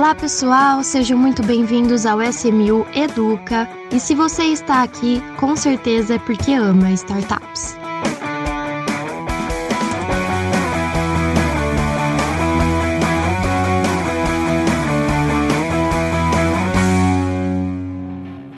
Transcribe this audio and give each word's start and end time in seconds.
Olá 0.00 0.14
pessoal, 0.14 0.82
sejam 0.82 1.18
muito 1.18 1.42
bem-vindos 1.42 2.06
ao 2.06 2.22
SMU 2.22 2.86
Educa. 2.94 3.68
E 3.92 4.00
se 4.00 4.14
você 4.14 4.44
está 4.44 4.82
aqui, 4.82 5.20
com 5.38 5.54
certeza 5.54 6.14
é 6.14 6.18
porque 6.18 6.54
ama 6.54 6.90
startups. 6.92 7.76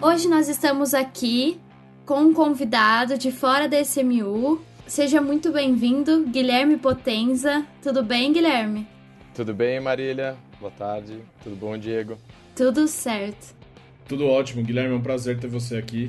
Hoje 0.01 0.29
nós 0.29 0.49
estamos 0.49 0.95
aqui 0.95 1.61
com 2.07 2.21
um 2.21 2.33
convidado 2.33 3.19
de 3.19 3.33
fora 3.33 3.69
da 3.69 3.81
SMU. 3.81 4.63
Seja 4.87 5.21
muito 5.21 5.51
bem-vindo, 5.51 6.23
Guilherme 6.27 6.77
Potenza. 6.77 7.67
Tudo 7.83 8.01
bem, 8.05 8.33
Guilherme? 8.33 8.87
Tudo 9.35 9.53
bem, 9.53 9.81
Marília? 9.81 10.37
Boa 10.63 10.73
tarde. 10.79 11.19
Tudo 11.43 11.57
bom, 11.57 11.77
Diego? 11.77 12.17
Tudo 12.55 12.87
certo. 12.87 13.53
Tudo 14.07 14.29
ótimo, 14.29 14.63
Guilherme. 14.63 14.95
É 14.95 14.97
um 14.97 15.03
prazer 15.03 15.37
ter 15.41 15.49
você 15.49 15.77
aqui. 15.77 16.09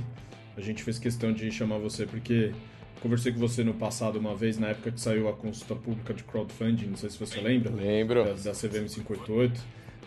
A 0.55 0.61
gente 0.61 0.83
fez 0.83 0.99
questão 0.99 1.33
de 1.33 1.51
chamar 1.51 1.79
você 1.79 2.05
porque 2.05 2.53
conversei 3.01 3.33
com 3.33 3.39
você 3.39 3.63
no 3.63 3.73
passado 3.73 4.19
uma 4.19 4.35
vez, 4.35 4.59
na 4.59 4.67
época 4.67 4.91
que 4.91 5.01
saiu 5.01 5.27
a 5.27 5.33
consulta 5.33 5.73
pública 5.73 6.13
de 6.13 6.23
crowdfunding, 6.23 6.85
não 6.85 6.95
sei 6.95 7.09
se 7.09 7.17
você 7.17 7.41
lembra. 7.41 7.73
Lembro. 7.73 8.25
Da, 8.25 8.33
da 8.33 8.51
CVM 8.51 8.85
588. 8.87 9.59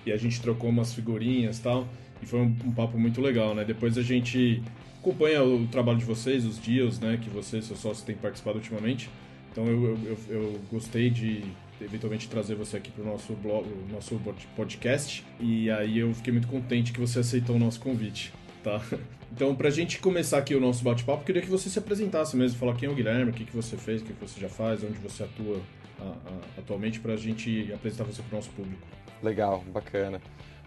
E 0.06 0.12
a 0.12 0.16
gente 0.16 0.40
trocou 0.40 0.70
umas 0.70 0.94
figurinhas 0.94 1.58
e 1.58 1.62
tal. 1.62 1.88
E 2.22 2.26
foi 2.26 2.38
um, 2.38 2.56
um, 2.66 2.70
papo 2.70 2.96
muito 2.96 3.20
legal, 3.20 3.52
né? 3.52 3.64
Depois 3.64 3.98
a 3.98 4.02
gente 4.02 4.62
acompanha 5.00 5.42
o 5.42 5.66
trabalho 5.66 5.98
de 5.98 6.04
vocês, 6.04 6.44
os 6.44 6.62
dias, 6.62 7.00
né? 7.00 7.18
Que 7.20 7.28
você, 7.28 7.60
seu 7.60 7.74
sócio, 7.74 8.06
tem 8.06 8.14
participado 8.14 8.58
ultimamente. 8.58 9.10
Então 9.50 9.66
eu, 9.66 9.98
eu, 10.04 10.18
eu 10.28 10.60
gostei 10.70 11.10
de 11.10 11.42
eventualmente 11.80 12.28
trazer 12.28 12.54
você 12.54 12.76
aqui 12.76 12.90
para 12.90 13.02
o 13.02 13.06
nosso 13.06 13.32
blog, 13.34 13.66
nosso 13.90 14.20
podcast. 14.54 15.24
E 15.40 15.70
aí 15.70 15.98
eu 15.98 16.14
fiquei 16.14 16.32
muito 16.32 16.48
contente 16.48 16.92
que 16.92 17.00
você 17.00 17.20
aceitou 17.20 17.56
o 17.56 17.58
nosso 17.58 17.80
convite, 17.80 18.32
tá? 18.62 18.80
Então, 19.32 19.54
para 19.56 19.66
a 19.68 19.70
gente 19.72 19.98
começar 19.98 20.38
aqui 20.38 20.54
o 20.54 20.60
nosso 20.60 20.84
bate-papo, 20.84 21.24
queria 21.24 21.42
que 21.42 21.50
você 21.50 21.68
se 21.68 21.78
apresentasse 21.78 22.36
mesmo, 22.36 22.58
falar 22.58 22.74
quem 22.76 22.88
é 22.88 22.92
o 22.92 22.94
Guilherme, 22.94 23.32
o 23.32 23.34
que, 23.34 23.44
que 23.44 23.54
você 23.54 23.76
fez, 23.76 24.00
o 24.00 24.04
que, 24.04 24.12
que 24.12 24.20
você 24.20 24.40
já 24.40 24.48
faz, 24.48 24.84
onde 24.84 24.96
você 24.98 25.24
atua 25.24 25.60
a, 26.00 26.04
a, 26.04 26.60
atualmente, 26.60 27.00
para 27.00 27.14
a 27.14 27.16
gente 27.16 27.70
apresentar 27.74 28.04
você 28.04 28.22
para 28.22 28.32
o 28.32 28.36
nosso 28.36 28.50
público. 28.50 28.80
Legal, 29.22 29.64
bacana. 29.72 30.22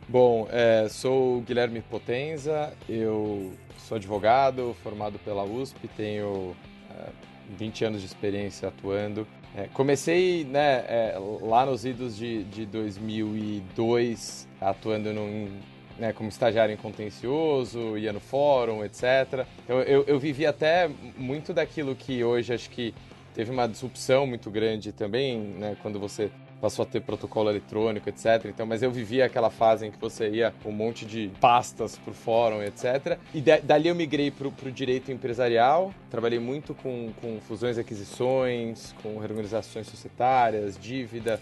Bom, 0.10 0.48
é, 0.52 0.88
sou 0.90 1.38
o 1.38 1.42
Guilherme 1.42 1.82
Potenza, 1.82 2.74
eu 2.88 3.54
sou 3.78 3.96
advogado, 3.96 4.76
formado 4.84 5.18
pela 5.20 5.44
USP, 5.44 5.88
tenho 5.96 6.56
é, 6.92 7.10
20 7.58 7.86
anos 7.86 8.02
de 8.02 8.08
experiência 8.08 8.68
atuando 8.68 9.26
é, 9.56 9.68
comecei 9.74 10.44
né, 10.44 10.86
é, 10.88 11.18
lá 11.42 11.66
nos 11.66 11.86
idos 11.86 12.16
de, 12.16 12.44
de 12.46 12.66
2002, 12.66 14.48
atuando 14.62 15.14
num, 15.14 15.50
né, 15.98 16.14
como 16.14 16.30
estagiário 16.30 16.74
em 16.74 16.78
contencioso, 16.78 17.98
ia 17.98 18.14
no 18.14 18.20
fórum, 18.20 18.84
etc. 18.84 19.46
Então 19.64 19.82
eu, 19.82 20.04
eu 20.04 20.20
vivi 20.20 20.46
até 20.46 20.90
muito 21.18 21.54
daquilo 21.54 21.96
que 21.96 22.24
hoje 22.24 22.54
acho 22.54 22.70
que 22.70 22.94
teve 23.34 23.52
uma 23.52 23.68
disrupção 23.68 24.28
muito 24.28 24.52
grande 24.52 24.92
também, 24.92 25.40
né, 25.40 25.78
quando 25.82 26.00
você 26.00 26.32
passou 26.60 26.84
a 26.84 26.86
ter 26.86 27.02
protocolo 27.02 27.50
eletrônico, 27.50 28.10
etc. 28.10 28.46
Então, 28.46 28.66
mas 28.66 28.84
eu 28.84 28.92
vivia 28.92 29.26
aquela 29.26 29.50
fase 29.50 29.86
em 29.86 29.92
que 29.92 30.00
você 30.00 30.30
ia 30.30 30.54
um 30.66 30.72
monte 30.72 31.06
de 31.06 31.32
pastas 31.40 31.98
por 31.98 32.14
fórum, 32.14 32.62
etc. 32.62 33.18
E 33.34 33.42
dali 33.42 33.88
eu 33.88 33.96
migrei 33.96 34.32
para 34.32 34.48
o 34.48 34.72
direito 34.72 35.12
empresarial. 35.12 35.94
Trabalhei 36.10 36.40
muito 36.40 36.74
com, 36.74 37.12
com 37.22 37.40
fusões 37.42 37.78
e 37.78 37.80
aquisições, 37.80 38.94
com 39.02 39.18
reorganizações 39.18 39.88
societárias, 39.88 40.78
dívida, 40.78 41.40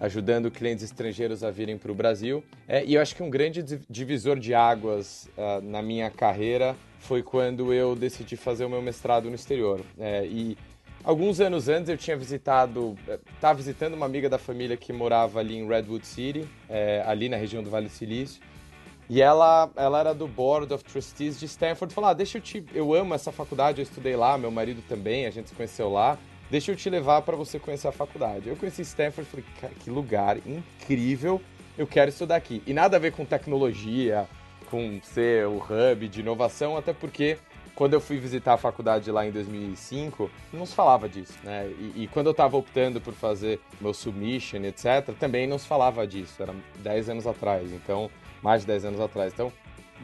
ajudando 0.00 0.50
clientes 0.50 0.84
estrangeiros 0.84 1.42
a 1.42 1.50
virem 1.50 1.76
para 1.76 1.90
o 1.90 1.94
Brasil. 1.94 2.44
É, 2.66 2.84
e 2.84 2.94
eu 2.94 3.02
acho 3.02 3.16
que 3.16 3.22
um 3.22 3.30
grande 3.30 3.62
divisor 3.88 4.38
de 4.38 4.54
águas 4.54 5.28
uh, 5.36 5.60
na 5.62 5.82
minha 5.82 6.10
carreira 6.10 6.76
foi 7.00 7.22
quando 7.22 7.72
eu 7.72 7.94
decidi 7.94 8.36
fazer 8.36 8.64
o 8.64 8.70
meu 8.70 8.82
mestrado 8.82 9.28
no 9.28 9.34
exterior. 9.34 9.80
É, 9.98 10.26
e 10.26 10.56
Alguns 11.04 11.40
anos 11.40 11.68
antes 11.68 11.88
eu 11.88 11.96
tinha 11.96 12.16
visitado, 12.16 12.96
estava 13.34 13.54
eh, 13.54 13.56
visitando 13.56 13.94
uma 13.94 14.04
amiga 14.04 14.28
da 14.28 14.38
família 14.38 14.76
que 14.76 14.92
morava 14.92 15.40
ali 15.40 15.56
em 15.56 15.66
Redwood 15.66 16.06
City, 16.06 16.46
é, 16.68 17.02
ali 17.06 17.28
na 17.28 17.36
região 17.36 17.62
do 17.62 17.70
Vale 17.70 17.86
do 17.86 17.92
Silício. 17.92 18.42
E 19.08 19.22
ela, 19.22 19.70
ela 19.74 20.00
era 20.00 20.12
do 20.12 20.28
Board 20.28 20.72
of 20.72 20.84
Trustees 20.84 21.40
de 21.40 21.46
Stanford. 21.46 21.94
Falou: 21.94 22.10
ah, 22.10 22.12
deixa 22.14 22.36
eu 22.36 22.42
te. 22.42 22.64
Eu 22.74 22.92
amo 22.92 23.14
essa 23.14 23.32
faculdade, 23.32 23.80
eu 23.80 23.82
estudei 23.82 24.16
lá, 24.16 24.36
meu 24.36 24.50
marido 24.50 24.82
também, 24.86 25.24
a 25.24 25.30
gente 25.30 25.48
se 25.48 25.54
conheceu 25.54 25.90
lá. 25.90 26.18
Deixa 26.50 26.72
eu 26.72 26.76
te 26.76 26.90
levar 26.90 27.22
para 27.22 27.36
você 27.36 27.58
conhecer 27.58 27.88
a 27.88 27.92
faculdade. 27.92 28.48
Eu 28.48 28.56
conheci 28.56 28.82
Stanford 28.82 29.30
falei: 29.30 29.46
que 29.80 29.88
lugar 29.88 30.36
incrível, 30.46 31.40
eu 31.78 31.86
quero 31.86 32.10
estudar 32.10 32.36
aqui. 32.36 32.62
E 32.66 32.74
nada 32.74 32.96
a 32.96 33.00
ver 33.00 33.12
com 33.12 33.24
tecnologia, 33.24 34.28
com 34.70 35.00
ser 35.02 35.46
o 35.46 35.56
hub 35.56 36.06
de 36.08 36.20
inovação, 36.20 36.76
até 36.76 36.92
porque 36.92 37.38
quando 37.78 37.94
eu 37.94 38.00
fui 38.00 38.18
visitar 38.18 38.54
a 38.54 38.56
faculdade 38.56 39.08
lá 39.08 39.24
em 39.24 39.30
2005, 39.30 40.28
não 40.52 40.66
se 40.66 40.74
falava 40.74 41.08
disso, 41.08 41.38
né? 41.44 41.68
E, 41.78 42.02
e 42.02 42.08
quando 42.08 42.26
eu 42.26 42.32
estava 42.32 42.56
optando 42.56 43.00
por 43.00 43.14
fazer 43.14 43.60
meu 43.80 43.94
submission, 43.94 44.64
etc., 44.64 45.14
também 45.16 45.46
não 45.46 45.60
se 45.60 45.68
falava 45.68 46.04
disso. 46.04 46.42
Era 46.42 46.52
10 46.80 47.10
anos 47.10 47.24
atrás, 47.24 47.70
então, 47.70 48.10
mais 48.42 48.62
de 48.62 48.66
10 48.66 48.86
anos 48.86 49.00
atrás. 49.00 49.32
Então, 49.32 49.52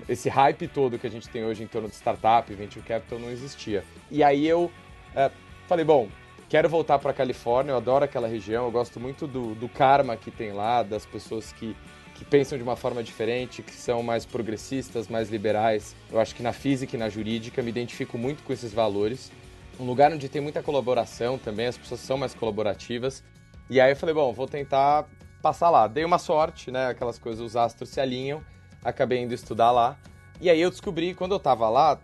esse 0.09 0.29
hype 0.29 0.69
todo 0.69 1.01
que 1.01 1.07
a 1.09 1.11
gente 1.11 1.29
tem 1.29 1.45
hoje 1.45 1.65
em 1.65 1.67
torno 1.67 1.89
de 1.89 1.97
startup, 1.97 2.55
venture 2.55 2.87
capital, 2.87 3.19
não 3.19 3.29
existia. 3.29 3.83
E 4.09 4.23
aí 4.23 4.47
eu 4.47 4.71
é, 5.13 5.29
falei, 5.67 5.85
bom, 5.85 6.09
quero 6.49 6.69
voltar 6.69 7.01
para 7.01 7.11
a 7.11 7.15
Califórnia, 7.15 7.73
eu 7.73 7.77
adoro 7.79 8.05
aquela 8.05 8.29
região, 8.29 8.67
eu 8.67 8.71
gosto 8.71 9.01
muito 9.01 9.27
do, 9.27 9.53
do 9.57 9.69
karma 9.69 10.17
que 10.17 10.31
tem 10.31 10.53
lá, 10.53 10.85
das 10.85 11.05
pessoas 11.05 11.51
que 11.53 11.77
que 12.15 12.25
pensam 12.25 12.57
de 12.57 12.63
uma 12.63 12.77
forma 12.77 13.03
diferente, 13.03 13.63
que 13.63 13.73
são 13.73 14.03
mais 14.03 14.25
progressistas, 14.25 15.09
mais 15.09 15.31
liberais. 15.31 15.97
Eu 16.11 16.21
acho 16.21 16.35
que 16.35 16.43
na 16.43 16.53
física 16.53 16.95
e 16.95 16.99
na 16.99 17.09
jurídica 17.09 17.63
me 17.63 17.71
identifico 17.71 18.17
muito 18.17 18.43
com 18.45 18.53
esses 18.53 18.73
valores. 18.73 19.33
Um 19.79 19.85
lugar 19.85 20.13
onde 20.13 20.29
tem 20.29 20.41
muita 20.41 20.63
colaboração 20.63 21.37
também, 21.37 21.67
as 21.67 21.77
pessoas 21.77 22.01
são 22.01 22.17
mais 22.17 22.33
colaborativas. 22.33 23.25
E 23.69 23.81
aí 23.81 23.91
eu 23.91 23.97
falei, 23.97 24.15
bom, 24.15 24.33
vou 24.33 24.47
tentar 24.47 25.07
passar 25.43 25.71
lá. 25.71 25.89
Dei 25.89 26.05
uma 26.05 26.19
sorte, 26.19 26.71
né? 26.71 26.87
Aquelas 26.89 27.19
coisas, 27.19 27.45
os 27.45 27.57
astros 27.57 27.89
se 27.89 28.01
alinham. 28.01 28.43
Acabei 28.85 29.21
indo 29.21 29.35
estudar 29.35 29.73
lá. 29.73 29.99
E 30.41 30.49
aí 30.49 30.61
eu 30.61 30.71
descobri, 30.71 31.15
quando 31.15 31.33
eu 31.33 31.39
estava 31.39 31.69
lá, 31.69 32.01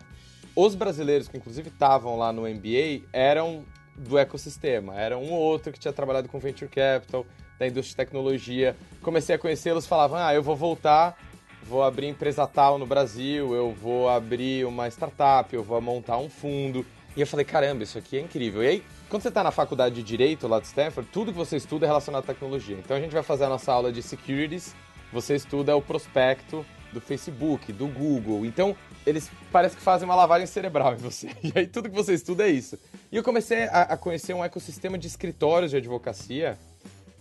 os 0.57 0.75
brasileiros 0.75 1.29
que 1.29 1.37
inclusive 1.37 1.69
estavam 1.69 2.17
lá 2.17 2.33
no 2.33 2.43
MBA 2.43 3.07
eram 3.13 3.65
do 3.97 4.19
ecossistema. 4.19 4.99
Era 4.99 5.17
um 5.17 5.31
ou 5.31 5.39
outro 5.39 5.73
que 5.73 5.79
tinha 5.79 5.93
trabalhado 5.93 6.29
com 6.29 6.39
venture 6.39 6.71
capital, 6.71 7.25
da 7.61 7.67
indústria 7.67 7.91
de 7.91 7.97
tecnologia. 7.97 8.75
Comecei 9.03 9.35
a 9.35 9.39
conhecê-los, 9.39 9.87
falavam: 9.87 10.19
"Ah, 10.19 10.35
eu 10.35 10.43
vou 10.43 10.57
voltar, 10.57 11.17
vou 11.63 11.83
abrir 11.83 12.09
empresa 12.09 12.47
tal 12.47 12.79
no 12.79 12.87
Brasil, 12.87 13.55
eu 13.55 13.71
vou 13.71 14.09
abrir 14.09 14.65
uma 14.65 14.89
startup, 14.89 15.55
eu 15.55 15.63
vou 15.63 15.79
montar 15.81 16.17
um 16.17 16.31
fundo". 16.31 16.85
E 17.15 17.21
eu 17.21 17.27
falei: 17.27 17.45
"Caramba, 17.45 17.83
isso 17.83 17.99
aqui 17.99 18.17
é 18.17 18.21
incrível". 18.21 18.65
E 18.65 18.67
aí, 18.67 18.83
quando 19.11 19.23
você 19.23 19.29
está 19.29 19.45
na 19.45 19.51
faculdade 19.51 19.95
de 19.95 20.03
direito 20.03 20.49
lá 20.49 20.59
de 20.59 20.67
Stanford, 20.67 21.11
tudo 21.13 21.33
que 21.33 21.39
você 21.39 21.59
estuda 21.59 21.85
é 21.85 21.89
relacionado 21.89 22.25
à 22.25 22.27
tecnologia. 22.27 22.77
Então 22.77 22.97
a 22.97 23.01
gente 23.01 23.13
vai 23.13 23.23
fazer 23.23 23.45
a 23.45 23.49
nossa 23.51 23.71
aula 23.71 23.93
de 23.93 24.03
securities, 24.03 24.75
você 25.13 25.35
estuda 25.35 25.77
o 25.77 25.83
prospecto 25.83 26.65
do 26.93 27.01
Facebook, 27.01 27.73
do 27.73 27.87
Google. 27.87 28.45
Então, 28.45 28.75
eles 29.07 29.31
parece 29.53 29.77
que 29.77 29.83
fazem 29.83 30.09
uma 30.09 30.17
lavagem 30.17 30.47
cerebral 30.47 30.95
em 30.95 30.97
você. 30.97 31.29
E 31.45 31.53
aí 31.55 31.67
tudo 31.67 31.89
que 31.89 31.95
você 31.95 32.15
estuda 32.15 32.49
é 32.49 32.51
isso. 32.51 32.77
E 33.13 33.17
eu 33.17 33.23
comecei 33.23 33.65
a, 33.65 33.83
a 33.83 33.97
conhecer 33.97 34.35
um 34.35 34.43
ecossistema 34.43 34.99
de 34.99 35.07
escritórios 35.07 35.71
de 35.71 35.77
advocacia 35.77 36.59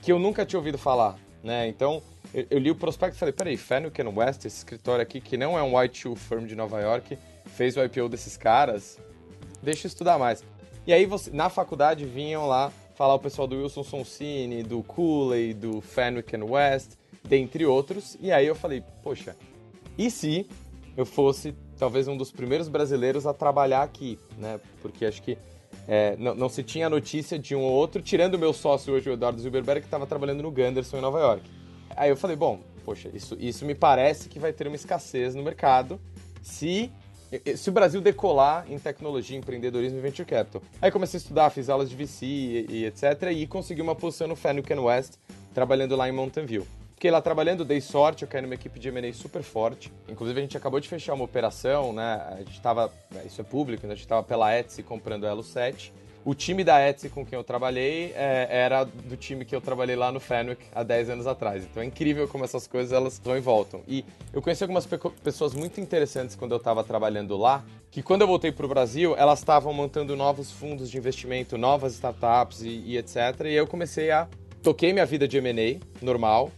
que 0.01 0.11
eu 0.11 0.19
nunca 0.19 0.45
tinha 0.45 0.59
ouvido 0.59 0.77
falar, 0.77 1.17
né? 1.43 1.67
Então, 1.67 2.01
eu, 2.33 2.45
eu 2.49 2.59
li 2.59 2.71
o 2.71 2.75
prospecto 2.75 3.15
e 3.15 3.19
falei, 3.19 3.33
peraí, 3.33 3.57
Fenwick 3.57 4.01
West, 4.01 4.45
esse 4.45 4.57
escritório 4.57 5.01
aqui, 5.01 5.19
que 5.19 5.37
não 5.37 5.57
é 5.57 5.63
um 5.63 5.77
white 5.77 5.99
shoe 5.99 6.15
firm 6.15 6.45
de 6.45 6.55
Nova 6.55 6.79
York, 6.79 7.17
fez 7.45 7.75
o 7.77 7.83
IPO 7.83 8.09
desses 8.09 8.37
caras, 8.37 8.99
deixa 9.61 9.87
eu 9.87 9.89
estudar 9.89 10.17
mais. 10.17 10.43
E 10.85 10.93
aí, 10.93 11.05
você, 11.05 11.29
na 11.31 11.49
faculdade, 11.49 12.05
vinham 12.05 12.47
lá 12.47 12.71
falar 12.95 13.13
o 13.13 13.19
pessoal 13.19 13.47
do 13.47 13.55
Wilson 13.55 13.83
Sonsini, 13.83 14.63
do 14.63 14.83
Cooley, 14.83 15.53
do 15.53 15.81
Fenwick 15.81 16.35
West, 16.35 16.91
dentre 17.23 17.65
outros. 17.65 18.17
E 18.19 18.31
aí 18.31 18.45
eu 18.45 18.55
falei, 18.55 18.83
poxa, 19.01 19.37
e 19.97 20.11
se 20.11 20.47
eu 20.97 21.05
fosse 21.05 21.55
talvez 21.77 22.09
um 22.09 22.17
dos 22.17 22.29
primeiros 22.29 22.67
brasileiros 22.67 23.25
a 23.25 23.33
trabalhar 23.33 23.83
aqui, 23.83 24.19
né? 24.37 24.59
Porque 24.81 25.05
acho 25.05 25.21
que 25.21 25.37
é, 25.91 26.15
não, 26.19 26.35
não, 26.35 26.47
se 26.47 26.61
tinha 26.61 26.87
notícia 26.87 27.39
de 27.39 27.55
um 27.55 27.61
ou 27.61 27.71
outro, 27.71 27.99
tirando 27.99 28.35
o 28.35 28.37
meu 28.37 28.53
sócio 28.53 28.93
hoje, 28.93 29.09
o 29.09 29.13
Eduardo 29.13 29.41
Zilberberg, 29.41 29.81
que 29.81 29.87
estava 29.87 30.05
trabalhando 30.05 30.43
no 30.43 30.51
Gunderson 30.51 30.97
em 30.97 31.01
Nova 31.01 31.19
York. 31.19 31.49
Aí 31.95 32.11
eu 32.11 32.15
falei, 32.15 32.35
bom, 32.35 32.59
poxa, 32.85 33.09
isso, 33.11 33.35
isso 33.39 33.65
me 33.65 33.73
parece 33.73 34.29
que 34.29 34.37
vai 34.37 34.53
ter 34.53 34.67
uma 34.67 34.75
escassez 34.75 35.33
no 35.33 35.41
mercado 35.41 35.99
se, 36.43 36.91
se 37.55 37.69
o 37.69 37.73
Brasil 37.73 38.01
decolar 38.01 38.71
em 38.71 38.77
tecnologia, 38.77 39.35
empreendedorismo 39.35 39.97
e 39.97 40.01
venture 40.01 40.27
capital. 40.27 40.61
Aí 40.79 40.91
comecei 40.91 41.17
a 41.17 41.21
estudar, 41.21 41.49
fiz 41.49 41.69
aulas 41.69 41.89
de 41.89 41.95
VC 41.95 42.23
e, 42.23 42.65
e 42.69 42.85
etc. 42.85 43.31
E 43.31 43.47
consegui 43.47 43.81
uma 43.81 43.95
posição 43.95 44.27
no 44.27 44.35
Fenwick 44.35 44.71
West, 44.71 45.13
trabalhando 45.55 45.95
lá 45.95 46.07
em 46.07 46.11
Mountain 46.11 46.45
View. 46.45 46.67
Fiquei 46.99 47.11
lá 47.11 47.21
trabalhando, 47.21 47.63
dei 47.63 47.79
sorte, 47.79 48.23
eu 48.23 48.27
caí 48.27 48.41
numa 48.41 48.55
equipe 48.55 48.77
de 48.77 48.89
M&A 48.89 49.13
super 49.13 49.41
forte. 49.41 49.89
Inclusive, 50.09 50.37
a 50.37 50.43
gente 50.43 50.57
acabou 50.57 50.81
de 50.81 50.89
fechar 50.89 51.13
uma 51.13 51.23
operação, 51.23 51.93
né? 51.93 52.21
A 52.29 52.35
gente 52.39 52.51
estava, 52.51 52.91
né, 53.09 53.23
isso 53.25 53.39
é 53.39 53.43
público, 53.45 53.87
né? 53.87 53.93
a 53.93 53.95
gente 53.95 54.03
estava 54.03 54.21
pela 54.21 54.53
Etsy 54.53 54.83
comprando 54.83 55.25
a 55.25 55.29
Elo 55.29 55.41
7. 55.41 55.93
o 56.25 56.35
time 56.35 56.61
da 56.61 56.77
Etsy 56.85 57.07
com 57.07 57.25
quem 57.25 57.37
eu 57.37 57.43
trabalhei 57.45 58.11
é, 58.17 58.49
era 58.51 58.83
do 58.83 59.15
time 59.15 59.45
que 59.45 59.55
eu 59.55 59.61
trabalhei 59.61 59.95
lá 59.95 60.11
no 60.11 60.19
Fenwick 60.19 60.61
há 60.75 60.83
10 60.83 61.11
anos 61.11 61.25
atrás. 61.25 61.63
Então 61.63 61.81
é 61.81 61.85
incrível 61.85 62.27
como 62.27 62.43
essas 62.43 62.67
coisas 62.67 62.91
elas 62.91 63.17
vão 63.17 63.37
e 63.37 63.39
voltam. 63.39 63.81
E 63.87 64.03
eu 64.33 64.41
conheci 64.41 64.65
algumas 64.65 64.85
pe 64.85 64.97
pessoas 65.23 65.53
muito 65.53 65.79
interessantes 65.79 66.35
quando 66.35 66.51
eu 66.51 66.57
estava 66.57 66.83
trabalhando 66.83 67.37
lá, 67.37 67.63
que 67.89 68.03
quando 68.03 68.23
eu 68.23 68.27
voltei 68.27 68.51
para 68.51 68.65
o 68.65 68.67
Brasil, 68.67 69.15
elas 69.17 69.39
estavam 69.39 69.71
montando 69.71 70.17
novos 70.17 70.51
fundos 70.51 70.91
de 70.91 70.97
investimento, 70.97 71.57
novas 71.57 71.93
startups 71.93 72.61
e, 72.61 72.67
e 72.67 72.97
etc. 72.97 73.15
E 73.45 73.53
eu 73.53 73.65
comecei 73.65 74.11
a 74.11 74.27
toquei 74.61 74.91
minha 74.91 75.05
vida 75.05 75.25
de 75.25 75.37
M&A 75.37 75.79
normal, 76.03 76.51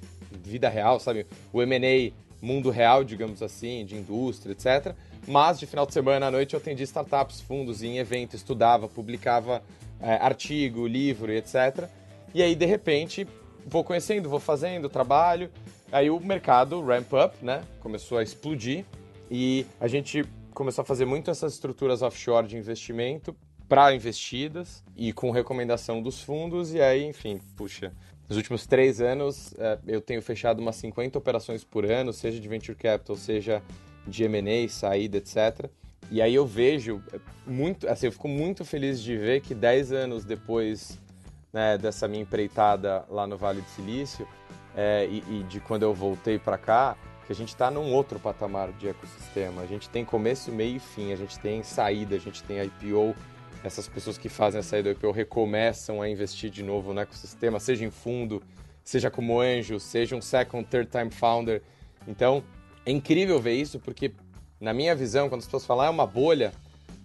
vida 0.43 0.69
real, 0.69 0.99
sabe? 0.99 1.25
O 1.51 1.61
M&A 1.61 2.11
mundo 2.41 2.69
real, 2.69 3.03
digamos 3.03 3.43
assim, 3.43 3.85
de 3.85 3.95
indústria, 3.95 4.53
etc. 4.53 4.95
Mas 5.27 5.59
de 5.59 5.67
final 5.67 5.85
de 5.85 5.93
semana 5.93 6.27
à 6.27 6.31
noite 6.31 6.55
eu 6.55 6.59
atendi 6.59 6.83
startups, 6.83 7.39
fundos 7.41 7.83
em 7.83 7.99
evento, 7.99 8.35
estudava, 8.35 8.87
publicava 8.87 9.61
é, 10.01 10.15
artigo, 10.15 10.87
livro 10.87 11.31
etc. 11.31 11.87
E 12.33 12.41
aí, 12.41 12.55
de 12.55 12.65
repente, 12.65 13.27
vou 13.65 13.83
conhecendo, 13.83 14.29
vou 14.29 14.39
fazendo, 14.39 14.89
trabalho. 14.89 15.49
Aí 15.91 16.09
o 16.09 16.19
mercado 16.19 16.81
ramp 16.81 17.11
up, 17.13 17.35
né? 17.43 17.63
Começou 17.81 18.17
a 18.17 18.23
explodir 18.23 18.85
e 19.29 19.65
a 19.79 19.87
gente 19.87 20.25
começou 20.53 20.81
a 20.81 20.85
fazer 20.85 21.05
muito 21.05 21.29
essas 21.29 21.53
estruturas 21.53 22.01
offshore 22.01 22.47
de 22.47 22.57
investimento 22.57 23.35
para 23.67 23.93
investidas 23.93 24.83
e 24.97 25.13
com 25.13 25.31
recomendação 25.31 26.01
dos 26.01 26.21
fundos. 26.21 26.73
E 26.73 26.81
aí, 26.81 27.05
enfim, 27.05 27.39
puxa, 27.55 27.93
nos 28.31 28.37
últimos 28.37 28.65
três 28.65 29.01
anos 29.01 29.53
é, 29.57 29.77
eu 29.85 29.99
tenho 29.99 30.21
fechado 30.21 30.61
umas 30.61 30.77
50 30.77 31.17
operações 31.17 31.65
por 31.65 31.83
ano, 31.83 32.13
seja 32.13 32.39
de 32.39 32.47
venture 32.47 32.77
capital, 32.77 33.17
seja 33.17 33.61
de 34.07 34.23
M&A, 34.23 34.69
saída, 34.69 35.17
etc. 35.17 35.69
E 36.09 36.21
aí 36.21 36.33
eu 36.33 36.45
vejo 36.45 37.03
muito, 37.45 37.89
assim, 37.89 38.05
eu 38.05 38.11
fico 38.13 38.29
muito 38.29 38.63
feliz 38.63 39.01
de 39.01 39.17
ver 39.17 39.41
que 39.41 39.53
10 39.53 39.91
anos 39.91 40.23
depois 40.23 40.97
né, 41.51 41.77
dessa 41.77 42.07
minha 42.07 42.21
empreitada 42.21 43.03
lá 43.09 43.27
no 43.27 43.37
Vale 43.37 43.59
do 43.59 43.67
Silício 43.67 44.25
é, 44.77 45.05
e, 45.11 45.23
e, 45.29 45.43
de 45.43 45.59
quando 45.59 45.83
eu 45.83 45.93
voltei 45.93 46.39
para 46.39 46.57
cá, 46.57 46.95
que 47.27 47.33
a 47.33 47.35
gente 47.35 47.49
está 47.49 47.69
num 47.69 47.93
outro 47.93 48.17
patamar 48.17 48.71
de 48.71 48.87
ecossistema. 48.87 49.61
A 49.61 49.65
gente 49.65 49.89
tem 49.89 50.05
começo, 50.05 50.53
meio 50.53 50.77
e 50.77 50.79
fim, 50.79 51.11
a 51.11 51.17
gente 51.17 51.37
tem 51.37 51.63
saída, 51.63 52.15
a 52.15 52.19
gente 52.19 52.41
tem 52.43 52.63
IPO. 52.63 53.13
Essas 53.63 53.87
pessoas 53.87 54.17
que 54.17 54.27
fazem 54.27 54.59
a 54.59 54.63
saída 54.63 54.93
do 54.93 54.97
IPO 54.97 55.11
recomeçam 55.11 56.01
a 56.01 56.09
investir 56.09 56.49
de 56.49 56.63
novo 56.63 56.93
no 56.93 56.99
ecossistema, 56.99 57.59
seja 57.59 57.85
em 57.85 57.91
fundo, 57.91 58.41
seja 58.83 59.11
como 59.11 59.39
anjo, 59.39 59.79
seja 59.79 60.15
um 60.15 60.21
second, 60.21 60.67
third 60.67 60.89
time 60.89 61.11
founder. 61.11 61.61
Então, 62.07 62.43
é 62.85 62.91
incrível 62.91 63.39
ver 63.39 63.53
isso 63.53 63.79
porque, 63.79 64.11
na 64.59 64.73
minha 64.73 64.95
visão, 64.95 65.29
quando 65.29 65.41
as 65.41 65.45
pessoas 65.45 65.65
falam 65.65 65.85
ah, 65.85 65.87
é 65.87 65.89
uma 65.91 66.07
bolha, 66.07 66.51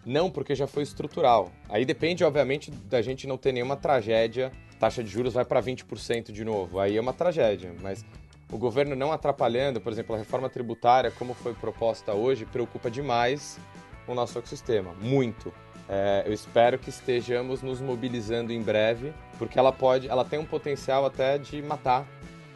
não, 0.05 0.31
porque 0.31 0.55
já 0.55 0.67
foi 0.67 0.82
estrutural. 0.82 1.53
Aí 1.69 1.85
depende, 1.85 2.25
obviamente, 2.25 2.70
da 2.70 3.02
gente 3.02 3.26
não 3.26 3.37
ter 3.37 3.52
nenhuma 3.52 3.76
tragédia, 3.76 4.50
taxa 4.79 5.05
de 5.05 5.11
juros 5.11 5.35
vai 5.35 5.44
para 5.44 5.61
20% 5.62 6.32
de 6.32 6.44
novo. 6.44 6.79
Aí 6.79 6.97
é 6.97 7.00
uma 7.00 7.12
tragédia, 7.12 7.75
mas 7.82 8.05
o 8.50 8.56
governo 8.56 8.97
não 8.97 9.12
atrapalhando, 9.12 9.81
por 9.81 9.93
exemplo, 9.93 10.14
a 10.14 10.19
reforma 10.19 10.49
tributária, 10.49 11.11
como 11.11 11.35
foi 11.35 11.52
proposta 11.52 12.14
hoje, 12.14 12.47
preocupa 12.47 12.91
demais 12.91 13.59
o 14.06 14.14
nosso 14.14 14.38
ecossistema, 14.38 14.94
muito. 14.94 15.52
É, 15.88 16.25
eu 16.27 16.33
espero 16.33 16.79
que 16.79 16.91
estejamos 16.91 17.62
nos 17.62 17.81
mobilizando 17.81 18.53
em 18.53 18.61
breve, 18.61 19.12
porque 19.38 19.59
ela 19.59 19.73
pode, 19.73 20.09
ela 20.09 20.25
tem 20.25 20.38
um 20.38 20.44
potencial 20.44 21.06
até 21.06 21.38
de 21.38 21.62
matar 21.62 22.06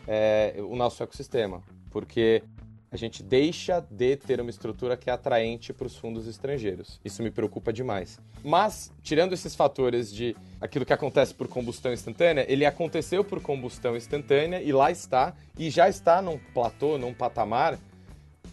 é, 0.06 0.54
o 0.58 0.74
nosso 0.74 1.02
ecossistema, 1.02 1.62
porque 1.90 2.42
a 2.92 2.96
gente 2.96 3.22
deixa 3.22 3.80
de 3.88 4.16
ter 4.16 4.40
uma 4.40 4.50
estrutura 4.50 4.96
que 4.96 5.08
é 5.08 5.12
atraente 5.12 5.72
para 5.72 5.86
os 5.86 5.96
fundos 5.96 6.26
estrangeiros. 6.26 7.00
Isso 7.04 7.22
me 7.22 7.30
preocupa 7.30 7.72
demais. 7.72 8.18
Mas, 8.42 8.90
tirando 9.00 9.32
esses 9.32 9.54
fatores 9.54 10.12
de 10.12 10.34
aquilo 10.60 10.84
que 10.84 10.92
acontece 10.92 11.32
por 11.32 11.46
combustão 11.46 11.92
instantânea, 11.92 12.44
ele 12.48 12.66
aconteceu 12.66 13.22
por 13.22 13.40
combustão 13.40 13.96
instantânea 13.96 14.60
e 14.60 14.72
lá 14.72 14.90
está, 14.90 15.34
e 15.56 15.70
já 15.70 15.88
está 15.88 16.20
num 16.20 16.36
platô, 16.52 16.98
num 16.98 17.14
patamar 17.14 17.78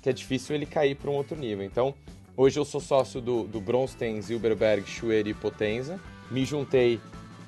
que 0.03 0.09
é 0.09 0.13
difícil 0.13 0.55
ele 0.55 0.67
cair 0.67 0.95
para 0.95 1.09
um 1.09 1.15
outro 1.15 1.35
nível. 1.35 1.65
Então, 1.65 1.95
hoje 2.37 2.57
eu 2.57 2.63
sou 2.63 2.79
sócio 2.79 3.19
do, 3.19 3.43
do 3.43 3.59
Bronstein, 3.59 4.21
Zilberberg, 4.21 4.87
Schuer 4.87 5.27
e 5.27 5.33
Potenza. 5.33 5.99
Me 6.31 6.45
juntei 6.45 7.01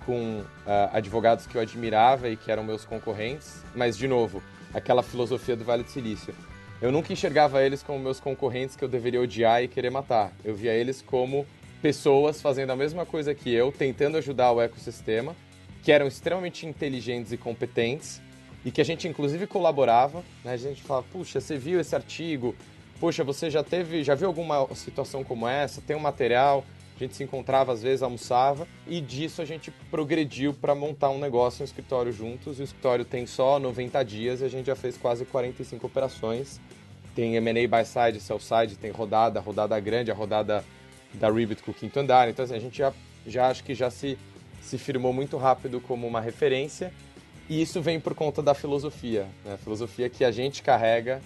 com 0.05 0.41
uh, 0.41 0.45
advogados 0.91 1.47
que 1.47 1.55
eu 1.55 1.61
admirava 1.61 2.27
e 2.27 2.35
que 2.35 2.51
eram 2.51 2.63
meus 2.63 2.83
concorrentes, 2.83 3.63
mas, 3.73 3.95
de 3.95 4.07
novo, 4.07 4.43
aquela 4.73 5.03
filosofia 5.03 5.55
do 5.55 5.63
Vale 5.63 5.83
do 5.83 5.89
Silício 5.89 6.33
eu 6.81 6.93
nunca 6.93 7.11
enxergava 7.11 7.61
eles 7.61 7.83
como 7.83 7.99
meus 7.99 8.21
concorrentes 8.21 8.75
que 8.75 8.83
eu 8.83 8.87
deveria 8.87 9.19
odiar 9.19 9.61
e 9.61 9.67
querer 9.67 9.89
matar. 9.89 10.31
Eu 10.45 10.55
via 10.55 10.73
eles 10.73 11.01
como 11.01 11.45
pessoas 11.81 12.41
fazendo 12.41 12.71
a 12.71 12.75
mesma 12.75 13.05
coisa 13.05 13.35
que 13.35 13.53
eu, 13.53 13.69
tentando 13.69 14.17
ajudar 14.17 14.53
o 14.53 14.61
ecossistema, 14.61 15.35
que 15.83 15.91
eram 15.91 16.07
extremamente 16.07 16.65
inteligentes 16.65 17.33
e 17.33 17.37
competentes 17.37 18.21
e 18.63 18.71
que 18.71 18.79
a 18.79 18.83
gente 18.85 19.09
inclusive 19.09 19.45
colaborava. 19.45 20.23
Né? 20.43 20.53
A 20.53 20.57
gente 20.57 20.81
falava, 20.81 21.05
puxa, 21.11 21.41
você 21.41 21.57
viu 21.57 21.81
esse 21.81 21.93
artigo? 21.93 22.55
Puxa, 22.99 23.23
você 23.23 23.49
já 23.49 23.63
teve, 23.63 24.03
já 24.03 24.15
viu 24.15 24.27
alguma 24.27 24.67
situação 24.75 25.23
como 25.23 25.47
essa? 25.47 25.81
Tem 25.81 25.95
um 25.95 25.99
material? 25.99 26.65
A 26.95 26.99
gente 26.99 27.15
se 27.15 27.23
encontrava 27.23 27.71
às 27.71 27.81
vezes, 27.81 28.03
almoçava 28.03 28.67
e 28.85 28.99
disso 28.99 29.41
a 29.41 29.45
gente 29.45 29.71
progrediu 29.89 30.53
para 30.53 30.75
montar 30.75 31.09
um 31.09 31.17
negócio, 31.17 31.61
um 31.61 31.65
escritório 31.65 32.11
juntos. 32.11 32.59
O 32.59 32.63
escritório 32.63 33.05
tem 33.05 33.25
só 33.25 33.57
90 33.57 34.03
dias 34.03 34.41
e 34.41 34.43
a 34.43 34.49
gente 34.49 34.65
já 34.65 34.75
fez 34.75 34.97
quase 34.97 35.23
45 35.23 35.87
operações 35.87 36.59
tem 37.19 37.35
M&A 37.35 37.67
by 37.67 37.85
side, 37.85 38.21
sell 38.21 38.39
side, 38.39 38.77
tem 38.77 38.91
rodada, 38.91 39.41
rodada 39.41 39.77
grande, 39.77 40.09
a 40.09 40.13
rodada 40.13 40.63
da 41.13 41.29
Ribbit 41.29 41.61
com 41.61 41.71
o 41.71 41.73
quinto 41.73 41.99
andar. 41.99 42.29
Então 42.29 42.45
assim, 42.45 42.55
a 42.55 42.59
gente 42.59 42.77
já, 42.77 42.93
já 43.27 43.49
acho 43.49 43.61
que 43.63 43.75
já 43.75 43.89
se, 43.89 44.17
se 44.61 44.77
firmou 44.77 45.11
muito 45.11 45.35
rápido 45.35 45.81
como 45.81 46.07
uma 46.07 46.21
referência. 46.21 46.93
E 47.49 47.61
isso 47.61 47.81
vem 47.81 47.99
por 47.99 48.15
conta 48.15 48.41
da 48.41 48.53
filosofia, 48.53 49.27
né? 49.43 49.55
a 49.55 49.57
filosofia 49.57 50.09
que 50.09 50.23
a 50.23 50.31
gente 50.31 50.63
carrega 50.63 51.21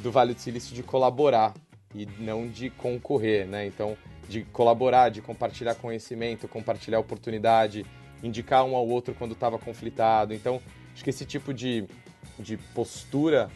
do 0.00 0.10
Vale 0.10 0.34
do 0.34 0.40
Silício 0.40 0.74
de 0.74 0.82
colaborar 0.82 1.54
e 1.94 2.06
não 2.18 2.48
de 2.48 2.70
concorrer, 2.70 3.46
né? 3.46 3.66
Então, 3.66 3.96
de 4.28 4.44
colaborar, 4.44 5.10
de 5.10 5.20
compartilhar 5.20 5.74
conhecimento, 5.74 6.48
compartilhar 6.48 6.98
oportunidade, 6.98 7.84
indicar 8.22 8.64
um 8.64 8.74
ao 8.74 8.86
outro 8.86 9.14
quando 9.14 9.32
estava 9.32 9.58
conflitado. 9.58 10.32
Então, 10.32 10.60
acho 10.94 11.04
que 11.04 11.10
esse 11.10 11.26
tipo 11.26 11.52
de, 11.52 11.84
de 12.38 12.56
postura 12.56 13.50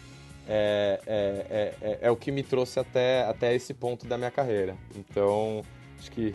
é, 0.48 1.00
é, 1.06 1.74
é, 1.80 1.98
é, 2.02 2.10
o 2.10 2.16
que 2.16 2.30
me 2.30 2.42
trouxe 2.42 2.78
até, 2.78 3.24
até 3.24 3.54
esse 3.54 3.72
ponto 3.74 4.06
da 4.06 4.18
minha 4.18 4.30
carreira. 4.30 4.76
Então, 4.94 5.62
acho 5.98 6.10
que 6.10 6.34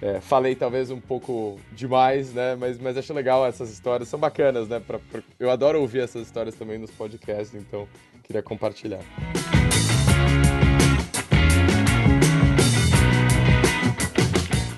é, 0.00 0.20
falei 0.20 0.54
talvez 0.54 0.90
um 0.90 1.00
pouco 1.00 1.58
demais, 1.72 2.32
né? 2.32 2.54
Mas, 2.54 2.78
mas 2.78 2.96
acho 2.96 3.12
legal 3.12 3.44
essas 3.44 3.70
histórias, 3.70 4.08
são 4.08 4.18
bacanas, 4.18 4.68
né? 4.68 4.80
Pra, 4.80 4.98
pra... 4.98 5.22
eu 5.40 5.50
adoro 5.50 5.80
ouvir 5.80 6.00
essas 6.00 6.26
histórias 6.26 6.54
também 6.54 6.78
nos 6.78 6.90
podcasts, 6.90 7.54
então 7.54 7.88
queria 8.28 8.42
compartilhar. 8.42 9.00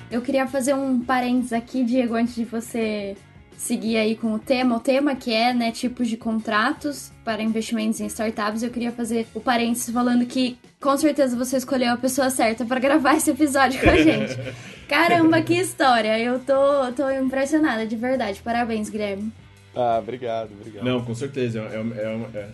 Eu 0.09 0.21
queria 0.21 0.47
fazer 0.47 0.73
um 0.73 1.01
parênteses 1.01 1.53
aqui, 1.53 1.83
Diego, 1.83 2.15
antes 2.15 2.35
de 2.35 2.45
você 2.45 3.15
seguir 3.57 3.97
aí 3.97 4.15
com 4.15 4.33
o 4.33 4.39
tema. 4.39 4.77
O 4.77 4.79
tema 4.79 5.15
que 5.15 5.33
é, 5.33 5.53
né, 5.53 5.71
tipos 5.71 6.07
de 6.07 6.15
contratos 6.15 7.11
para 7.23 7.43
investimentos 7.43 7.99
em 7.99 8.05
startups. 8.07 8.63
Eu 8.63 8.69
queria 8.69 8.91
fazer 8.91 9.27
o 9.35 9.41
parênteses 9.41 9.93
falando 9.93 10.25
que 10.25 10.57
com 10.79 10.95
certeza 10.97 11.35
você 11.37 11.57
escolheu 11.57 11.93
a 11.93 11.97
pessoa 11.97 12.29
certa 12.29 12.65
para 12.65 12.79
gravar 12.79 13.15
esse 13.17 13.31
episódio 13.31 13.81
com 13.81 13.89
a 13.89 13.97
gente. 13.97 14.37
Caramba, 14.87 15.41
que 15.41 15.53
história! 15.53 16.17
Eu 16.19 16.39
tô, 16.39 16.91
tô 16.95 17.09
impressionada, 17.09 17.85
de 17.85 17.95
verdade. 17.95 18.41
Parabéns, 18.41 18.89
Guilherme. 18.89 19.31
Ah, 19.75 19.99
obrigado, 20.01 20.51
obrigado. 20.51 20.83
Não, 20.83 21.03
com 21.03 21.15
certeza. 21.15 21.61
É, 21.61 22.01
é, 22.01 22.39
é, 22.39 22.49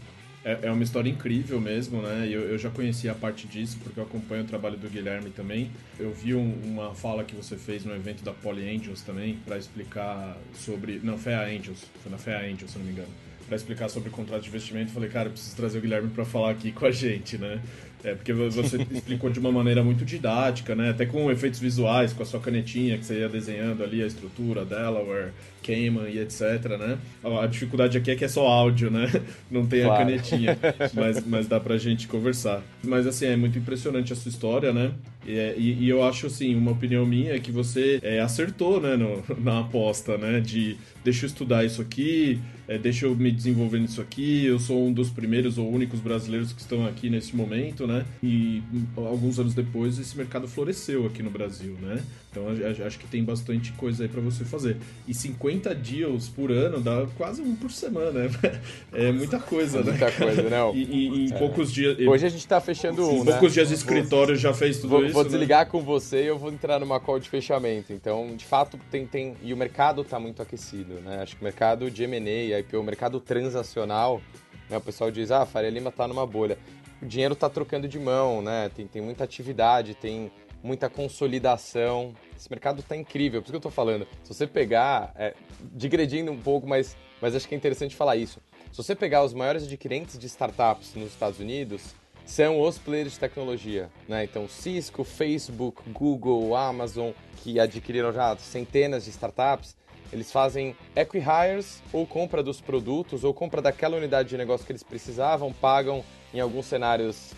é, 0.48 0.68
é 0.68 0.72
uma 0.72 0.82
história 0.82 1.10
incrível 1.10 1.60
mesmo, 1.60 2.02
né? 2.02 2.26
Eu, 2.32 2.40
eu 2.44 2.58
já 2.58 2.70
conhecia 2.70 3.12
a 3.12 3.16
parte 3.16 3.46
disso, 3.46 3.78
porque 3.84 4.00
eu 4.00 4.04
acompanho 4.06 4.44
o 4.44 4.48
trabalho 4.48 4.78
do 4.78 4.90
Guilherme 4.90 5.30
também. 5.30 5.70
Eu 6.00 6.14
vi 6.14 6.34
um, 6.34 6.54
uma 6.64 6.96
fala 6.96 7.26
que 7.26 7.36
você 7.36 7.58
fez 7.58 7.84
no 7.84 7.94
evento 7.94 8.24
da 8.24 8.32
Poly 8.32 8.74
Angels 8.74 9.02
também, 9.02 9.38
para 9.46 9.58
explicar 9.58 10.38
sobre. 10.56 11.02
Não, 11.04 11.18
Fea 11.18 11.42
Angels, 11.42 11.84
foi 12.02 12.10
na 12.10 12.18
Fea 12.18 12.40
Angels, 12.40 12.72
se 12.72 12.78
não 12.78 12.86
me 12.86 12.94
engano. 12.94 13.10
Para 13.46 13.58
explicar 13.58 13.90
sobre 13.90 14.08
o 14.08 14.12
contrato 14.12 14.44
de 14.44 14.48
investimento, 14.48 14.92
falei, 14.92 15.10
cara, 15.10 15.30
preciso 15.30 15.56
trazer 15.56 15.80
o 15.80 15.82
Guilherme 15.82 16.10
para 16.10 16.24
falar 16.24 16.52
aqui 16.52 16.72
com 16.72 16.86
a 16.86 16.92
gente, 16.92 17.38
né? 17.38 17.62
É, 18.04 18.14
porque 18.14 18.32
você 18.34 18.78
explicou 18.92 19.30
de 19.30 19.40
uma 19.40 19.52
maneira 19.52 19.84
muito 19.84 20.06
didática, 20.06 20.76
né? 20.76 20.92
Até 20.92 21.06
com 21.06 21.30
efeitos 21.32 21.60
visuais, 21.60 22.14
com 22.14 22.24
a 22.24 22.26
sua 22.26 22.40
canetinha 22.40 22.98
que 22.98 23.06
você 23.06 23.20
ia 23.20 23.30
desenhando 23.30 23.84
ali 23.84 24.04
a 24.04 24.08
estrutura, 24.08 24.64
Delaware, 24.64 25.32
Cayman 25.64 26.10
e 26.10 26.20
etc, 26.20 26.78
né? 26.80 26.98
A 27.42 27.46
dificuldade 27.48 27.98
aqui 27.98 28.12
é 28.12 28.16
que 28.16 28.24
é 28.24 28.28
só 28.28 28.48
áudio, 28.48 28.90
né? 28.90 29.08
Não 29.52 29.66
tem 29.66 29.84
claro. 29.84 29.96
a 29.96 29.98
canetinha, 29.98 30.58
mas, 30.94 31.26
mas 31.26 31.48
dá 31.48 31.60
pra 31.60 31.78
gente 31.78 32.08
conversar. 32.08 32.62
Mas 32.84 33.06
assim, 33.06 33.26
é 33.26 33.36
muito 33.36 33.58
impressionante 33.58 34.14
a 34.14 34.16
sua 34.16 34.30
história, 34.30 34.72
né? 34.72 34.92
E, 35.26 35.38
é, 35.38 35.56
e, 35.58 35.84
e 35.84 35.90
eu 35.90 36.04
acho, 36.04 36.28
assim, 36.28 36.56
uma 36.56 36.72
opinião 36.72 37.06
minha 37.06 37.34
é 37.34 37.40
que 37.40 37.52
você 37.52 38.00
é, 38.02 38.22
acertou, 38.22 38.80
né, 38.80 38.96
no, 38.96 39.24
na 39.38 39.60
aposta, 39.60 40.18
né? 40.18 40.40
De 40.40 40.78
deixa 41.04 41.26
eu 41.26 41.28
estudar 41.28 41.66
isso 41.66 41.82
aqui, 41.82 42.40
é, 42.68 42.78
deixa 42.78 43.06
eu 43.06 43.16
me 43.16 43.32
desenvolver 43.32 43.80
nisso 43.80 44.02
aqui, 44.02 44.46
eu 44.46 44.60
sou 44.60 44.88
um 44.88 44.92
dos 44.92 45.10
primeiros 45.10 45.58
ou 45.58 45.70
únicos 45.72 46.00
brasileiros 46.00 46.52
que 46.52 46.62
estão 46.62 46.86
aqui 46.86 47.10
nesse 47.10 47.36
momento, 47.36 47.88
né? 47.88 48.06
E 48.22 48.62
alguns 48.96 49.40
anos 49.40 49.54
depois 49.54 49.98
esse 49.98 50.18
mercado 50.18 50.48
floresceu 50.48 51.06
aqui 51.06 51.24
no 51.24 51.30
Brasil, 51.30 51.78
né? 51.82 52.04
Então 52.30 52.46
acho 52.86 53.00
que 53.00 53.08
tem 53.08 53.24
bastante 53.24 53.72
coisa 53.74 54.04
aí 54.04 54.10
para 54.10 54.22
você 54.22 54.44
fazer. 54.44 54.78
E 55.08 55.14
50 55.14 55.74
deals 55.74 56.30
por 56.30 56.52
ano 56.52 56.80
dá 56.80 57.08
quase 57.18 57.42
um 57.42 57.56
por 57.56 57.72
semana, 57.72 58.12
né? 58.12 58.30
É 58.94 59.12
muita 59.12 59.40
coisa, 59.40 59.84
né? 59.84 59.92
Muita 59.92 60.12
coisa, 60.12 60.44
não. 60.44 60.74
E, 60.78 60.84
e 60.84 61.26
em 61.26 61.34
é. 61.34 61.38
poucos 61.38 61.72
dias. 61.72 61.98
Hoje 62.00 62.26
a 62.26 62.30
gente 62.30 62.48
tá 62.48 62.60
fechando 62.60 63.08
um. 63.08 63.22
Em 63.22 63.24
né? 63.24 63.32
poucos 63.32 63.54
dias 63.54 63.70
de 63.70 63.76
escritório 63.76 64.36
já 64.36 64.54
fez 64.54 64.78
tudo 64.78 64.90
vou, 64.90 65.06
isso. 65.06 65.14
Vou 65.14 65.24
né? 65.24 65.30
desligar 65.30 65.66
né? 65.66 65.72
com 65.72 65.82
você 65.82 66.24
e 66.24 66.28
eu 66.28 66.38
vou 66.38 66.52
entrar 66.52 66.80
numa 66.80 67.00
call 67.00 67.20
de 67.20 67.30
fechamento. 67.30 67.94
Então, 67.94 68.36
de 68.36 68.46
fato, 68.46 68.80
tem. 68.92 69.06
tem 69.06 69.36
e 69.42 69.54
o 69.54 69.58
mercado 69.58 70.04
tá 70.04 70.20
muito 70.20 70.42
aquecido, 70.42 70.96
né? 71.06 71.22
Acho 71.22 71.36
que 71.36 71.42
o 71.42 71.44
mercado 71.44 71.90
de 71.90 72.06
MA, 72.06 72.57
IPO, 72.60 72.80
o 72.80 72.84
mercado 72.84 73.20
transacional, 73.20 74.22
né? 74.70 74.78
o 74.78 74.82
pessoal 74.82 75.12
diz, 75.12 75.32
ah, 75.32 75.46
Faria 75.46 75.70
Lima 75.70 75.92
tá 75.92 76.08
numa 76.08 76.26
bolha. 76.26 76.58
O 77.02 77.06
dinheiro 77.06 77.36
tá 77.36 77.50
trocando 77.50 77.88
de 77.88 78.00
mão, 78.00 78.42
né? 78.42 78.70
Tem, 78.76 78.88
tem 78.88 79.02
muita 79.02 79.24
atividade, 79.24 79.94
tem 79.94 80.32
muita 80.64 80.90
consolidação. 80.90 82.14
Esse 82.36 82.50
mercado 82.50 82.80
está 82.80 82.96
incrível, 82.96 83.42
por 83.42 83.46
isso 83.46 83.52
que 83.52 83.56
eu 83.56 83.70
estou 83.70 83.72
falando. 83.72 84.08
Se 84.24 84.34
você 84.34 84.48
pegar, 84.48 85.14
é, 85.16 85.34
digredindo 85.74 86.32
um 86.32 86.40
pouco, 86.40 86.68
mas, 86.68 86.98
mas 87.22 87.36
acho 87.36 87.48
que 87.48 87.54
é 87.54 87.58
interessante 87.58 87.96
falar 87.96 88.16
isso. 88.16 88.42
Se 88.72 88.78
você 88.78 88.96
pegar 88.96 89.24
os 89.24 89.34
maiores 89.34 89.64
adquirentes 89.64 90.18
de 90.18 90.26
startups 90.26 90.96
nos 90.96 91.10
Estados 91.10 91.40
Unidos, 91.40 91.96
são 92.26 92.60
os 92.60 92.78
players 92.78 93.14
de 93.14 93.20
tecnologia, 93.20 93.90
né? 94.08 94.26
Então, 94.26 94.50
Cisco, 94.50 95.04
Facebook, 95.06 95.82
Google, 95.90 96.56
Amazon, 96.56 97.12
que 97.38 97.58
adquiriram 97.58 98.12
já 98.12 98.36
centenas 98.36 99.06
de 99.06 99.12
startups, 99.12 99.78
eles 100.12 100.32
fazem 100.32 100.76
equi-hires, 100.96 101.82
ou 101.92 102.06
compra 102.06 102.42
dos 102.42 102.62
produtos, 102.62 103.24
ou 103.24 103.34
compra 103.34 103.62
daquela 103.62 103.98
unidade 103.98 104.30
de 104.30 104.38
negócio 104.38 104.66
que 104.66 104.72
eles 104.72 104.84
precisavam, 104.84 105.52
pagam, 105.52 106.04
em 106.34 106.40
alguns 106.40 106.66
cenários, 106.66 107.34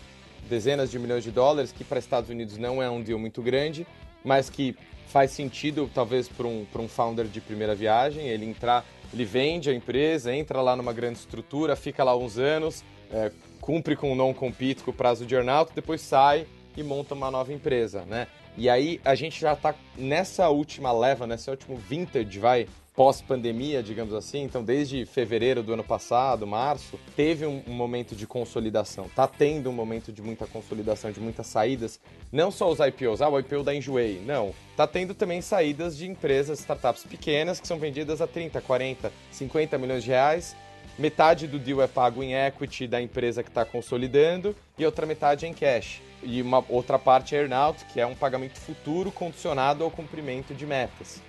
dezenas 0.49 0.89
de 0.89 0.97
milhões 0.97 1.23
de 1.23 1.31
dólares, 1.31 1.71
que 1.71 1.83
para 1.83 1.99
Estados 1.99 2.29
Unidos 2.29 2.57
não 2.57 2.81
é 2.81 2.89
um 2.89 3.01
deal 3.01 3.19
muito 3.19 3.41
grande, 3.41 3.85
mas 4.23 4.49
que 4.49 4.75
faz 5.07 5.31
sentido 5.31 5.89
talvez 5.93 6.27
para 6.27 6.47
um, 6.47 6.65
um 6.75 6.87
founder 6.87 7.25
de 7.25 7.41
primeira 7.41 7.73
viagem, 7.73 8.27
ele 8.27 8.45
entrar, 8.45 8.85
ele 9.11 9.25
vende 9.25 9.69
a 9.69 9.73
empresa, 9.73 10.33
entra 10.33 10.61
lá 10.61 10.75
numa 10.75 10.93
grande 10.93 11.19
estrutura, 11.19 11.75
fica 11.75 12.03
lá 12.03 12.15
uns 12.15 12.37
anos, 12.37 12.83
é, 13.11 13.31
cumpre 13.59 13.95
com 13.95 14.11
o 14.11 14.15
non-compete 14.15 14.83
com 14.83 14.91
o 14.91 14.93
prazo 14.93 15.25
de 15.25 15.33
earnout, 15.33 15.71
depois 15.73 16.01
sai 16.01 16.45
e 16.77 16.83
monta 16.83 17.15
uma 17.15 17.31
nova 17.31 17.51
empresa, 17.51 18.05
né? 18.05 18.27
E 18.57 18.69
aí 18.69 18.99
a 19.05 19.15
gente 19.15 19.39
já 19.39 19.53
está 19.53 19.73
nessa 19.97 20.49
última 20.49 20.91
leva, 20.91 21.25
nesse 21.25 21.49
último 21.49 21.77
vintage, 21.77 22.39
vai, 22.39 22.67
pós-pandemia, 22.99 23.81
digamos 23.81 24.13
assim, 24.13 24.43
então 24.43 24.61
desde 24.61 25.05
fevereiro 25.05 25.63
do 25.63 25.71
ano 25.71 25.85
passado, 25.85 26.45
março, 26.45 26.99
teve 27.15 27.45
um, 27.45 27.63
um, 27.65 27.71
momento 27.71 28.13
de 28.13 28.27
consolidação. 28.27 29.09
Tá 29.15 29.25
tendo 29.25 29.69
um 29.69 29.73
momento 29.73 30.11
de 30.11 30.21
muita 30.21 30.45
consolidação, 30.45 31.09
de 31.09 31.21
muitas 31.21 31.47
saídas. 31.47 31.97
Não 32.29 32.51
só 32.51 32.69
os 32.69 32.79
IPOs, 32.79 33.21
ah, 33.21 33.29
o 33.29 33.39
IPO 33.39 33.63
da 33.63 33.73
Enjoei, 33.73 34.21
não. 34.25 34.53
Tá 34.75 34.85
tendo 34.85 35.13
também 35.13 35.39
saídas 35.39 35.95
de 35.95 36.09
empresas, 36.09 36.59
startups 36.59 37.05
pequenas 37.05 37.61
que 37.61 37.67
são 37.69 37.79
vendidas 37.79 38.19
a 38.19 38.27
30, 38.27 38.59
40, 38.59 39.13
50 39.31 39.77
milhões 39.77 40.03
de 40.03 40.09
reais. 40.09 40.53
Metade 40.99 41.47
do 41.47 41.57
deal 41.57 41.81
é 41.81 41.87
pago 41.87 42.21
em 42.21 42.35
equity 42.35 42.85
da 42.85 43.01
empresa 43.01 43.41
que 43.41 43.47
está 43.47 43.63
consolidando 43.63 44.53
e 44.77 44.85
outra 44.85 45.05
metade 45.05 45.47
em 45.47 45.53
cash. 45.53 46.01
E 46.21 46.41
uma 46.41 46.61
outra 46.67 46.99
parte 46.99 47.33
é 47.33 47.39
earnout, 47.39 47.85
que 47.85 48.01
é 48.01 48.05
um 48.05 48.13
pagamento 48.13 48.59
futuro 48.59 49.09
condicionado 49.09 49.81
ao 49.81 49.89
cumprimento 49.89 50.53
de 50.53 50.65
metas. 50.65 51.21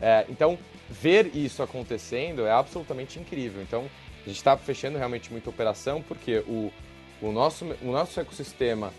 É, 0.00 0.26
então, 0.28 0.58
ver 0.90 1.36
isso 1.36 1.62
acontecendo 1.62 2.44
é 2.44 2.50
absolutamente 2.50 3.20
incrível. 3.20 3.62
Então, 3.62 3.88
a 4.24 4.28
gente 4.28 4.38
está 4.38 4.56
fechando 4.56 4.98
realmente 4.98 5.30
muita 5.30 5.50
operação 5.50 6.02
porque 6.02 6.38
o, 6.38 6.72
o, 7.20 7.30
nosso, 7.30 7.64
o 7.80 7.92
nosso 7.92 8.18
ecossistema 8.18 8.92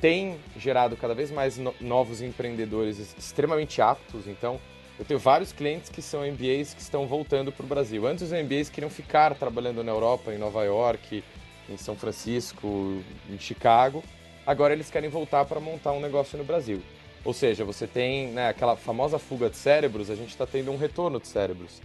tem 0.00 0.38
gerado 0.56 0.96
cada 0.96 1.14
vez 1.14 1.30
mais 1.30 1.58
no, 1.58 1.74
novos 1.78 2.22
empreendedores 2.22 3.14
extremamente 3.18 3.82
aptos. 3.82 4.26
Então, 4.26 4.58
eu 4.98 5.04
tenho 5.04 5.20
vários 5.20 5.52
clientes 5.52 5.88
que 5.88 6.02
são 6.02 6.26
MBAs 6.26 6.74
que 6.74 6.80
estão 6.80 7.06
voltando 7.06 7.52
para 7.52 7.64
o 7.64 7.68
Brasil. 7.68 8.04
Antes, 8.06 8.24
os 8.24 8.32
MBAs 8.32 8.68
queriam 8.68 8.90
ficar 8.90 9.34
trabalhando 9.36 9.84
na 9.84 9.92
Europa, 9.92 10.34
em 10.34 10.38
Nova 10.38 10.64
York, 10.64 11.22
em 11.68 11.76
São 11.76 11.94
Francisco, 11.94 13.00
em 13.30 13.38
Chicago. 13.38 14.02
Agora, 14.44 14.72
eles 14.72 14.90
querem 14.90 15.08
voltar 15.08 15.44
para 15.44 15.60
montar 15.60 15.92
um 15.92 16.00
negócio 16.00 16.36
no 16.36 16.42
Brasil. 16.42 16.82
Ou 17.24 17.32
seja, 17.32 17.64
você 17.64 17.86
tem 17.86 18.28
né, 18.28 18.48
aquela 18.48 18.74
famosa 18.74 19.18
fuga 19.18 19.48
de 19.48 19.56
cérebros, 19.56 20.10
a 20.10 20.16
gente 20.16 20.30
está 20.30 20.46
tendo 20.46 20.72
um 20.72 20.76
retorno 20.76 21.20
de 21.20 21.28
cérebros. 21.28 21.80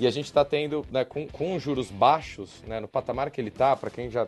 E 0.00 0.06
a 0.06 0.10
gente 0.10 0.26
está 0.26 0.44
tendo, 0.44 0.86
né, 0.90 1.04
com, 1.04 1.28
com 1.28 1.58
juros 1.58 1.90
baixos, 1.90 2.62
né, 2.66 2.80
no 2.80 2.88
patamar 2.88 3.30
que 3.30 3.40
ele 3.40 3.48
está, 3.48 3.76
para 3.76 3.90
quem 3.90 4.10
já. 4.10 4.26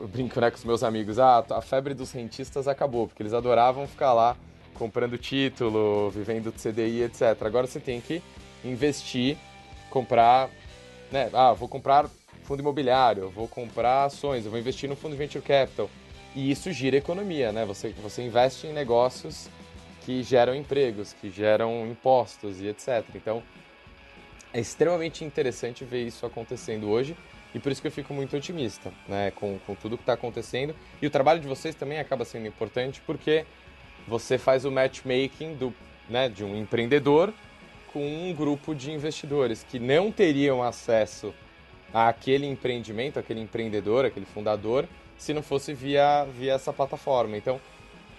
Eu 0.00 0.08
brinco 0.08 0.40
né, 0.40 0.50
com 0.50 0.56
os 0.56 0.64
meus 0.64 0.82
amigos, 0.82 1.18
ah, 1.18 1.44
a 1.50 1.60
febre 1.60 1.94
dos 1.94 2.10
rentistas 2.10 2.66
acabou, 2.66 3.06
porque 3.06 3.22
eles 3.22 3.34
adoravam 3.34 3.86
ficar 3.86 4.12
lá 4.14 4.36
comprando 4.76 5.18
título, 5.18 6.10
vivendo 6.10 6.52
de 6.52 6.58
CDI, 6.58 7.02
etc. 7.02 7.42
Agora 7.42 7.66
você 7.66 7.80
tem 7.80 8.00
que 8.00 8.22
investir, 8.64 9.36
comprar. 9.90 10.48
Né, 11.10 11.30
ah, 11.32 11.52
vou 11.52 11.68
comprar 11.68 12.08
fundo 12.42 12.60
imobiliário, 12.60 13.28
vou 13.30 13.48
comprar 13.48 14.04
ações, 14.04 14.44
eu 14.44 14.50
vou 14.50 14.60
investir 14.60 14.88
no 14.88 14.96
fundo 14.96 15.16
venture 15.16 15.44
capital. 15.44 15.90
E 16.34 16.50
isso 16.50 16.70
gira 16.72 16.96
economia, 16.96 17.50
né? 17.50 17.64
Você, 17.64 17.90
você 18.02 18.22
investe 18.22 18.66
em 18.66 18.72
negócios 18.72 19.48
que 20.02 20.22
geram 20.22 20.54
empregos, 20.54 21.12
que 21.12 21.30
geram 21.30 21.86
impostos 21.86 22.60
e 22.60 22.68
etc. 22.68 23.04
Então, 23.14 23.42
é 24.52 24.60
extremamente 24.60 25.24
interessante 25.24 25.84
ver 25.84 26.06
isso 26.06 26.24
acontecendo 26.24 26.88
hoje 26.88 27.16
e 27.54 27.58
por 27.58 27.72
isso 27.72 27.80
que 27.80 27.88
eu 27.88 27.92
fico 27.92 28.14
muito 28.14 28.36
otimista 28.36 28.92
né, 29.08 29.30
com, 29.32 29.58
com 29.66 29.74
tudo 29.74 29.96
que 29.96 30.02
está 30.02 30.12
acontecendo. 30.12 30.74
E 31.00 31.06
o 31.06 31.10
trabalho 31.10 31.40
de 31.40 31.48
vocês 31.48 31.74
também 31.74 31.98
acaba 31.98 32.24
sendo 32.24 32.46
importante 32.46 33.02
porque 33.06 33.44
você 34.06 34.38
faz 34.38 34.64
o 34.64 34.70
matchmaking 34.70 35.54
do, 35.54 35.74
né, 36.08 36.28
de 36.28 36.44
um 36.44 36.56
empreendedor 36.56 37.32
com 37.92 38.28
um 38.28 38.34
grupo 38.34 38.74
de 38.74 38.92
investidores 38.92 39.64
que 39.68 39.78
não 39.78 40.12
teriam 40.12 40.62
acesso 40.62 41.34
àquele 41.92 42.46
empreendimento, 42.46 43.18
aquele 43.18 43.40
empreendedor, 43.40 44.04
aquele 44.04 44.26
fundador, 44.26 44.86
se 45.16 45.32
não 45.32 45.42
fosse 45.42 45.72
via, 45.72 46.24
via 46.24 46.52
essa 46.52 46.72
plataforma. 46.72 47.36
Então, 47.36 47.60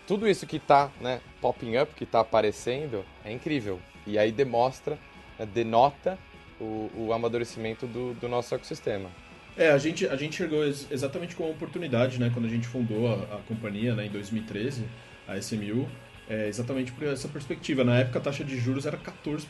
tudo 0.08 0.28
isso 0.28 0.48
que 0.48 0.58
está 0.58 0.90
né, 1.00 1.22
popping 1.40 1.78
up, 1.78 1.94
que 1.94 2.06
está 2.06 2.22
aparecendo, 2.22 3.06
é 3.24 3.32
incrível. 3.32 3.80
E 4.06 4.18
aí 4.18 4.32
demonstra, 4.32 4.98
né, 5.38 5.46
denota 5.46 6.18
o, 6.60 6.90
o 6.96 7.14
amadurecimento 7.14 7.86
do, 7.86 8.14
do, 8.16 8.28
nosso 8.28 8.56
ecossistema. 8.56 9.10
É, 9.56 9.70
a 9.70 9.78
gente, 9.78 10.08
a 10.08 10.16
gente 10.16 10.36
chegou 10.36 10.64
exatamente 10.64 11.36
com 11.36 11.44
a 11.44 11.48
oportunidade, 11.48 12.20
né, 12.20 12.32
quando 12.34 12.46
a 12.46 12.50
gente 12.50 12.68
fundou 12.68 13.08
a, 13.08 13.36
a 13.36 13.40
companhia 13.48 13.96
né, 13.96 14.06
em 14.06 14.10
2013, 14.10 14.86
a 15.28 15.38
SMU, 15.38 15.88
é, 16.30 16.48
exatamente 16.48 16.92
por 16.92 17.08
essa 17.08 17.28
perspectiva. 17.28 17.84
Na 17.84 17.98
época 18.00 18.20
a 18.20 18.22
taxa 18.22 18.44
de 18.44 18.58
juros 18.58 18.86
era 18.86 18.98
14%, 18.98 19.46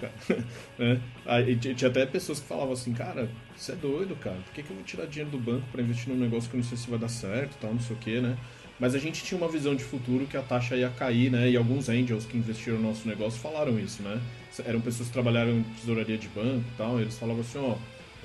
cara. 0.00 0.12
né? 0.78 1.00
Aí, 1.26 1.56
tinha 1.56 1.90
até 1.90 2.06
pessoas 2.06 2.40
que 2.40 2.46
falavam 2.46 2.72
assim, 2.72 2.92
cara, 2.92 3.28
você 3.54 3.72
é 3.72 3.76
doido, 3.76 4.16
cara. 4.16 4.36
Por 4.36 4.52
que, 4.54 4.62
que 4.62 4.70
eu 4.70 4.76
vou 4.76 4.84
tirar 4.84 5.06
dinheiro 5.06 5.30
do 5.30 5.38
banco 5.38 5.66
para 5.70 5.82
investir 5.82 6.08
num 6.12 6.18
negócio 6.18 6.48
que 6.48 6.56
eu 6.56 6.60
não 6.60 6.66
sei 6.66 6.78
se 6.78 6.88
vai 6.88 6.98
dar 6.98 7.08
certo 7.08 7.56
tal, 7.60 7.72
não 7.72 7.80
sei 7.80 7.96
o 7.96 7.98
que, 7.98 8.20
né? 8.20 8.36
Mas 8.78 8.94
a 8.94 8.98
gente 8.98 9.22
tinha 9.22 9.38
uma 9.38 9.48
visão 9.48 9.74
de 9.74 9.84
futuro 9.84 10.26
que 10.26 10.36
a 10.36 10.42
taxa 10.42 10.76
ia 10.76 10.90
cair, 10.90 11.30
né? 11.30 11.48
E 11.48 11.56
alguns 11.56 11.88
angels 11.88 12.24
que 12.26 12.36
investiram 12.36 12.78
no 12.78 12.88
nosso 12.88 13.06
negócio 13.06 13.38
falaram 13.38 13.78
isso, 13.78 14.02
né? 14.02 14.20
Eram 14.64 14.80
pessoas 14.80 15.08
que 15.08 15.12
trabalharam 15.12 15.52
em 15.52 15.62
tesouraria 15.62 16.18
de 16.18 16.28
banco 16.28 16.64
e 16.74 16.76
tal, 16.76 16.98
e 16.98 17.02
eles 17.02 17.16
falavam 17.16 17.42
assim, 17.42 17.58
ó, 17.58 17.72
as 17.72 17.78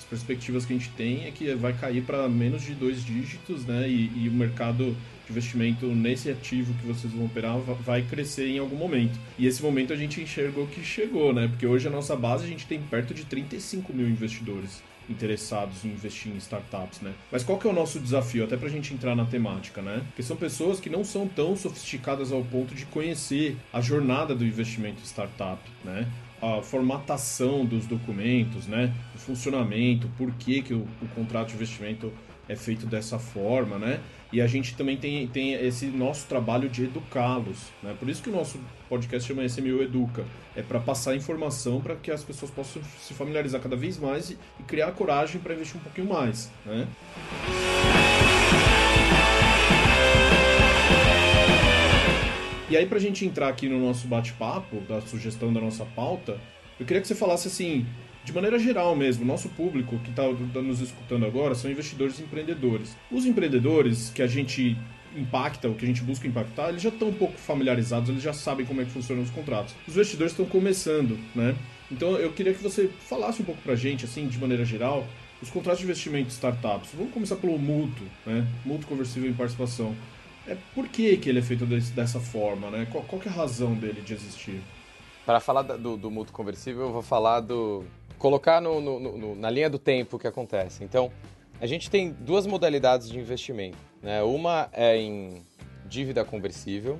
perspectivas 0.10 0.66
que 0.66 0.74
a 0.74 0.78
gente 0.78 0.89
tem 0.92 1.25
é 1.25 1.32
que 1.32 1.54
vai 1.56 1.74
cair 1.74 2.04
para 2.04 2.28
menos 2.28 2.63
de 2.63 2.74
dois 2.74 3.04
dígitos, 3.04 3.66
né? 3.66 3.88
E, 3.88 4.12
e, 4.16 4.30
o 4.30 4.32
mercado 4.32 4.96
de 5.25 5.32
investimento 5.32 5.86
nesse 5.88 6.30
ativo 6.30 6.74
que 6.74 6.88
vocês 6.88 7.13
vão 7.13 7.25
operar 7.25 7.58
vai 7.60 8.01
crescer 8.01 8.48
em 8.48 8.60
algum 8.60 8.75
momento. 8.75 9.20
E 9.38 9.46
esse 9.46 9.62
momento 9.62 9.94
a 9.94 9.96
gente 9.96 10.20
enxergou 10.20 10.68
que 10.68 10.84
chegou, 10.84 11.34
né? 11.34 11.48
Porque 11.48 11.66
hoje 11.66 11.88
a 11.88 11.92
nossa 11.92 12.16
base 12.16 12.46
a 12.46 12.48
gente 12.48 12.66
tem 12.66 12.82
perto 12.82 13.13
de 13.13 13.25
35 13.25 13.94
mil 13.94 14.10
investidores 14.10 14.82
interessados 15.10 15.84
em 15.84 15.89
investir 15.89 16.32
em 16.32 16.38
startups, 16.38 17.01
né? 17.01 17.13
Mas 17.32 17.44
qual 17.44 17.58
que 17.58 17.68
é 17.68 17.70
o 17.70 17.74
nosso 17.74 18.00
desafio, 18.00 18.44
até 18.44 18.56
para 18.56 18.68
a 18.68 18.72
gente 18.72 18.94
entrar 18.94 19.16
na 19.16 19.25
temática, 19.25 19.82
né? 19.82 20.04
Porque 20.08 20.22
são 20.22 20.38
pessoas 20.38 20.80
que 20.80 20.89
não 20.89 21.04
são 21.04 21.28
tão 21.28 21.56
sofisticadas 21.56 22.32
ao 22.32 22.44
ponto 22.44 22.75
de 22.75 22.86
conhecer 22.86 23.58
a 23.74 23.82
jornada 23.82 24.36
do 24.36 24.46
investimento 24.46 25.01
startup, 25.04 25.60
né? 25.84 26.08
A 26.41 26.62
formatação 26.62 27.65
dos 27.65 27.86
documentos, 27.86 28.67
né? 28.67 28.93
O 29.15 29.17
funcionamento, 29.17 30.10
por 30.17 30.31
que, 30.34 30.62
que 30.62 30.74
o, 30.74 30.88
o 31.01 31.08
contrato 31.15 31.50
de 31.50 31.55
investimento 31.55 32.12
é 32.48 32.55
feito 32.55 32.86
dessa 32.86 33.19
forma, 33.19 33.77
né? 33.77 34.00
E 34.31 34.41
a 34.41 34.48
gente 34.48 34.75
também 34.75 34.98
tem, 34.98 35.27
tem 35.27 35.53
esse 35.53 35.86
nosso 35.88 36.27
trabalho 36.27 36.69
de 36.69 36.84
educá-los, 36.86 37.67
né? 37.81 37.96
Por 38.00 38.10
isso 38.10 38.22
que 38.22 38.29
o 38.29 38.34
nosso 38.34 38.60
podcast 38.88 39.27
chama 39.27 39.43
SMU 39.46 39.81
Educa. 39.81 40.25
É 40.55 40.62
para 40.62 40.79
passar 40.79 41.15
informação 41.15 41.79
para 41.79 41.96
que 41.96 42.12
as 42.12 42.24
pessoas 42.24 42.51
possam 42.51 42.81
se 43.00 43.13
familiarizar 43.13 43.62
cada 43.62 43.75
vez 43.75 43.98
mais 43.98 44.31
e, 44.31 44.38
criar 44.67 44.91
coragem 44.91 45.39
para 45.39 45.53
investir 45.53 45.77
um 45.77 45.84
pouquinho 45.84 46.08
mais, 46.08 46.51
né? 46.65 46.88
E 52.69 52.77
aí, 52.77 52.85
para 52.85 52.97
a 52.99 53.01
gente 53.01 53.25
entrar 53.25 53.47
aqui 53.47 53.67
no 53.67 53.79
nosso 53.79 54.07
bate-papo, 54.07 54.79
da 54.81 55.01
sugestão 55.01 55.51
da 55.51 55.59
nossa 55.59 55.85
pauta, 55.85 56.39
eu 56.79 56.85
queria 56.85 57.01
que 57.01 57.07
você 57.07 57.15
falasse 57.15 57.47
assim, 57.47 57.83
de 58.23 58.31
maneira 58.31 58.59
geral 58.59 58.95
mesmo, 58.95 59.25
nosso 59.25 59.49
público 59.49 59.97
que 60.03 60.11
está 60.11 60.23
tá 60.53 60.61
nos 60.61 60.79
escutando 60.79 61.25
agora 61.25 61.55
são 61.55 61.71
investidores 61.71 62.19
e 62.19 62.21
empreendedores. 62.21 62.95
Os 63.11 63.25
empreendedores 63.25 64.11
que 64.13 64.21
a 64.21 64.27
gente 64.27 64.77
impacta, 65.17 65.67
o 65.67 65.73
que 65.73 65.83
a 65.83 65.88
gente 65.88 66.03
busca 66.03 66.27
impactar, 66.27 66.69
eles 66.69 66.83
já 66.83 66.89
estão 66.89 67.07
um 67.07 67.13
pouco 67.13 67.39
familiarizados, 67.39 68.07
eles 68.07 68.21
já 68.21 68.33
sabem 68.33 68.67
como 68.67 68.81
é 68.81 68.85
que 68.85 68.91
funcionam 68.91 69.23
os 69.23 69.31
contratos. 69.31 69.73
Os 69.88 69.95
investidores 69.95 70.33
estão 70.33 70.45
começando, 70.45 71.17
né? 71.33 71.55
Então 71.91 72.17
eu 72.17 72.31
queria 72.31 72.53
que 72.53 72.61
você 72.61 72.88
falasse 73.07 73.41
um 73.41 73.45
pouco 73.45 73.59
pra 73.63 73.75
gente, 73.75 74.05
assim, 74.05 74.27
de 74.27 74.38
maneira 74.38 74.63
geral, 74.63 75.07
os 75.41 75.49
contratos 75.49 75.79
de 75.79 75.85
investimento 75.85 76.27
de 76.27 76.33
startups. 76.33 76.91
Vamos 76.93 77.11
começar 77.11 77.38
pelo 77.38 77.57
mútuo, 77.57 78.05
né? 78.27 78.45
Mútuo 78.63 78.88
conversível 78.88 79.27
em 79.27 79.33
participação. 79.33 79.95
É, 80.50 80.58
por 80.74 80.88
que, 80.88 81.15
que 81.18 81.29
ele 81.29 81.39
é 81.39 81.41
feito 81.44 81.63
desse, 81.63 81.91
dessa 81.91 82.20
forma, 82.20 82.72
né? 82.72 82.88
Qual, 82.91 83.03
qual 83.03 83.22
é 83.24 83.29
a 83.29 83.32
razão 83.32 83.75
dele 83.75 84.01
de 84.01 84.15
existir? 84.15 84.60
Para 85.24 85.39
falar 85.39 85.62
do, 85.62 85.96
do 85.96 86.25
conversível, 86.32 86.88
eu 86.88 86.91
vou 86.91 87.03
falar 87.03 87.41
do... 87.41 87.86
Colocar 88.18 88.60
no, 88.60 88.82
no, 88.82 89.00
no, 89.00 89.36
na 89.36 89.50
linha 89.50 89.70
do 89.70 89.77
tempo 89.77 90.18
o 90.18 90.20
que 90.20 90.27
acontece. 90.27 90.84
Então, 90.84 91.12
a 91.62 91.68
gente 91.68 91.89
tem 91.89 92.12
duas 92.12 92.48
modalidades 92.48 93.10
de 93.10 93.20
investimento. 93.20 93.77
Né? 94.01 94.24
Uma 94.24 94.70
é 94.74 94.98
em 94.98 95.44
dívida 95.86 96.25
conversível, 96.25 97.00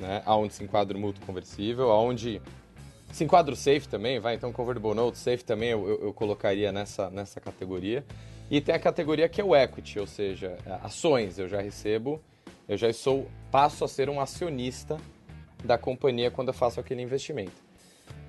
né? 0.00 0.22
onde 0.26 0.54
se 0.54 0.64
enquadra 0.64 0.98
o 0.98 1.00
mútuo 1.00 1.24
conversível, 1.24 1.88
onde 1.88 2.42
se 3.12 3.24
enquadra 3.24 3.54
o 3.54 3.56
safe 3.56 3.88
também, 3.88 4.18
vai, 4.18 4.34
então 4.34 4.52
convertible 4.52 4.94
note, 4.94 5.16
safe 5.16 5.44
também 5.44 5.70
eu, 5.70 5.88
eu, 5.88 6.00
eu, 6.06 6.12
colocaria 6.12 6.72
nessa, 6.72 7.08
nessa 7.10 7.40
categoria. 7.40 8.04
E 8.50 8.60
tem 8.60 8.74
a 8.74 8.78
categoria 8.78 9.28
que 9.28 9.40
é 9.40 9.44
o 9.44 9.54
equity, 9.54 9.98
ou 9.98 10.06
seja, 10.06 10.58
ações, 10.82 11.38
eu 11.38 11.48
já 11.48 11.60
recebo, 11.60 12.20
eu 12.68 12.76
já 12.76 12.92
sou, 12.92 13.26
passo 13.50 13.84
a 13.84 13.88
ser 13.88 14.10
um 14.10 14.20
acionista 14.20 14.98
da 15.64 15.78
companhia 15.78 16.30
quando 16.30 16.48
eu 16.48 16.54
faço 16.54 16.78
aquele 16.78 17.00
investimento. 17.00 17.66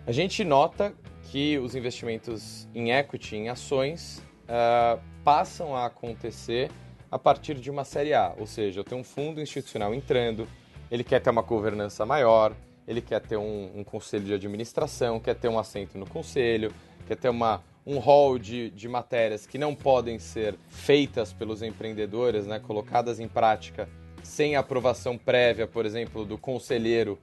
A 0.08 0.12
gente 0.12 0.44
nota 0.44 0.94
que 1.24 1.60
os 1.60 1.76
investimentos 1.76 2.68
em 2.74 2.92
equity, 2.92 3.36
em 3.36 3.50
ações, 3.50 4.24
uh, 4.46 5.00
passam 5.24 5.76
a 5.76 5.86
acontecer 5.86 6.72
a 7.12 7.20
partir 7.20 7.56
de 7.56 7.70
uma 7.70 7.84
série 7.84 8.14
A, 8.14 8.34
ou 8.38 8.48
seja, 8.48 8.80
eu 8.80 8.84
tenho 8.84 9.02
um 9.02 9.04
fundo 9.04 9.42
institucional 9.42 9.94
entrando, 9.94 10.48
ele 10.90 11.04
quer 11.04 11.20
ter 11.20 11.30
uma 11.30 11.42
governança 11.42 12.06
maior, 12.06 12.56
ele 12.88 13.02
quer 13.02 13.20
ter 13.20 13.38
um, 13.38 13.72
um, 13.76 13.84
conselho 13.84 14.26
de 14.26 14.34
administração, 14.34 15.20
quer 15.20 15.36
ter 15.36 15.48
um 15.48 15.60
assento 15.60 15.98
no 15.98 16.08
conselho, 16.08 16.74
quer 17.08 17.18
ter 17.18 17.30
uma, 17.30 17.64
um 17.86 18.00
hall 18.00 18.40
de, 18.40 18.70
de 18.72 18.88
matérias 18.88 19.46
que 19.46 19.58
não 19.58 19.76
podem 19.76 20.18
ser 20.18 20.56
feitas 20.70 21.34
pelos 21.34 21.62
empreendedores, 21.62 22.48
né, 22.48 22.60
colocadas 22.60 23.20
em 23.20 23.28
prática 23.28 23.88
sem 24.24 24.56
aprovação 24.56 25.18
prévia, 25.18 25.68
por 25.68 25.86
exemplo, 25.86 26.26
do 26.26 26.38
conselheiro 26.38 27.20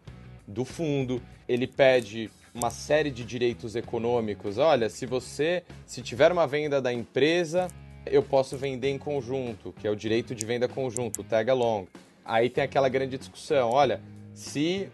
do 0.46 0.64
fundo. 0.64 1.20
Ele 1.48 1.66
pede 1.66 2.30
uma 2.54 2.70
série 2.70 3.10
de 3.10 3.24
direitos 3.24 3.76
econômicos. 3.76 4.58
Olha, 4.58 4.88
se 4.88 5.04
você, 5.06 5.62
se 5.84 6.00
tiver 6.00 6.32
uma 6.32 6.46
venda 6.46 6.80
da 6.80 6.92
empresa, 6.92 7.68
eu 8.06 8.22
posso 8.22 8.56
vender 8.56 8.90
em 8.90 8.98
conjunto, 8.98 9.72
que 9.72 9.86
é 9.86 9.90
o 9.90 9.96
direito 9.96 10.34
de 10.34 10.46
venda 10.46 10.66
conjunto, 10.66 11.20
o 11.20 11.24
tag 11.24 11.50
along. 11.50 11.86
Aí 12.24 12.48
tem 12.48 12.64
aquela 12.64 12.88
grande 12.88 13.18
discussão, 13.18 13.70
olha, 13.70 14.00
se 14.32 14.88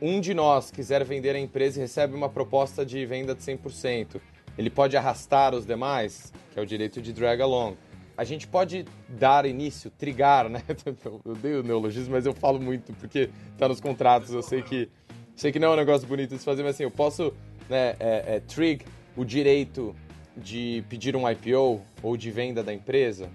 um 0.00 0.20
de 0.20 0.34
nós 0.34 0.70
quiser 0.70 1.04
vender 1.04 1.34
a 1.34 1.38
empresa 1.38 1.78
e 1.78 1.82
recebe 1.82 2.14
uma 2.14 2.28
proposta 2.28 2.84
de 2.84 3.04
venda 3.06 3.34
de 3.34 3.42
100%, 3.42 4.20
ele 4.58 4.70
pode 4.70 4.96
arrastar 4.96 5.54
os 5.54 5.66
demais, 5.66 6.32
que 6.52 6.58
é 6.58 6.62
o 6.62 6.66
direito 6.66 7.00
de 7.00 7.12
drag 7.12 7.40
along. 7.42 7.76
A 8.16 8.24
gente 8.24 8.46
pode 8.46 8.84
dar 9.08 9.44
início, 9.44 9.90
trigar, 9.90 10.48
né? 10.48 10.62
Eu 11.04 11.20
odeio 11.24 11.60
o 11.60 11.62
neologismo, 11.62 12.12
mas 12.12 12.24
eu 12.24 12.32
falo 12.32 12.58
muito 12.60 12.92
porque 12.94 13.28
está 13.52 13.68
nos 13.68 13.80
contratos. 13.80 14.32
Eu 14.32 14.42
sei 14.42 14.62
que 14.62 14.88
sei 15.36 15.52
que 15.52 15.58
não 15.58 15.68
é 15.68 15.72
um 15.72 15.76
negócio 15.76 16.08
bonito 16.08 16.30
de 16.30 16.38
se 16.38 16.44
fazer, 16.44 16.62
mas 16.62 16.74
assim, 16.74 16.84
eu 16.84 16.90
posso 16.90 17.32
né, 17.68 17.94
é, 18.00 18.36
é, 18.36 18.40
trig 18.40 18.86
o 19.14 19.24
direito 19.24 19.94
de 20.36 20.82
pedir 20.88 21.14
um 21.14 21.28
IPO 21.30 21.82
ou 22.02 22.16
de 22.16 22.30
venda 22.30 22.62
da 22.62 22.72
empresa, 22.72 23.30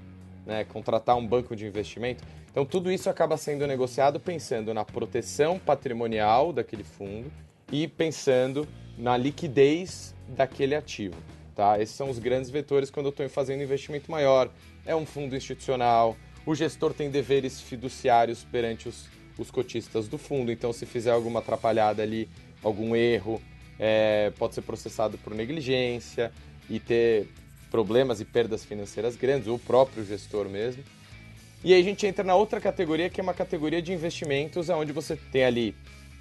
né, 0.46 0.64
contratar 0.64 1.16
um 1.16 1.26
banco 1.26 1.56
de 1.56 1.66
investimento. 1.66 2.24
Então, 2.50 2.66
tudo 2.66 2.92
isso 2.92 3.10
acaba 3.10 3.38
sendo 3.38 3.66
negociado 3.66 4.20
pensando 4.20 4.74
na 4.74 4.84
proteção 4.84 5.58
patrimonial 5.58 6.52
daquele 6.52 6.84
fundo 6.84 7.32
e 7.72 7.88
pensando 7.88 8.68
na 8.98 9.16
liquidez 9.16 10.14
daquele 10.28 10.76
ativo. 10.76 11.16
Tá? 11.56 11.82
Esses 11.82 11.96
são 11.96 12.10
os 12.10 12.18
grandes 12.18 12.50
vetores 12.50 12.90
quando 12.90 13.08
eu 13.08 13.10
estou 13.12 13.28
fazendo 13.30 13.62
investimento 13.62 14.10
maior. 14.10 14.50
É 14.86 14.96
um 14.96 15.06
fundo 15.06 15.36
institucional, 15.36 16.18
o 16.46 16.56
gestor 16.56 16.94
tem 16.94 17.10
deveres 17.10 17.62
fiduciários 17.62 18.44
perante 18.44 18.90
os, 18.90 19.08
os 19.38 19.52
cotistas 19.52 20.08
do 20.08 20.18
fundo, 20.18 20.52
então 20.52 20.74
se 20.74 20.86
fizer 20.86 21.12
alguma 21.12 21.40
atrapalhada 21.40 22.02
ali, 22.02 22.28
algum 22.64 22.96
erro, 22.96 23.42
é, 23.78 24.32
pode 24.38 24.56
ser 24.56 24.62
processado 24.62 25.18
por 25.18 25.34
negligência 25.34 26.32
e 26.70 26.80
ter 26.80 27.28
problemas 27.70 28.20
e 28.20 28.26
perdas 28.26 28.66
financeiras 28.66 29.16
grandes, 29.16 29.48
o 29.48 29.60
próprio 29.60 30.06
gestor 30.06 30.50
mesmo. 30.50 30.84
E 31.64 31.74
aí 31.74 31.82
a 31.82 31.84
gente 31.84 32.08
entra 32.08 32.24
na 32.24 32.36
outra 32.36 32.60
categoria, 32.60 33.10
que 33.10 33.20
é 33.20 33.24
uma 33.24 33.34
categoria 33.34 33.82
de 33.82 33.94
investimentos, 33.94 34.68
onde 34.70 34.92
você 34.92 35.16
tem 35.16 35.44
ali 35.44 35.76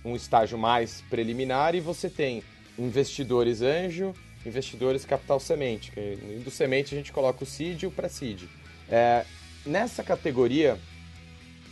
um 0.04 0.14
estágio 0.14 0.59
mais 0.59 1.02
preliminar 1.09 1.74
e 1.74 1.81
você 1.81 2.11
tem 2.11 2.42
investidores 2.78 3.62
anjo, 3.62 4.14
investidores 4.44 5.05
capital 5.05 5.40
semente. 5.40 5.90
Que 5.90 6.16
do 6.44 6.50
semente 6.50 6.94
a 6.94 6.98
gente 6.98 7.12
coloca 7.12 7.44
o 7.44 7.46
seed 7.46 7.83
e 7.83 7.87
o 7.87 7.90
pré-seed. 7.90 8.44
É, 8.88 9.24
nessa 9.64 10.03
categoria, 10.03 10.79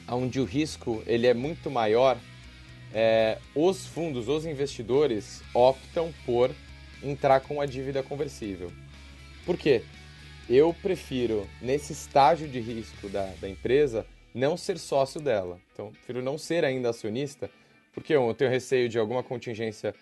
onde 0.08 0.40
o 0.40 0.44
risco 0.44 1.02
ele 1.06 1.26
é 1.26 1.34
muito 1.34 1.70
maior, 1.70 2.18
é, 2.92 3.38
os 3.54 3.86
fundos, 3.86 4.28
os 4.28 4.46
investidores 4.46 5.42
optam 5.52 6.12
por 6.24 6.50
entrar 7.02 7.40
com 7.40 7.60
a 7.60 7.66
dívida 7.66 8.02
conversível. 8.02 8.72
Por 9.44 9.56
quê? 9.56 9.82
eu 10.48 10.74
prefiro, 10.82 11.46
nesse 11.60 11.92
estágio 11.92 12.48
de 12.48 12.58
risco 12.58 13.08
da, 13.08 13.26
da 13.40 13.48
empresa, 13.48 14.06
não 14.34 14.56
ser 14.56 14.78
sócio 14.78 15.20
dela. 15.20 15.60
Então, 15.72 15.92
prefiro 15.92 16.22
não 16.22 16.38
ser 16.38 16.64
ainda 16.64 16.88
acionista, 16.88 17.50
porque 17.92 18.14
eu 18.14 18.32
tenho 18.34 18.50
receio 18.50 18.88
de 18.88 18.98
alguma 18.98 19.22
contingência 19.22 19.94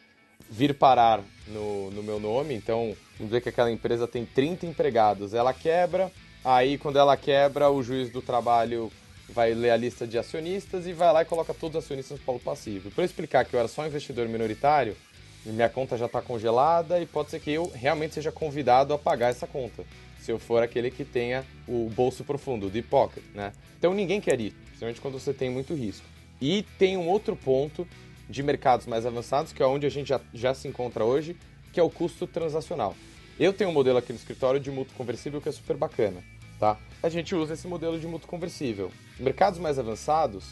vir 0.49 0.75
parar 0.75 1.23
no, 1.47 1.91
no 1.91 2.03
meu 2.03 2.21
nome. 2.21 2.55
Então, 2.55 2.97
vamos 3.19 3.31
dizer 3.31 3.41
que 3.41 3.49
aquela 3.49 3.71
empresa 3.71 4.07
tem 4.07 4.25
30 4.25 4.67
empregados, 4.67 5.35
ela 5.35 5.53
quebra, 5.53 6.11
aí 6.45 6.79
quando 6.79 6.99
ela 6.99 7.17
quebra, 7.17 7.71
o 7.71 7.83
juiz 7.83 8.11
do 8.11 8.23
trabalho 8.23 8.91
vai 9.29 9.55
ler 9.55 9.71
a 9.71 9.77
lista 9.77 10.07
de 10.07 10.19
acionistas 10.19 10.87
e 10.87 10.93
vai 10.93 11.13
lá 11.13 11.23
e 11.23 11.25
coloca 11.25 11.53
todos 11.53 11.77
os 11.77 11.85
acionistas 11.85 12.19
no 12.19 12.25
polo 12.25 12.39
passivo. 12.39 12.91
Para 12.91 13.05
explicar 13.05 13.45
que 13.45 13.55
eu 13.55 13.59
era 13.59 13.69
só 13.69 13.87
investidor 13.87 14.29
minoritário, 14.29 14.97
minha 15.45 15.69
conta 15.69 15.97
já 15.97 16.07
está 16.07 16.21
congelada 16.21 17.01
e 17.01 17.07
pode 17.07 17.31
ser 17.31 17.41
que 17.41 17.51
eu 17.51 17.71
realmente 17.75 18.15
seja 18.15 18.33
convidado 18.33 18.93
a 18.93 18.99
pagar 18.99 19.31
essa 19.31 19.47
conta 19.47 19.85
se 20.21 20.33
eu 20.33 20.41
for 20.41 20.61
aquele 20.61 20.91
que 20.91 21.05
tenha 21.05 21.45
o 21.69 21.89
bolso 21.95 22.25
profundo, 22.25 22.67
o 22.67 22.71
deep 22.71 22.89
pocket, 22.89 23.23
né? 23.33 23.53
Então 23.79 23.95
ninguém 23.95 24.21
quer 24.21 24.41
ir, 24.41 24.51
principalmente 24.65 25.01
quando 25.01 25.21
você 25.21 25.33
tem 25.33 25.49
muito 25.49 25.73
risco. 25.73 26.05
E 26.41 26.65
tem 26.77 26.97
um 26.97 27.07
outro 27.07 27.37
ponto 27.37 27.87
de 28.29 28.43
mercados 28.43 28.87
mais 28.87 29.07
avançados, 29.07 29.53
que 29.53 29.63
é 29.63 29.67
onde 29.67 29.87
a 29.87 29.91
gente 29.91 30.09
já, 30.09 30.21
já 30.33 30.55
se 30.55 30.67
encontra 30.69 31.05
hoje, 31.05 31.37
que 31.73 31.81
é 31.81 31.83
o 31.83 31.91
custo 31.91 32.27
transacional. 32.27 32.97
Eu 33.39 33.53
tenho 33.53 33.71
um 33.71 33.73
modelo 33.73 33.99
aqui 33.99 34.13
no 34.13 34.19
escritório 34.19 34.59
de 34.59 34.71
mútuo 34.71 34.97
conversível 34.97 35.41
que 35.41 35.49
é 35.49 35.53
super 35.53 35.77
bacana, 35.77 36.23
tá? 36.59 36.79
A 37.03 37.09
gente 37.09 37.35
usa 37.35 37.55
esse 37.55 37.69
modelo 37.69 37.99
de 38.01 38.07
mútuo 38.07 38.29
conversível. 38.29 38.91
Mercados 39.21 39.59
mais 39.59 39.79
avançados 39.79 40.45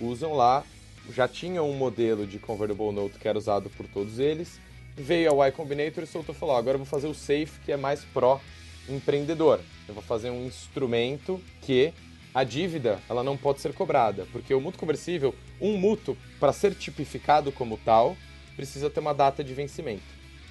usam 0.00 0.34
lá, 0.34 0.64
já 1.10 1.28
tinham 1.28 1.70
um 1.70 1.74
modelo 1.74 2.26
de 2.26 2.38
convertible 2.38 2.92
note 2.92 3.18
que 3.18 3.28
era 3.28 3.38
usado 3.38 3.70
por 3.70 3.86
todos 3.86 4.18
eles, 4.18 4.60
veio 4.96 5.40
a 5.40 5.48
Y 5.48 5.52
Combinator 5.52 6.04
e 6.04 6.06
soltou 6.06 6.34
falou, 6.34 6.56
agora 6.56 6.74
eu 6.74 6.78
vou 6.80 6.86
fazer 6.86 7.06
o 7.06 7.14
safe 7.14 7.60
que 7.64 7.72
é 7.72 7.76
mais 7.76 8.04
pró 8.12 8.40
empreendedor. 8.88 9.60
Eu 9.88 9.94
vou 9.94 10.02
fazer 10.02 10.30
um 10.30 10.46
instrumento 10.46 11.40
que 11.60 11.92
a 12.34 12.44
dívida 12.44 12.98
ela 13.08 13.22
não 13.22 13.36
pode 13.36 13.60
ser 13.60 13.72
cobrada, 13.72 14.26
porque 14.32 14.54
o 14.54 14.60
mútuo 14.60 14.80
conversível, 14.80 15.34
um 15.60 15.76
mútuo, 15.76 16.16
para 16.40 16.52
ser 16.52 16.74
tipificado 16.74 17.52
como 17.52 17.78
tal, 17.78 18.16
precisa 18.56 18.88
ter 18.88 19.00
uma 19.00 19.12
data 19.12 19.44
de 19.44 19.52
vencimento. 19.54 20.02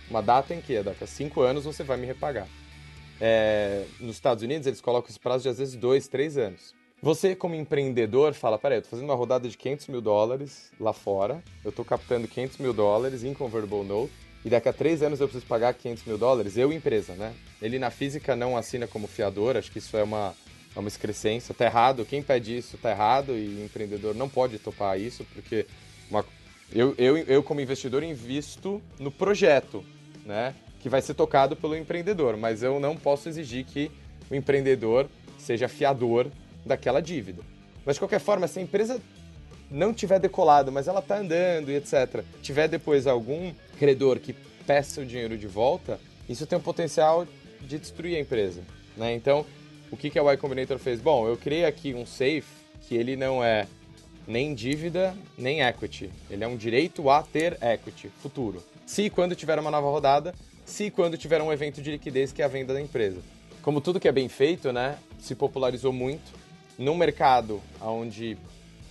Uma 0.09 0.21
data 0.21 0.53
em 0.53 0.61
que, 0.61 0.81
daqui 0.83 1.03
a 1.03 1.07
cinco 1.07 1.41
anos, 1.41 1.63
você 1.63 1.83
vai 1.83 1.97
me 1.97 2.05
repagar. 2.05 2.47
É, 3.19 3.85
nos 3.99 4.15
Estados 4.15 4.43
Unidos, 4.43 4.67
eles 4.67 4.81
colocam 4.81 5.09
esse 5.09 5.19
prazo 5.19 5.43
de 5.43 5.49
às 5.49 5.57
vezes 5.57 5.75
dois, 5.75 6.07
três 6.07 6.37
anos. 6.37 6.73
Você, 7.01 7.35
como 7.35 7.55
empreendedor, 7.55 8.33
fala: 8.33 8.59
peraí, 8.59 8.77
eu 8.77 8.81
tô 8.83 8.89
fazendo 8.89 9.05
uma 9.05 9.15
rodada 9.15 9.47
de 9.47 9.57
500 9.57 9.87
mil 9.87 10.01
dólares 10.01 10.71
lá 10.79 10.93
fora, 10.93 11.43
eu 11.63 11.69
estou 11.69 11.83
captando 11.83 12.27
500 12.27 12.57
mil 12.57 12.73
dólares 12.73 13.23
em 13.23 13.33
convertible 13.33 13.83
note, 13.83 14.11
e 14.45 14.49
daqui 14.49 14.69
a 14.69 14.73
três 14.73 15.01
anos 15.01 15.19
eu 15.19 15.27
preciso 15.27 15.47
pagar 15.47 15.73
500 15.73 16.03
mil 16.05 16.17
dólares, 16.17 16.57
eu 16.57 16.71
empresa, 16.71 17.13
né? 17.13 17.33
Ele 17.61 17.79
na 17.79 17.89
física 17.89 18.35
não 18.35 18.55
assina 18.55 18.87
como 18.87 19.07
fiador, 19.07 19.57
acho 19.57 19.71
que 19.71 19.79
isso 19.79 19.97
é 19.97 20.03
uma, 20.03 20.35
é 20.75 20.79
uma 20.79 20.87
excrescência, 20.87 21.53
tá 21.53 21.65
errado, 21.65 22.05
quem 22.05 22.23
pede 22.23 22.57
isso 22.57 22.77
tá 22.77 22.91
errado 22.91 23.33
e 23.33 23.63
empreendedor 23.63 24.15
não 24.15 24.29
pode 24.29 24.57
topar 24.57 24.99
isso, 24.99 25.25
porque 25.33 25.65
uma, 26.09 26.25
eu, 26.71 26.95
eu, 26.97 27.17
eu 27.17 27.43
como 27.43 27.59
investidor 27.59 28.03
invisto 28.03 28.81
no 28.97 29.11
projeto, 29.11 29.83
né? 30.25 30.55
Que 30.79 30.89
vai 30.89 31.01
ser 31.01 31.13
tocado 31.13 31.55
pelo 31.55 31.75
empreendedor, 31.75 32.37
mas 32.37 32.63
eu 32.63 32.79
não 32.79 32.95
posso 32.95 33.27
exigir 33.27 33.65
que 33.65 33.91
o 34.29 34.35
empreendedor 34.35 35.07
seja 35.37 35.67
fiador 35.67 36.27
daquela 36.65 37.01
dívida. 37.01 37.43
Mas 37.85 37.95
de 37.95 37.99
qualquer 37.99 38.19
forma, 38.19 38.47
se 38.47 38.59
a 38.59 38.61
empresa 38.61 39.01
não 39.69 39.93
tiver 39.93 40.19
decolado, 40.19 40.71
mas 40.71 40.87
ela 40.87 40.99
está 40.99 41.17
andando 41.17 41.69
e 41.69 41.75
etc., 41.75 42.23
tiver 42.41 42.67
depois 42.67 43.07
algum 43.07 43.53
credor 43.77 44.19
que 44.19 44.33
peça 44.65 45.01
o 45.01 45.05
dinheiro 45.05 45.37
de 45.37 45.47
volta, 45.47 45.99
isso 46.29 46.45
tem 46.45 46.57
o 46.57 46.61
potencial 46.61 47.27
de 47.61 47.77
destruir 47.77 48.15
a 48.15 48.19
empresa. 48.19 48.61
Né? 48.95 49.13
Então, 49.13 49.45
o 49.91 49.97
que, 49.97 50.09
que 50.09 50.17
a 50.17 50.23
Y 50.23 50.37
Combinator 50.37 50.79
fez? 50.79 51.01
Bom, 51.01 51.27
eu 51.27 51.35
criei 51.35 51.65
aqui 51.65 51.93
um 51.93 52.05
safe 52.05 52.45
que 52.87 52.95
ele 52.95 53.15
não 53.15 53.43
é 53.43 53.67
nem 54.27 54.55
dívida, 54.55 55.15
nem 55.37 55.61
equity. 55.61 56.09
Ele 56.29 56.43
é 56.43 56.47
um 56.47 56.55
direito 56.55 57.09
a 57.09 57.21
ter 57.21 57.57
equity 57.61 58.09
futuro. 58.21 58.63
Se 58.85 59.09
quando 59.09 59.35
tiver 59.35 59.59
uma 59.59 59.69
nova 59.69 59.89
rodada, 59.89 60.33
se 60.65 60.89
quando 60.89 61.17
tiver 61.17 61.41
um 61.41 61.51
evento 61.51 61.81
de 61.81 61.91
liquidez 61.91 62.31
que 62.31 62.41
é 62.41 62.45
a 62.45 62.47
venda 62.47 62.73
da 62.73 62.81
empresa. 62.81 63.19
Como 63.61 63.81
tudo 63.81 63.99
que 63.99 64.07
é 64.07 64.11
bem 64.11 64.29
feito, 64.29 64.71
né, 64.71 64.97
se 65.19 65.35
popularizou 65.35 65.91
muito 65.91 66.31
num 66.77 66.95
mercado 66.95 67.61
onde 67.81 68.37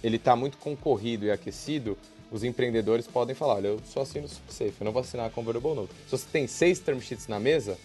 ele 0.02 0.16
está 0.16 0.36
muito 0.36 0.58
concorrido 0.58 1.24
e 1.24 1.30
aquecido, 1.30 1.98
os 2.30 2.44
empreendedores 2.44 3.06
podem 3.06 3.34
falar, 3.34 3.54
olha, 3.54 3.68
eu 3.68 3.80
só 3.84 4.02
assino 4.02 4.28
safe, 4.28 4.74
eu 4.78 4.84
não 4.84 4.92
vou 4.92 5.00
assinar 5.00 5.26
a 5.26 5.30
convertible 5.30 5.74
note. 5.74 5.92
Se 6.06 6.12
você 6.12 6.26
tem 6.30 6.46
seis 6.46 6.78
term 6.78 7.00
sheets 7.00 7.26
na 7.26 7.40
mesa, 7.40 7.76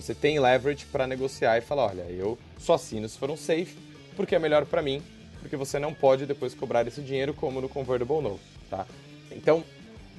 você 0.00 0.14
tem 0.14 0.38
leverage 0.40 0.86
para 0.86 1.06
negociar 1.06 1.58
e 1.58 1.60
falar, 1.60 1.86
olha, 1.86 2.02
eu 2.02 2.38
só 2.58 2.74
assino 2.74 3.08
se 3.08 3.18
for 3.18 3.30
um 3.30 3.36
safe, 3.36 3.76
porque 4.16 4.34
é 4.34 4.38
melhor 4.38 4.64
para 4.64 4.80
mim, 4.80 5.02
porque 5.40 5.56
você 5.56 5.78
não 5.78 5.92
pode 5.92 6.26
depois 6.26 6.54
cobrar 6.54 6.86
esse 6.86 7.02
dinheiro 7.02 7.34
como 7.34 7.60
no 7.60 7.68
convertible 7.68 8.20
note, 8.20 8.40
tá? 8.68 8.86
Então, 9.30 9.62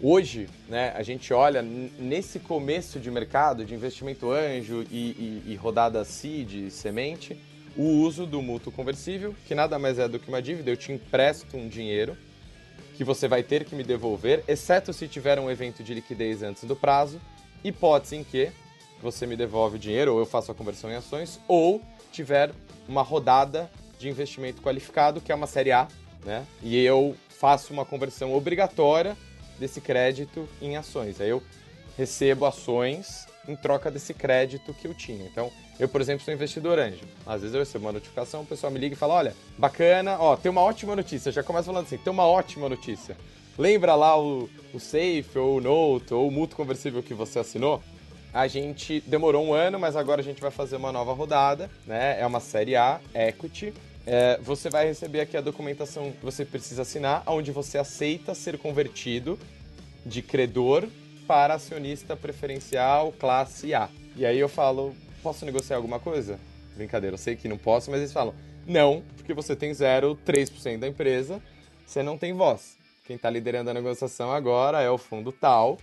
hoje, 0.02 0.48
né, 0.70 0.94
a 0.96 1.04
gente 1.04 1.34
olha 1.34 1.62
nesse 1.62 2.40
começo 2.40 3.00
de 3.00 3.10
mercado 3.10 3.66
de 3.66 3.74
investimento 3.74 4.32
anjo 4.32 4.86
e, 4.92 4.98
e, 4.98 5.44
e 5.48 5.56
rodada 5.56 6.06
seed, 6.06 6.70
semente, 6.70 7.38
o 7.76 7.84
uso 7.84 8.26
do 8.26 8.42
mútuo 8.42 8.72
conversível, 8.72 9.36
que 9.48 9.56
nada 9.56 9.80
mais 9.80 9.98
é 9.98 10.08
do 10.08 10.20
que 10.20 10.30
uma 10.30 10.42
dívida, 10.42 10.70
eu 10.70 10.78
te 10.78 10.92
empresto 10.92 11.58
um 11.58 11.68
dinheiro 11.68 12.18
que 12.96 13.04
você 13.04 13.28
vai 13.28 13.42
ter 13.42 13.64
que 13.64 13.74
me 13.74 13.84
devolver, 13.84 14.44
exceto 14.48 14.94
se 14.94 15.08
tiver 15.08 15.40
um 15.40 15.50
evento 15.50 15.84
de 15.84 15.94
liquidez 15.94 16.44
antes 16.44 16.66
do 16.66 16.76
prazo, 16.76 17.20
hipótese 17.64 18.18
em 18.18 18.24
que 18.24 18.52
você 19.02 19.26
me 19.26 19.36
devolve 19.36 19.76
o 19.76 19.80
dinheiro 19.80 20.14
ou 20.14 20.20
eu 20.20 20.26
faço 20.26 20.52
a 20.52 20.56
conversão 20.56 20.92
em 20.92 20.96
ações, 20.96 21.40
ou 21.48 21.82
tiver 22.12 22.52
uma 22.88 23.02
rodada 23.02 23.70
de 23.98 24.10
investimento 24.10 24.62
qualificado, 24.62 25.22
que 25.22 25.32
é 25.32 25.36
uma 25.36 25.48
série 25.48 25.72
A, 25.72 25.88
né? 26.26 26.46
E 26.62 26.78
eu 26.84 27.16
faço 27.30 27.74
uma 27.74 27.86
conversão 27.86 28.34
obrigatória 28.34 29.18
desse 29.60 29.80
crédito 29.80 30.48
em 30.62 30.76
ações. 30.76 31.22
Aí 31.22 31.30
eu 31.30 31.42
recebo 31.98 32.46
ações 32.46 33.28
em 33.48 33.56
troca 33.56 33.90
desse 33.90 34.14
crédito 34.14 34.74
que 34.74 34.88
eu 34.88 34.94
tinha. 34.94 35.26
Então, 35.26 35.52
eu, 35.80 35.88
por 35.88 36.02
exemplo, 36.02 36.24
sou 36.24 36.34
investidor 36.34 36.80
anjo. 36.80 37.02
Às 37.26 37.42
vezes 37.42 37.54
eu 37.54 37.60
recebo 37.60 37.86
uma 37.86 37.92
notificação, 37.92 38.42
o 38.42 38.46
pessoal 38.46 38.72
me 38.72 38.80
liga 38.80 38.94
e 38.94 38.98
fala: 38.98 39.16
olha, 39.16 39.36
bacana, 39.58 40.18
ó, 40.20 40.36
tem 40.36 40.50
uma 40.50 40.62
ótima 40.62 40.96
notícia. 40.96 41.32
já 41.32 41.44
começa 41.44 41.66
falando 41.66 41.86
assim: 41.86 41.98
tem 41.98 42.12
uma 42.12 42.26
ótima 42.26 42.70
notícia. 42.70 43.18
Lembra 43.58 43.96
lá 43.96 44.20
o, 44.20 44.50
o 44.74 44.80
Safe, 44.80 45.38
ou 45.38 45.58
o 45.58 45.62
Note, 45.62 46.14
ou 46.14 46.28
o 46.28 46.32
Mútuo 46.32 46.58
Conversível 46.58 47.04
que 47.04 47.14
você 47.14 47.40
assinou? 47.40 47.82
A 48.34 48.48
gente 48.48 49.02
demorou 49.02 49.46
um 49.46 49.54
ano, 49.54 49.78
mas 49.78 49.96
agora 49.98 50.22
a 50.22 50.24
gente 50.24 50.42
vai 50.42 50.52
fazer 50.52 50.78
uma 50.78 50.92
nova 50.92 51.12
rodada, 51.12 51.70
né? 51.86 52.20
É 52.20 52.26
uma 52.26 52.40
série 52.40 52.78
A, 52.78 53.02
Equity. 53.14 53.74
É, 54.08 54.40
você 54.42 54.70
vai 54.70 54.88
receber 54.88 55.20
aqui 55.20 55.36
a 55.36 55.42
documentação 55.42 56.12
que 56.12 56.24
você 56.24 56.46
precisa 56.46 56.84
assinar, 56.84 57.24
onde 57.28 57.52
você 57.52 57.78
aceita 57.78 58.34
ser 58.34 58.58
convertido 58.58 59.38
de 60.06 60.22
credor 60.22 60.88
para 61.28 61.56
acionista 61.56 62.16
preferencial 62.16 63.12
classe 63.12 63.74
A. 63.74 63.90
E 64.16 64.26
aí 64.26 64.40
eu 64.40 64.50
falo, 64.50 64.96
posso 65.22 65.46
negociar 65.46 65.76
alguma 65.76 66.00
coisa? 66.00 66.40
Brincadeira, 66.76 67.16
eu 67.16 67.18
sei 67.18 67.36
que 67.36 67.50
não 67.50 67.58
posso, 67.58 67.92
mas 67.92 68.00
eles 68.00 68.14
falam, 68.14 68.34
não, 68.66 69.04
porque 69.18 69.34
você 69.34 69.56
tem 69.58 69.72
0,3% 69.72 70.80
da 70.80 70.88
empresa, 70.88 71.42
você 71.86 72.02
não 72.02 72.18
tem 72.18 72.34
voz. 72.34 72.78
Quem 73.06 73.18
está 73.18 73.30
liderando 73.30 73.70
a 73.70 73.74
negociação 73.74 74.32
agora 74.32 74.82
é 74.82 74.90
o 74.90 74.98
fundo 74.98 75.34
tal, 75.34 75.78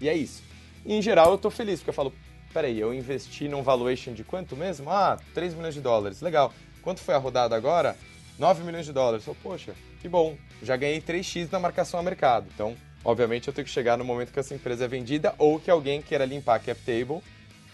e 0.00 0.08
é 0.08 0.14
isso. 0.14 0.42
E, 0.84 0.94
em 0.94 1.02
geral, 1.02 1.32
eu 1.32 1.38
tô 1.38 1.50
feliz, 1.50 1.80
porque 1.80 1.90
eu 1.90 1.94
falo, 1.94 2.12
peraí, 2.52 2.78
eu 2.78 2.94
investi 2.94 3.48
num 3.48 3.62
valuation 3.62 4.12
de 4.12 4.24
quanto 4.24 4.56
mesmo? 4.56 4.90
Ah, 4.90 5.18
3 5.34 5.54
milhões 5.54 5.74
de 5.74 5.80
dólares, 5.80 6.20
legal. 6.20 6.52
Quanto 6.82 7.00
foi 7.00 7.14
a 7.14 7.18
rodada 7.18 7.54
agora? 7.56 7.96
9 8.38 8.62
milhões 8.62 8.86
de 8.86 8.92
dólares. 8.92 9.26
Eu, 9.26 9.34
poxa, 9.42 9.74
que 10.00 10.08
bom, 10.08 10.36
já 10.62 10.76
ganhei 10.76 11.00
3x 11.00 11.50
na 11.50 11.58
marcação 11.58 11.98
a 12.00 12.02
mercado. 12.02 12.46
Então, 12.54 12.76
Obviamente 13.04 13.48
eu 13.48 13.54
tenho 13.54 13.64
que 13.64 13.70
chegar 13.70 13.96
no 13.96 14.04
momento 14.04 14.32
que 14.32 14.40
essa 14.40 14.54
empresa 14.54 14.84
é 14.84 14.88
vendida 14.88 15.34
ou 15.38 15.58
que 15.58 15.70
alguém 15.70 16.02
queira 16.02 16.24
limpar 16.24 16.56
a 16.56 16.58
cap 16.58 16.80
table 16.80 17.22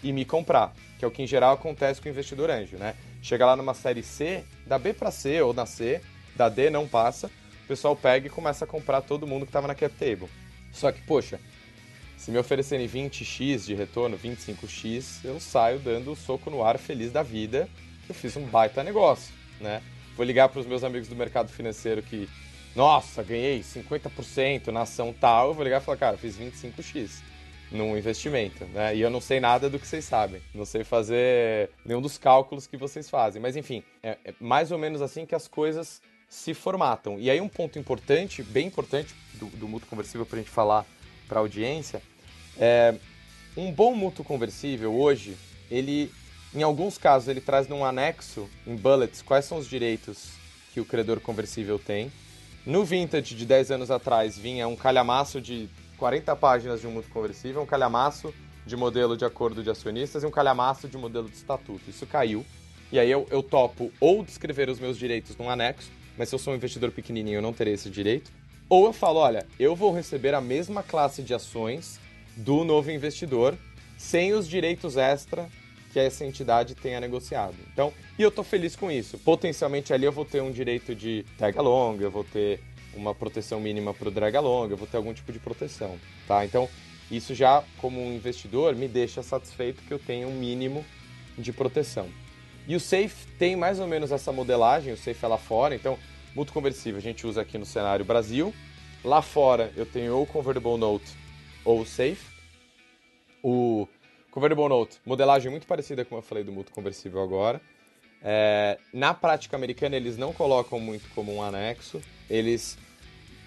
e 0.03 0.13
me 0.13 0.23
comprar, 0.23 0.73
que 0.99 1.03
é 1.03 1.07
o 1.07 1.11
que 1.11 1.23
em 1.23 1.27
geral 1.27 1.53
acontece 1.53 1.99
com 1.99 2.07
o 2.07 2.11
investidor 2.11 2.49
anjo, 2.49 2.77
né? 2.77 2.95
Chega 3.21 3.45
lá 3.45 3.55
numa 3.55 3.73
série 3.73 4.03
C, 4.03 4.43
da 4.67 4.77
B 4.77 4.93
para 4.93 5.09
C 5.09 5.41
ou 5.41 5.53
na 5.53 5.65
C, 5.65 6.01
da 6.35 6.47
D 6.47 6.69
não 6.69 6.87
passa, 6.87 7.27
o 7.63 7.67
pessoal 7.67 7.95
pega 7.95 8.27
e 8.27 8.29
começa 8.29 8.65
a 8.65 8.67
comprar 8.67 9.01
todo 9.01 9.25
mundo 9.25 9.45
que 9.45 9.49
estava 9.49 9.67
na 9.67 9.73
cap 9.73 9.93
table. 9.95 10.29
Só 10.71 10.91
que, 10.91 11.01
poxa, 11.01 11.39
se 12.17 12.31
me 12.31 12.37
oferecerem 12.37 12.87
20x 12.87 13.65
de 13.65 13.75
retorno, 13.75 14.17
25x, 14.17 15.23
eu 15.23 15.39
saio 15.39 15.79
dando 15.79 16.11
o 16.11 16.15
soco 16.15 16.49
no 16.49 16.63
ar 16.63 16.77
feliz 16.77 17.11
da 17.11 17.21
vida. 17.21 17.69
Eu 18.07 18.15
fiz 18.15 18.35
um 18.35 18.45
baita 18.45 18.83
negócio, 18.83 19.33
né? 19.59 19.81
Vou 20.15 20.25
ligar 20.25 20.49
para 20.49 20.59
os 20.59 20.65
meus 20.65 20.83
amigos 20.83 21.07
do 21.07 21.15
mercado 21.15 21.49
financeiro 21.49 22.01
que 22.01 22.29
nossa, 22.75 23.23
ganhei 23.23 23.61
50% 23.61 24.67
na 24.67 24.81
ação 24.81 25.13
tal, 25.13 25.49
eu 25.49 25.53
vou 25.53 25.63
ligar 25.63 25.81
e 25.81 25.85
falar, 25.85 25.97
cara, 25.97 26.17
fiz 26.17 26.37
25x 26.37 27.21
num 27.71 27.97
investimento, 27.97 28.65
né? 28.65 28.95
E 28.95 29.01
eu 29.01 29.09
não 29.09 29.21
sei 29.21 29.39
nada 29.39 29.69
do 29.69 29.79
que 29.79 29.87
vocês 29.87 30.05
sabem. 30.05 30.41
Não 30.53 30.65
sei 30.65 30.83
fazer 30.83 31.69
nenhum 31.85 32.01
dos 32.01 32.17
cálculos 32.17 32.67
que 32.67 32.77
vocês 32.77 33.09
fazem. 33.09 33.41
Mas 33.41 33.55
enfim, 33.55 33.83
é, 34.03 34.17
é 34.23 34.33
mais 34.39 34.71
ou 34.71 34.77
menos 34.77 35.01
assim 35.01 35.25
que 35.25 35.33
as 35.33 35.47
coisas 35.47 36.01
se 36.27 36.53
formatam. 36.53 37.19
E 37.19 37.29
aí 37.29 37.39
um 37.39 37.47
ponto 37.47 37.79
importante, 37.79 38.43
bem 38.43 38.67
importante, 38.67 39.15
do, 39.33 39.45
do 39.45 39.79
conversível 39.87 40.25
para 40.25 40.37
a 40.37 40.41
gente 40.41 40.51
falar 40.51 40.85
para 41.27 41.39
a 41.39 41.41
audiência, 41.41 42.01
é 42.57 42.95
um 43.55 43.71
bom 43.71 43.95
mútuo 43.95 44.23
conversível 44.23 44.93
hoje, 44.93 45.37
ele, 45.69 46.11
em 46.53 46.63
alguns 46.63 46.97
casos, 46.97 47.27
ele 47.27 47.41
traz 47.41 47.67
num 47.67 47.83
anexo, 47.83 48.49
em 48.65 48.75
bullets, 48.75 49.21
quais 49.21 49.45
são 49.45 49.57
os 49.57 49.67
direitos 49.67 50.29
que 50.73 50.79
o 50.79 50.85
credor 50.85 51.19
conversível 51.19 51.79
tem 51.79 52.11
no 52.65 52.83
Vintage 52.83 53.35
de 53.35 53.45
10 53.45 53.71
anos 53.71 53.91
atrás 53.91 54.37
vinha 54.37 54.67
um 54.67 54.75
calhamaço 54.75 55.39
de 55.39 55.69
40 55.97 56.35
páginas 56.35 56.81
de 56.81 56.87
um 56.87 56.91
mútuo 56.91 57.11
conversível, 57.11 57.61
um 57.61 57.65
calhamaço 57.65 58.33
de 58.65 58.75
modelo 58.75 59.15
de 59.15 59.23
acordo 59.23 59.61
de 59.61 59.69
acionistas 59.69 60.23
e 60.23 60.25
um 60.25 60.31
calhamaço 60.31 60.87
de 60.87 60.97
modelo 60.97 61.29
de 61.29 61.35
estatuto. 61.35 61.87
Isso 61.87 62.07
caiu. 62.07 62.43
E 62.91 62.97
aí 62.97 63.11
eu, 63.11 63.27
eu 63.29 63.43
topo 63.43 63.91
ou 63.99 64.23
descrever 64.23 64.67
os 64.67 64.79
meus 64.79 64.97
direitos 64.97 65.37
num 65.37 65.47
anexo, 65.47 65.91
mas 66.17 66.29
se 66.29 66.33
eu 66.33 66.39
sou 66.39 66.53
um 66.53 66.55
investidor 66.55 66.91
pequenininho 66.91 67.37
eu 67.37 67.41
não 67.41 67.53
terei 67.53 67.75
esse 67.75 67.89
direito. 67.89 68.31
Ou 68.67 68.85
eu 68.85 68.93
falo, 68.93 69.19
olha, 69.19 69.45
eu 69.59 69.75
vou 69.75 69.93
receber 69.93 70.33
a 70.33 70.41
mesma 70.41 70.81
classe 70.81 71.21
de 71.21 71.33
ações 71.33 71.99
do 72.35 72.63
novo 72.63 72.91
investidor 72.91 73.55
sem 73.97 74.33
os 74.33 74.47
direitos 74.47 74.97
extra 74.97 75.47
que 75.93 75.99
essa 75.99 76.25
entidade 76.25 76.75
tenha 76.75 76.99
negociado. 76.99 77.55
Então, 77.71 77.93
e 78.17 78.21
eu 78.21 78.29
estou 78.29 78.43
feliz 78.43 78.75
com 78.75 78.91
isso. 78.91 79.17
Potencialmente 79.19 79.93
ali 79.93 80.05
eu 80.05 80.11
vou 80.11 80.25
ter 80.25 80.41
um 80.41 80.51
direito 80.51 80.95
de 80.95 81.23
tag 81.37 81.57
along, 81.57 82.01
eu 82.01 82.11
vou 82.11 82.23
ter 82.23 82.59
uma 82.93 83.13
proteção 83.13 83.59
mínima 83.59 83.93
para 83.93 84.07
o 84.07 84.11
drag 84.11 84.35
along, 84.35 84.71
eu 84.71 84.77
vou 84.77 84.87
ter 84.87 84.97
algum 84.97 85.13
tipo 85.13 85.31
de 85.31 85.39
proteção, 85.39 85.97
tá? 86.27 86.43
Então, 86.43 86.67
isso 87.11 87.35
já 87.35 87.63
como 87.77 88.01
um 88.01 88.13
investidor 88.13 88.75
me 88.75 88.87
deixa 88.87 89.21
satisfeito 89.21 89.83
que 89.83 89.93
eu 89.93 89.99
tenho 89.99 90.27
um 90.27 90.33
mínimo 90.35 90.83
de 91.37 91.53
proteção. 91.53 92.09
E 92.67 92.75
o 92.75 92.79
Safe 92.79 93.27
tem 93.37 93.55
mais 93.55 93.79
ou 93.79 93.87
menos 93.87 94.11
essa 94.11 94.31
modelagem, 94.31 94.91
o 94.91 94.97
Safe 94.97 95.23
é 95.23 95.27
lá 95.27 95.37
fora, 95.37 95.75
então, 95.75 95.99
mútuo 96.35 96.53
conversível 96.53 96.97
a 96.97 97.01
gente 97.01 97.25
usa 97.25 97.41
aqui 97.41 97.57
no 97.57 97.65
cenário 97.65 98.03
Brasil. 98.03 98.53
Lá 99.03 99.21
fora 99.21 99.71
eu 99.77 99.85
tenho 99.85 100.15
ou 100.15 100.23
o 100.23 100.27
Convertible 100.27 100.77
Note 100.77 101.11
ou 101.63 101.85
Safe. 101.85 102.25
O 103.41 103.87
Convertible 104.29 104.67
Note, 104.67 104.99
modelagem 105.05 105.49
muito 105.49 105.65
parecida 105.65 106.03
com 106.03 106.17
eu 106.17 106.21
falei 106.21 106.43
do 106.43 106.51
mútuo 106.51 106.75
conversível 106.75 107.23
agora. 107.23 107.61
É, 108.21 108.77
na 108.91 109.13
prática 109.13 109.55
americana, 109.55 109.95
eles 109.95 110.17
não 110.17 110.33
colocam 110.33 110.79
muito 110.79 111.07
como 111.13 111.33
um 111.33 111.41
anexo. 111.41 112.01
Eles, 112.29 112.77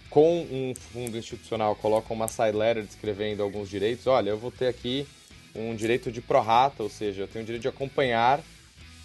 com 0.08 0.40
um 0.50 0.72
fundo 0.74 1.18
institucional, 1.18 1.76
colocam 1.76 2.16
uma 2.16 2.28
side 2.28 2.56
letter 2.56 2.84
descrevendo 2.84 3.42
alguns 3.42 3.68
direitos. 3.68 4.06
Olha, 4.06 4.30
eu 4.30 4.38
vou 4.38 4.50
ter 4.50 4.68
aqui 4.68 5.06
um 5.54 5.74
direito 5.74 6.10
de 6.10 6.22
prorata, 6.22 6.82
ou 6.82 6.88
seja, 6.88 7.22
eu 7.22 7.28
tenho 7.28 7.42
o 7.42 7.46
direito 7.46 7.62
de 7.62 7.68
acompanhar 7.68 8.40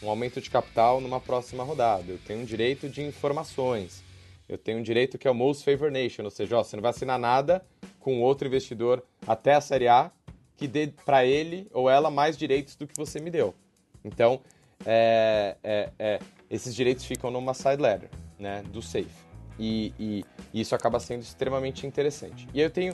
um 0.03 0.09
aumento 0.09 0.41
de 0.41 0.49
capital 0.49 0.99
numa 0.99 1.19
próxima 1.19 1.63
rodada. 1.63 2.05
Eu 2.07 2.17
tenho 2.17 2.41
um 2.41 2.45
direito 2.45 2.89
de 2.89 3.01
informações. 3.01 4.03
Eu 4.47 4.57
tenho 4.57 4.79
um 4.79 4.83
direito 4.83 5.17
que 5.17 5.27
é 5.27 5.31
o 5.31 5.35
Most 5.35 5.63
Favored 5.63 5.93
Nation, 5.93 6.23
ou 6.23 6.29
seja, 6.29 6.57
ó, 6.57 6.63
você 6.63 6.75
não 6.75 6.81
vai 6.81 6.91
assinar 6.91 7.17
nada 7.17 7.65
com 7.99 8.21
outro 8.21 8.47
investidor 8.47 9.03
até 9.25 9.53
a 9.53 9.61
Série 9.61 9.87
A 9.87 10.11
que 10.57 10.67
dê 10.67 10.87
para 11.05 11.25
ele 11.25 11.67
ou 11.73 11.89
ela 11.89 12.11
mais 12.11 12.37
direitos 12.37 12.75
do 12.75 12.85
que 12.85 12.95
você 12.95 13.19
me 13.19 13.31
deu. 13.31 13.55
Então, 14.03 14.41
é, 14.85 15.55
é, 15.63 15.89
é, 15.97 16.19
esses 16.49 16.75
direitos 16.75 17.05
ficam 17.05 17.31
numa 17.31 17.53
side 17.53 17.81
letter, 17.81 18.09
né, 18.37 18.63
do 18.71 18.81
safe. 18.81 19.09
E, 19.57 19.93
e, 19.99 20.25
e, 20.53 20.61
isso 20.61 20.75
acaba 20.75 20.99
sendo 20.99 21.21
extremamente 21.21 21.87
interessante. 21.87 22.47
E 22.53 22.59
eu 22.59 22.69
tenho 22.69 22.93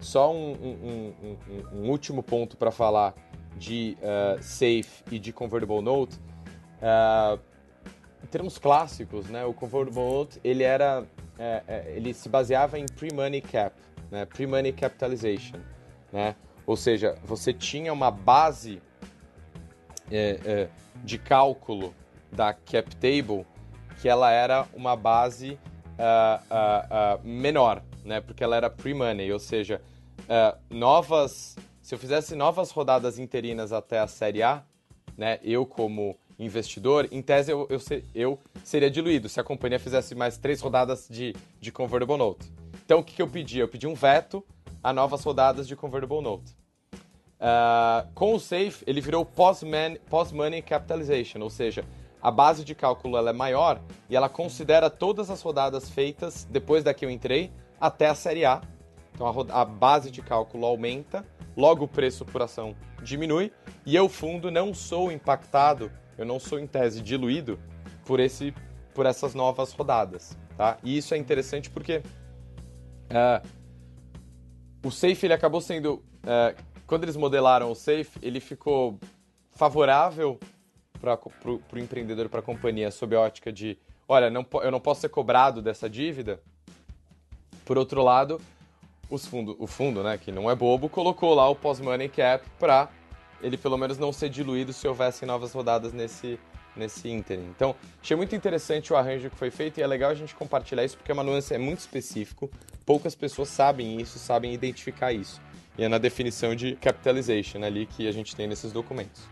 só 0.00 0.32
um, 0.32 0.52
um, 0.52 1.14
um, 1.22 1.78
um 1.78 1.90
último 1.90 2.22
ponto 2.22 2.56
para 2.56 2.70
falar 2.70 3.14
de 3.56 3.96
uh, 4.00 4.42
safe 4.42 5.02
e 5.10 5.18
de 5.18 5.32
convertible 5.32 5.80
note. 5.80 6.18
Uh, 6.84 7.40
em 8.22 8.26
termos 8.26 8.58
clássicos, 8.58 9.26
né, 9.28 9.42
o 9.44 9.54
convertible 9.54 10.28
ele 10.44 10.62
era, 10.62 11.06
é, 11.38 11.62
é, 11.66 11.92
ele 11.96 12.12
se 12.12 12.28
baseava 12.28 12.78
em 12.78 12.84
pre-money 12.84 13.40
cap, 13.40 13.74
né, 14.10 14.26
pre-money 14.26 14.72
capitalization, 14.72 15.58
né. 16.12 16.36
Ou 16.66 16.76
seja, 16.76 17.16
você 17.24 17.54
tinha 17.54 17.90
uma 17.92 18.10
base 18.10 18.82
é, 20.10 20.40
é, 20.44 20.68
de 21.02 21.18
cálculo 21.18 21.94
da 22.30 22.52
cap 22.52 22.94
table 22.96 23.46
que 24.00 24.08
ela 24.08 24.30
era 24.30 24.66
uma 24.74 24.96
base 24.96 25.58
uh, 25.98 27.18
uh, 27.20 27.26
menor, 27.26 27.82
né? 28.04 28.20
Porque 28.20 28.42
ela 28.42 28.56
era 28.56 28.68
pre-money, 28.68 29.32
ou 29.32 29.38
seja, 29.38 29.80
novas. 30.68 31.56
Se 31.80 31.94
eu 31.94 31.98
fizesse 31.98 32.34
novas 32.34 32.70
rodadas 32.70 33.18
interinas 33.18 33.72
até 33.72 34.00
a 34.00 34.06
Série 34.06 34.42
A, 34.42 34.62
né? 35.16 35.38
Eu 35.42 35.64
como 35.64 36.18
investidor, 36.38 37.08
em 37.10 37.22
tese 37.22 37.52
eu, 37.52 37.66
eu, 37.70 37.80
eu, 38.14 38.38
seria 38.62 38.90
diluído 38.90 39.28
se 39.28 39.38
a 39.38 39.44
companhia 39.44 39.78
fizesse 39.78 40.14
mais 40.14 40.36
três 40.36 40.60
rodadas 40.60 41.06
de, 41.08 41.34
de 41.60 41.70
convertible 41.70 42.16
note. 42.16 42.52
Então 42.84 43.00
o 43.00 43.04
que, 43.04 43.14
que 43.14 43.22
eu 43.22 43.28
pedi? 43.28 43.58
Eu 43.58 43.68
pedi 43.68 43.86
um 43.86 43.94
veto 43.94 44.44
a 44.82 44.92
novas 44.92 45.22
rodadas 45.22 45.66
de 45.66 45.76
convertible 45.76 46.20
note. 46.20 46.54
Uh, 47.34 48.08
com 48.14 48.34
o 48.34 48.40
SAFE, 48.40 48.84
ele 48.86 49.00
virou 49.00 49.24
post-money 49.24 50.00
post 50.08 50.34
capitalization, 50.62 51.40
ou 51.40 51.50
seja, 51.50 51.84
a 52.22 52.30
base 52.30 52.64
de 52.64 52.74
cálculo 52.74 53.16
ela 53.18 53.30
é 53.30 53.32
maior 53.32 53.80
e 54.08 54.16
ela 54.16 54.28
considera 54.28 54.88
todas 54.88 55.28
as 55.28 55.42
rodadas 55.42 55.90
feitas 55.90 56.46
depois 56.50 56.82
da 56.82 56.94
que 56.94 57.04
eu 57.04 57.10
entrei 57.10 57.52
até 57.78 58.08
a 58.08 58.14
série 58.14 58.44
A. 58.44 58.62
Então 59.14 59.26
a, 59.26 59.60
a 59.60 59.64
base 59.64 60.10
de 60.10 60.22
cálculo 60.22 60.64
aumenta, 60.64 61.24
logo 61.54 61.84
o 61.84 61.88
preço 61.88 62.24
por 62.24 62.40
ação 62.40 62.74
diminui 63.02 63.52
e 63.84 63.94
eu, 63.94 64.08
fundo, 64.08 64.50
não 64.50 64.72
sou 64.72 65.12
impactado 65.12 65.92
eu 66.16 66.24
não 66.24 66.38
sou 66.38 66.58
em 66.58 66.66
tese 66.66 67.00
diluído 67.00 67.58
por 68.04 68.20
esse 68.20 68.54
por 68.94 69.06
essas 69.06 69.34
novas 69.34 69.72
rodadas, 69.72 70.38
tá? 70.56 70.78
E 70.84 70.96
isso 70.96 71.14
é 71.14 71.16
interessante 71.16 71.68
porque 71.68 72.00
uh, 73.10 73.48
o 74.84 74.90
safe 74.90 75.26
ele 75.26 75.32
acabou 75.32 75.60
sendo 75.60 75.94
uh, 75.94 76.62
quando 76.86 77.02
eles 77.02 77.16
modelaram 77.16 77.70
o 77.70 77.74
safe 77.74 78.18
ele 78.22 78.38
ficou 78.38 78.98
favorável 79.50 80.38
para 81.00 81.18
o 81.50 81.78
empreendedor 81.78 82.28
para 82.28 82.40
a 82.40 82.42
companhia 82.42 82.90
sob 82.90 83.16
a 83.16 83.20
ótica 83.20 83.52
de 83.52 83.76
olha 84.08 84.30
não, 84.30 84.46
eu 84.62 84.70
não 84.70 84.80
posso 84.80 85.00
ser 85.00 85.08
cobrado 85.08 85.60
dessa 85.60 85.90
dívida 85.90 86.40
por 87.64 87.76
outro 87.76 88.02
lado 88.02 88.40
os 89.10 89.26
fundo, 89.26 89.56
o 89.58 89.66
fundo 89.66 90.02
né 90.02 90.18
que 90.18 90.30
não 90.30 90.50
é 90.50 90.54
bobo 90.54 90.88
colocou 90.88 91.34
lá 91.34 91.48
o 91.48 91.56
post 91.56 91.82
money 91.82 92.08
cap 92.08 92.48
para 92.58 92.88
ele 93.44 93.58
pelo 93.58 93.76
menos 93.76 93.98
não 93.98 94.12
ser 94.12 94.30
diluído 94.30 94.72
se 94.72 94.88
houvessem 94.88 95.28
novas 95.28 95.52
rodadas 95.52 95.92
nesse, 95.92 96.38
nesse 96.74 97.08
ínterim. 97.08 97.46
Então, 97.54 97.76
achei 98.02 98.16
muito 98.16 98.34
interessante 98.34 98.92
o 98.92 98.96
arranjo 98.96 99.28
que 99.28 99.36
foi 99.36 99.50
feito 99.50 99.78
e 99.78 99.82
é 99.82 99.86
legal 99.86 100.10
a 100.10 100.14
gente 100.14 100.34
compartilhar 100.34 100.84
isso 100.84 100.96
porque 100.96 101.12
é 101.12 101.14
uma 101.14 101.22
nuance 101.22 101.52
é 101.52 101.58
muito 101.58 101.80
específico. 101.80 102.50
Poucas 102.86 103.14
pessoas 103.14 103.48
sabem 103.48 104.00
isso, 104.00 104.18
sabem 104.18 104.54
identificar 104.54 105.12
isso. 105.12 105.40
E 105.76 105.84
é 105.84 105.88
na 105.88 105.98
definição 105.98 106.54
de 106.54 106.74
capitalization 106.76 107.62
ali 107.62 107.84
que 107.84 108.08
a 108.08 108.12
gente 108.12 108.34
tem 108.34 108.46
nesses 108.46 108.72
documentos. 108.72 109.22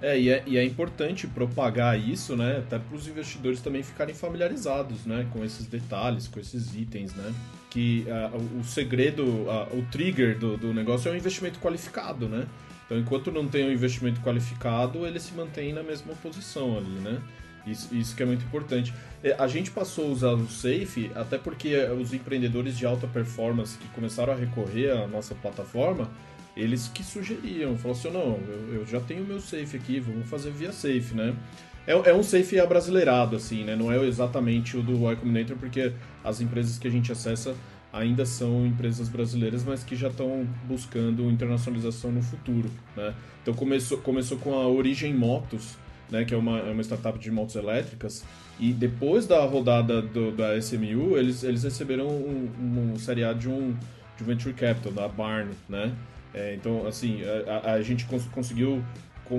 É 0.00 0.18
e, 0.18 0.30
é, 0.30 0.42
e 0.46 0.58
é 0.58 0.64
importante 0.64 1.28
propagar 1.28 1.98
isso, 1.98 2.36
né? 2.36 2.58
Até 2.58 2.76
para 2.78 2.96
os 2.96 3.06
investidores 3.06 3.60
também 3.60 3.84
ficarem 3.84 4.14
familiarizados, 4.14 5.06
né? 5.06 5.28
Com 5.32 5.44
esses 5.44 5.66
detalhes, 5.66 6.26
com 6.26 6.40
esses 6.40 6.74
itens, 6.74 7.14
né? 7.14 7.32
Que 7.70 8.04
uh, 8.08 8.58
o 8.60 8.64
segredo, 8.64 9.24
uh, 9.24 9.78
o 9.78 9.86
trigger 9.92 10.36
do, 10.36 10.56
do 10.56 10.74
negócio 10.74 11.08
é 11.08 11.12
o 11.12 11.16
investimento 11.16 11.60
qualificado, 11.60 12.28
né? 12.28 12.46
Então, 12.92 13.00
enquanto 13.00 13.32
não 13.32 13.48
tem 13.48 13.66
um 13.66 13.72
investimento 13.72 14.20
qualificado, 14.20 15.06
ele 15.06 15.18
se 15.18 15.32
mantém 15.32 15.72
na 15.72 15.82
mesma 15.82 16.12
posição 16.16 16.76
ali, 16.76 17.00
né? 17.00 17.22
Isso, 17.66 17.94
isso 17.94 18.14
que 18.14 18.22
é 18.22 18.26
muito 18.26 18.44
importante. 18.44 18.92
É, 19.24 19.34
a 19.38 19.46
gente 19.46 19.70
passou 19.70 20.08
a 20.08 20.08
usar 20.08 20.32
o 20.32 20.46
Safe 20.46 21.10
até 21.14 21.38
porque 21.38 21.74
os 21.98 22.12
empreendedores 22.12 22.76
de 22.76 22.84
alta 22.84 23.06
performance 23.06 23.78
que 23.78 23.88
começaram 23.88 24.34
a 24.34 24.36
recorrer 24.36 24.90
à 24.90 25.06
nossa 25.06 25.34
plataforma, 25.34 26.10
eles 26.54 26.88
que 26.88 27.02
sugeriam, 27.02 27.78
falaram 27.78 27.98
assim, 27.98 28.10
não, 28.10 28.38
eu, 28.46 28.80
eu 28.80 28.86
já 28.86 29.00
tenho 29.00 29.24
meu 29.24 29.40
Safe 29.40 29.74
aqui, 29.74 29.98
vamos 29.98 30.28
fazer 30.28 30.50
via 30.50 30.72
Safe, 30.72 31.14
né? 31.14 31.34
É, 31.86 31.92
é 31.92 32.14
um 32.14 32.22
Safe 32.22 32.60
abrasileirado, 32.60 33.36
assim, 33.36 33.64
né? 33.64 33.74
Não 33.74 33.90
é 33.90 34.04
exatamente 34.04 34.76
o 34.76 34.82
do 34.82 34.92
Y 34.96 35.16
Combinator, 35.16 35.56
porque 35.56 35.94
as 36.22 36.42
empresas 36.42 36.78
que 36.78 36.88
a 36.88 36.90
gente 36.90 37.10
acessa 37.10 37.54
ainda 37.92 38.24
são 38.24 38.66
empresas 38.66 39.08
brasileiras, 39.08 39.64
mas 39.64 39.84
que 39.84 39.94
já 39.94 40.08
estão 40.08 40.46
buscando 40.66 41.30
internacionalização 41.30 42.10
no 42.10 42.22
futuro. 42.22 42.70
Né? 42.96 43.14
Então 43.42 43.52
começou, 43.52 43.98
começou 43.98 44.38
com 44.38 44.54
a 44.54 44.66
Origem 44.66 45.14
Motos, 45.14 45.76
né, 46.10 46.24
que 46.24 46.34
é 46.34 46.36
uma, 46.36 46.58
é 46.58 46.70
uma 46.70 46.82
startup 46.82 47.18
de 47.18 47.30
motos 47.30 47.54
elétricas, 47.56 48.24
e 48.60 48.72
depois 48.72 49.26
da 49.26 49.44
rodada 49.44 50.00
do, 50.00 50.30
da 50.30 50.56
SMU, 50.58 51.16
eles, 51.16 51.42
eles 51.42 51.64
receberam 51.64 52.06
um, 52.06 52.92
um, 52.92 52.98
série 52.98 53.24
A 53.24 53.32
de 53.32 53.48
um, 53.48 53.74
de 54.16 54.22
um 54.22 54.26
Venture 54.26 54.54
Capital, 54.54 54.92
da 54.92 55.08
Barn, 55.08 55.50
né? 55.68 55.92
É, 56.34 56.54
então, 56.54 56.86
assim, 56.86 57.20
a, 57.46 57.72
a 57.72 57.82
gente 57.82 58.04
cons 58.06 58.24
conseguiu 58.26 58.82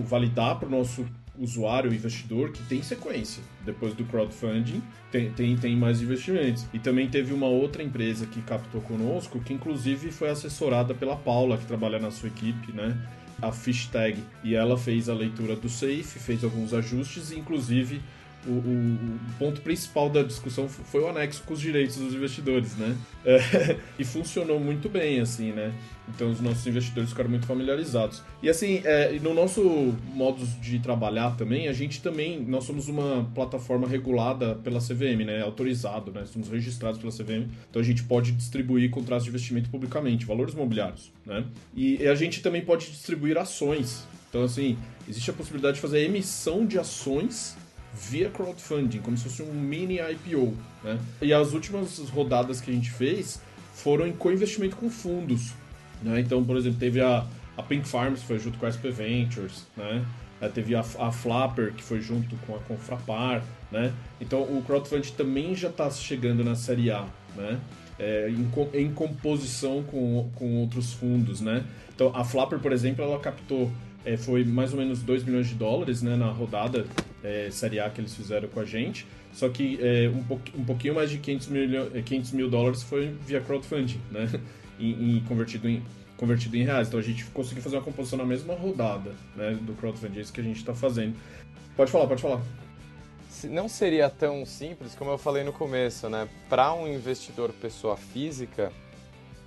validar 0.07 0.57
para 0.57 0.67
o 0.67 0.71
nosso 0.71 1.05
usuário, 1.37 1.93
investidor, 1.93 2.51
que 2.51 2.61
tem 2.63 2.81
sequência. 2.81 3.41
Depois 3.65 3.93
do 3.93 4.03
crowdfunding, 4.05 4.81
tem, 5.11 5.31
tem, 5.31 5.55
tem 5.55 5.75
mais 5.75 6.01
investimentos. 6.01 6.65
E 6.73 6.79
também 6.79 7.09
teve 7.09 7.33
uma 7.33 7.47
outra 7.47 7.81
empresa 7.81 8.25
que 8.25 8.41
captou 8.41 8.81
conosco, 8.81 9.39
que 9.39 9.53
inclusive 9.53 10.11
foi 10.11 10.29
assessorada 10.29 10.93
pela 10.93 11.15
Paula, 11.15 11.57
que 11.57 11.65
trabalha 11.65 11.99
na 11.99 12.11
sua 12.11 12.27
equipe, 12.27 12.71
né? 12.71 12.97
A 13.41 13.51
Fishtag. 13.51 14.17
E 14.43 14.55
ela 14.55 14.77
fez 14.77 15.09
a 15.09 15.13
leitura 15.13 15.55
do 15.55 15.67
Safe, 15.67 16.03
fez 16.03 16.43
alguns 16.43 16.73
ajustes, 16.73 17.31
inclusive 17.31 18.01
o, 18.45 18.51
o, 18.51 19.19
ponto 19.39 19.61
principal 19.61 20.09
da 20.09 20.21
discussão 20.21 20.67
foi 20.67 21.01
o 21.01 21.07
anexo 21.07 21.43
com 21.43 21.53
os 21.53 21.59
direitos 21.59 21.97
dos 21.97 22.13
investidores, 22.13 22.75
né? 22.75 22.95
É, 23.25 23.77
e 23.97 24.03
funcionou 24.03 24.59
muito 24.59 24.89
bem, 24.89 25.19
assim, 25.19 25.51
né? 25.51 25.73
Então 26.09 26.29
os 26.29 26.41
nossos 26.41 26.65
investidores 26.67 27.09
ficaram 27.09 27.29
muito 27.29 27.45
familiarizados. 27.45 28.21
E 28.41 28.49
assim, 28.49 28.81
é, 28.83 29.17
no 29.19 29.33
nosso 29.33 29.95
modo 30.13 30.45
de 30.61 30.79
trabalhar 30.79 31.31
também, 31.37 31.67
a 31.67 31.73
gente 31.73 32.01
também, 32.01 32.41
nós 32.41 32.65
somos 32.65 32.89
uma 32.89 33.29
plataforma 33.33 33.87
regulada 33.87 34.55
pela 34.55 34.79
CVM, 34.79 35.25
né? 35.25 35.41
Autorizado, 35.41 36.11
né? 36.11 36.25
Somos 36.25 36.49
registrados 36.49 36.99
pela 36.99 37.11
CVM, 37.11 37.49
então 37.69 37.81
a 37.81 37.85
gente 37.85 38.03
pode 38.03 38.31
distribuir 38.33 38.89
contratos 38.89 39.23
de 39.23 39.29
investimento 39.29 39.69
publicamente, 39.69 40.25
valores 40.25 40.53
imobiliários, 40.53 41.11
né? 41.25 41.45
E 41.75 42.05
a 42.07 42.15
gente 42.15 42.41
também 42.41 42.61
pode 42.61 42.89
distribuir 42.89 43.37
ações. 43.37 44.05
Então 44.29 44.43
assim, 44.43 44.77
existe 45.07 45.29
a 45.29 45.33
possibilidade 45.33 45.75
de 45.75 45.81
fazer 45.81 45.99
emissão 45.99 46.65
de 46.65 46.77
ações 46.77 47.55
via 47.93 48.29
crowdfunding, 48.29 48.99
como 48.99 49.17
se 49.17 49.23
fosse 49.23 49.43
um 49.43 49.53
mini 49.53 49.99
IPO. 49.99 50.53
Né? 50.83 50.99
E 51.21 51.33
as 51.33 51.53
últimas 51.53 51.99
rodadas 52.09 52.59
que 52.59 52.71
a 52.71 52.73
gente 52.73 52.91
fez 52.91 53.41
foram 53.73 54.07
em 54.07 54.13
co-investimento 54.13 54.75
com 54.75 54.89
fundos. 54.89 55.53
Né? 56.01 56.19
Então, 56.19 56.43
por 56.43 56.57
exemplo, 56.57 56.79
teve 56.79 57.01
a, 57.01 57.25
a 57.57 57.63
Pink 57.63 57.87
Farms, 57.87 58.21
que 58.21 58.27
foi 58.27 58.39
junto 58.39 58.57
com 58.57 58.65
a 58.65 58.71
SP 58.71 58.89
Ventures, 58.89 59.65
né? 59.77 60.05
teve 60.53 60.75
a, 60.75 60.81
a 60.81 61.11
Flapper, 61.11 61.73
que 61.73 61.81
foi 61.81 62.01
junto 62.01 62.35
com 62.45 62.55
a 62.55 62.59
Confrapar. 62.59 63.43
Né? 63.71 63.93
Então, 64.19 64.41
o 64.41 64.61
crowdfunding 64.65 65.13
também 65.13 65.55
já 65.55 65.69
está 65.69 65.89
chegando 65.89 66.43
na 66.43 66.55
série 66.55 66.91
A. 66.91 67.05
Né? 67.35 67.59
É, 67.97 68.29
em, 68.29 68.49
em, 68.73 68.91
composição 68.91 69.83
com, 69.83 70.29
com 70.35 70.57
outros 70.57 70.93
fundos, 70.93 71.41
né? 71.41 71.63
Então, 71.93 72.11
a 72.15 72.23
Flapper, 72.23 72.57
por 72.57 72.71
exemplo, 72.71 73.03
ela 73.03 73.19
captou 73.19 73.71
é, 74.05 74.17
foi 74.17 74.43
mais 74.43 74.73
ou 74.73 74.79
menos 74.79 75.01
2 75.01 75.23
milhões 75.23 75.47
de 75.47 75.55
dólares 75.55 76.01
né, 76.01 76.15
na 76.15 76.27
rodada 76.27 76.85
é, 77.23 77.49
Série 77.51 77.79
A 77.79 77.89
que 77.89 78.01
eles 78.01 78.13
fizeram 78.13 78.47
com 78.49 78.59
a 78.59 78.65
gente. 78.65 79.07
Só 79.33 79.49
que 79.49 79.79
é, 79.81 80.09
um, 80.09 80.59
um 80.59 80.65
pouquinho 80.65 80.93
mais 80.93 81.09
de 81.09 81.17
500 81.17 81.47
mil, 81.47 81.91
500 82.03 82.31
mil 82.31 82.49
dólares 82.49 82.83
foi 82.83 83.15
via 83.25 83.41
crowdfunding, 83.41 83.99
né? 84.11 84.29
E, 84.79 85.17
e, 85.17 85.21
convertido, 85.27 85.69
em, 85.69 85.83
convertido 86.17 86.57
em 86.57 86.63
reais. 86.63 86.87
Então 86.87 86.99
a 86.99 87.03
gente 87.03 87.25
conseguiu 87.25 87.61
fazer 87.61 87.77
uma 87.77 87.83
composição 87.83 88.17
na 88.17 88.25
mesma 88.25 88.55
rodada 88.55 89.11
né, 89.35 89.55
do 89.61 89.73
crowdfunding. 89.73 90.17
É 90.17 90.21
isso 90.21 90.33
que 90.33 90.41
a 90.41 90.43
gente 90.43 90.57
está 90.57 90.73
fazendo. 90.73 91.15
Pode 91.77 91.91
falar, 91.91 92.07
pode 92.07 92.21
falar. 92.21 92.41
Não 93.43 93.69
seria 93.69 94.09
tão 94.09 94.45
simples 94.47 94.95
como 94.95 95.11
eu 95.11 95.17
falei 95.17 95.43
no 95.43 95.53
começo, 95.53 96.09
né? 96.09 96.27
Para 96.49 96.73
um 96.73 96.87
investidor 96.87 97.53
pessoa 97.53 97.95
física 97.95 98.73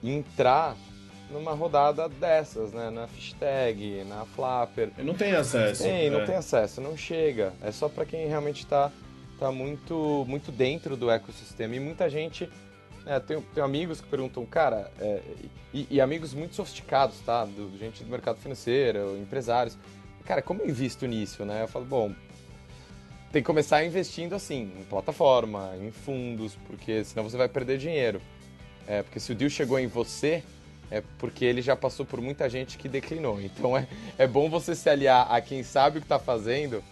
entrar 0.02 0.76
numa 1.30 1.52
rodada 1.52 2.08
dessas, 2.08 2.72
né? 2.72 2.90
Na 2.90 3.06
Fishtag, 3.06 4.04
na 4.04 4.24
Flapper. 4.24 4.90
Não 4.98 5.14
tem 5.14 5.32
acesso. 5.32 5.82
Tem, 5.82 6.10
não 6.10 6.20
é. 6.20 6.24
tem 6.24 6.36
acesso, 6.36 6.80
não 6.80 6.96
chega. 6.96 7.52
É 7.62 7.70
só 7.72 7.88
para 7.88 8.04
quem 8.04 8.26
realmente 8.28 8.64
está 8.64 8.90
tá 9.38 9.50
muito, 9.50 10.24
muito 10.28 10.50
dentro 10.52 10.96
do 10.96 11.10
ecossistema. 11.10 11.74
E 11.74 11.80
muita 11.80 12.08
gente. 12.08 12.48
É, 13.04 13.20
tem, 13.20 13.40
tem 13.40 13.62
amigos 13.62 14.00
que 14.00 14.08
perguntam, 14.08 14.44
cara, 14.44 14.90
é, 14.98 15.22
e, 15.72 15.86
e, 15.92 16.00
amigos 16.00 16.34
muito 16.34 16.56
sofisticados, 16.56 17.20
tá? 17.20 17.44
Do, 17.44 17.70
gente 17.78 18.02
do 18.02 18.10
mercado 18.10 18.38
financeiro, 18.38 19.16
empresários. 19.16 19.78
Cara, 20.24 20.42
como 20.42 20.62
eu 20.62 20.68
invisto 20.68 21.06
nisso, 21.06 21.44
né? 21.44 21.62
Eu 21.62 21.68
falo, 21.68 21.84
bom, 21.84 22.12
tem 23.30 23.42
que 23.42 23.46
começar 23.46 23.84
investindo 23.84 24.34
assim, 24.34 24.72
em 24.76 24.82
plataforma, 24.84 25.72
em 25.80 25.92
fundos, 25.92 26.56
porque 26.66 27.04
senão 27.04 27.22
você 27.22 27.36
vai 27.36 27.48
perder 27.48 27.78
dinheiro. 27.78 28.20
É, 28.88 29.02
porque 29.02 29.20
se 29.20 29.30
o 29.30 29.34
deal 29.34 29.50
chegou 29.50 29.78
em 29.78 29.86
você, 29.86 30.42
é 30.90 31.02
porque 31.18 31.44
ele 31.44 31.62
já 31.62 31.74
passou 31.76 32.06
por 32.06 32.20
muita 32.20 32.48
gente 32.48 32.78
que 32.78 32.88
declinou. 32.88 33.40
Então 33.40 33.76
é, 33.76 33.86
é 34.18 34.26
bom 34.26 34.48
você 34.48 34.74
se 34.74 34.88
aliar 34.88 35.26
a 35.30 35.40
quem 35.40 35.62
sabe 35.62 35.98
o 35.98 36.00
que 36.00 36.06
está 36.06 36.18
fazendo, 36.18 36.82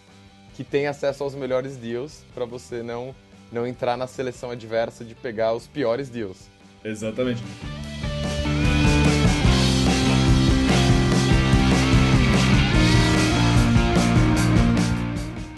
que 0.55 0.65
tem 0.65 0.87
acesso 0.87 1.23
aos 1.25 1.35
melhores 1.35 1.77
deals, 1.77 2.25
para 2.35 2.45
você 2.45 2.83
não, 2.83 3.15
não 3.51 3.67
entrar 3.67 3.97
na 3.97 4.07
seleção 4.07 4.51
adversa 4.51 5.05
de 5.05 5.15
pegar 5.15 5.53
os 5.53 5.67
piores 5.67 6.09
deals. 6.09 6.49
Exatamente. 6.85 7.43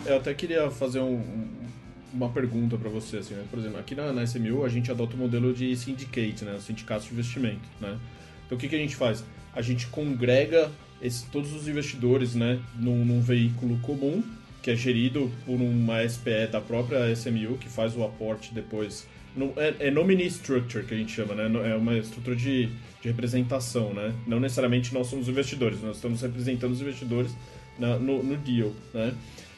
Eu 0.05 0.19
até 0.19 0.33
queria 0.33 0.71
fazer 0.71 1.01
um, 1.01 1.21
uma 2.15 2.29
pergunta 2.29 2.77
para 2.77 2.89
você, 2.89 3.19
assim, 3.19 3.35
né? 3.35 3.45
Por 3.51 3.59
exemplo, 3.59 3.79
aqui 3.79 3.95
na, 3.95 4.13
na, 4.13 4.23
SMU 4.23 4.65
a 4.65 4.69
gente 4.69 4.91
adota 4.91 5.15
o 5.15 5.19
modelo 5.19 5.53
de 5.53 5.75
syndicate, 5.77 6.45
né? 6.45 6.59
Sindicato 6.61 7.05
de 7.05 7.13
investimento, 7.13 7.69
né? 7.81 7.99
Então 8.47 8.57
o 8.57 8.61
que, 8.61 8.69
que 8.69 8.77
a 8.77 8.79
gente 8.79 8.97
faz? 8.97 9.25
A 9.53 9.61
gente 9.61 9.87
congrega 9.89 10.71
esse, 11.01 11.27
todos 11.27 11.53
os 11.53 11.69
investidores, 11.69 12.35
né, 12.35 12.61
num, 12.79 13.05
num 13.05 13.21
veículo 13.21 13.79
comum, 13.81 14.23
que 14.63 14.71
é 14.71 14.77
gerido 14.77 15.31
por 15.45 15.61
uma 15.61 16.07
SPE 16.09 16.49
da 16.51 16.61
própria 16.61 17.11
SMU, 17.13 17.57
que 17.59 17.69
faz 17.69 17.97
o 17.97 18.03
aporte 18.03 18.53
depois. 18.53 19.07
É, 19.57 19.89
é 19.89 19.91
nominee 19.91 20.27
structure 20.27 20.85
que 20.85 20.95
a 20.95 20.97
gente 20.97 21.13
chama, 21.13 21.35
né? 21.35 21.71
É 21.71 21.75
uma 21.77 21.97
estrutura 21.97 22.35
de, 22.35 22.67
de 23.03 23.09
representação, 23.09 23.93
né? 23.93 24.13
Não 24.27 24.41
necessariamente 24.41 24.95
nós 24.95 25.07
somos 25.09 25.29
investidores, 25.29 25.83
nós 25.83 25.97
estamos 25.97 26.23
representando 26.23 26.73
os 26.73 26.81
investidores 26.81 27.31
na, 27.79 27.99
no, 27.99 28.23
no 28.23 28.37
deal, 28.39 28.73
né? 28.95 29.15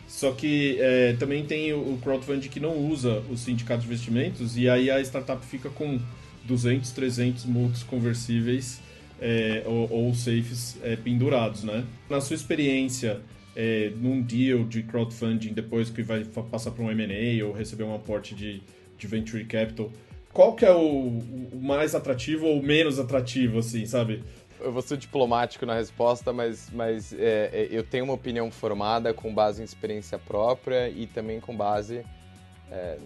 Só 0.08 0.32
que 0.32 0.76
é, 0.80 1.12
também 1.18 1.44
tem 1.44 1.72
o 1.72 1.98
crowdfunding 2.02 2.48
que 2.48 2.58
não 2.58 2.76
usa 2.76 3.22
o 3.30 3.36
sindicato 3.36 3.82
de 3.82 3.86
investimentos 3.86 4.56
e 4.56 4.68
aí 4.68 4.90
a 4.90 5.00
startup 5.00 5.44
fica 5.46 5.68
com 5.68 6.00
200, 6.48 6.90
300 6.90 7.44
multos 7.44 7.82
conversíveis 7.82 8.80
é, 9.20 9.62
ou, 9.66 9.90
ou, 9.90 10.14
safes 10.14 10.76
é, 10.82 10.96
pendurados, 10.96 11.62
né? 11.62 11.84
Na 12.08 12.20
sua 12.20 12.34
experiência 12.34 13.20
é, 13.54 13.92
num 13.96 14.22
deal 14.22 14.64
de 14.64 14.82
crowdfunding 14.82 15.52
depois 15.52 15.90
que 15.90 16.02
vai 16.02 16.24
passar 16.24 16.70
para 16.70 16.82
um 16.82 16.90
M&A 16.90 17.44
ou 17.44 17.52
receber 17.52 17.84
um 17.84 17.94
aporte 17.94 18.34
de, 18.34 18.62
de 18.96 19.06
venture 19.06 19.44
capital, 19.44 19.92
qual 20.32 20.54
que 20.54 20.64
é 20.64 20.72
o, 20.72 21.18
o 21.52 21.60
mais 21.60 21.94
atrativo 21.94 22.46
ou 22.46 22.62
menos 22.62 22.98
atrativo, 22.98 23.58
assim, 23.58 23.84
sabe? 23.86 24.22
eu 24.60 24.72
vou 24.72 24.82
ser 24.82 24.96
diplomático 24.96 25.64
na 25.64 25.74
resposta, 25.74 26.32
mas, 26.32 26.68
mas 26.72 27.12
é, 27.12 27.50
é, 27.52 27.68
eu 27.70 27.84
tenho 27.84 28.04
uma 28.04 28.14
opinião 28.14 28.50
formada 28.50 29.14
com 29.14 29.32
base 29.32 29.62
em 29.62 29.64
experiência 29.64 30.18
própria 30.18 30.88
e 30.88 31.06
também 31.06 31.40
com 31.40 31.56
base 31.56 32.04
é, 32.70 32.98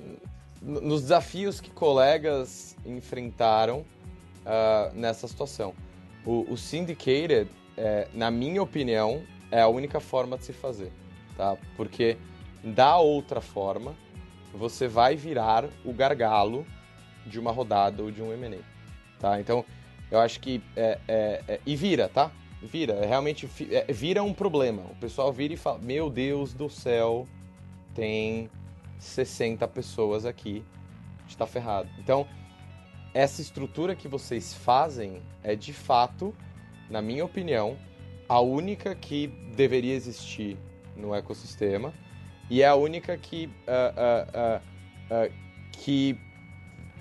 nos 0.62 1.03
desafios 1.03 1.61
que 1.61 1.70
colegas 1.70 2.77
enfrentaram 2.87 3.81
uh, 3.81 4.94
nessa 4.94 5.27
situação. 5.27 5.75
O, 6.25 6.53
o 6.53 6.57
syndicated, 6.57 7.51
é, 7.77 8.07
na 8.14 8.31
minha 8.31 8.62
opinião, 8.62 9.22
é 9.51 9.61
a 9.61 9.68
única 9.68 9.98
forma 9.98 10.38
de 10.38 10.44
se 10.44 10.53
fazer, 10.53 10.92
tá? 11.37 11.57
Porque 11.77 12.16
da 12.62 12.96
outra 12.98 13.40
forma, 13.40 13.94
você 14.55 14.87
vai 14.87 15.16
virar 15.16 15.68
o 15.85 15.92
gargalo 15.92 16.64
de 17.27 17.40
uma 17.40 17.51
rodada 17.51 18.03
ou 18.03 18.11
de 18.11 18.22
um 18.22 18.33
M&A, 18.33 18.61
tá? 19.18 19.40
Então, 19.40 19.64
eu 20.11 20.20
acho 20.20 20.38
que. 20.40 20.62
É, 20.77 20.98
é, 21.09 21.42
é, 21.48 21.61
e 21.66 21.75
vira, 21.75 22.09
tá? 22.09 22.31
Vira. 22.62 22.92
É 22.94 23.07
realmente 23.07 23.48
é, 23.70 23.92
vira 23.92 24.22
um 24.22 24.33
problema. 24.33 24.83
O 24.90 24.94
pessoal 24.96 25.33
vira 25.33 25.55
e 25.55 25.57
fala: 25.57 25.79
Meu 25.79 26.09
Deus 26.09 26.55
do 26.55 26.68
céu, 26.68 27.27
tem 27.94 28.48
60 29.03 29.67
pessoas 29.69 30.25
aqui. 30.25 30.65
Está 31.29 31.47
ferrado. 31.47 31.88
Então, 31.99 32.27
essa 33.12 33.43
estrutura 33.43 33.95
que 33.95 34.09
vocês 34.09 34.55
fazem 34.55 35.21
é 35.43 35.55
de 35.55 35.73
fato, 35.73 36.35
na 36.88 37.03
minha 37.03 37.25
opinião, 37.25 37.77
a 38.29 38.41
única 38.41 38.95
que 38.95 39.27
deveria 39.57 39.95
existir 39.95 40.57
no 40.97 41.15
ecossistema 41.15 41.93
e 42.49 42.62
é 42.62 42.67
a 42.67 42.75
única 42.75 43.17
que 43.17 43.47
uh, 43.47 44.59
uh, 44.59 45.27
uh, 45.29 45.33
que 45.73 46.19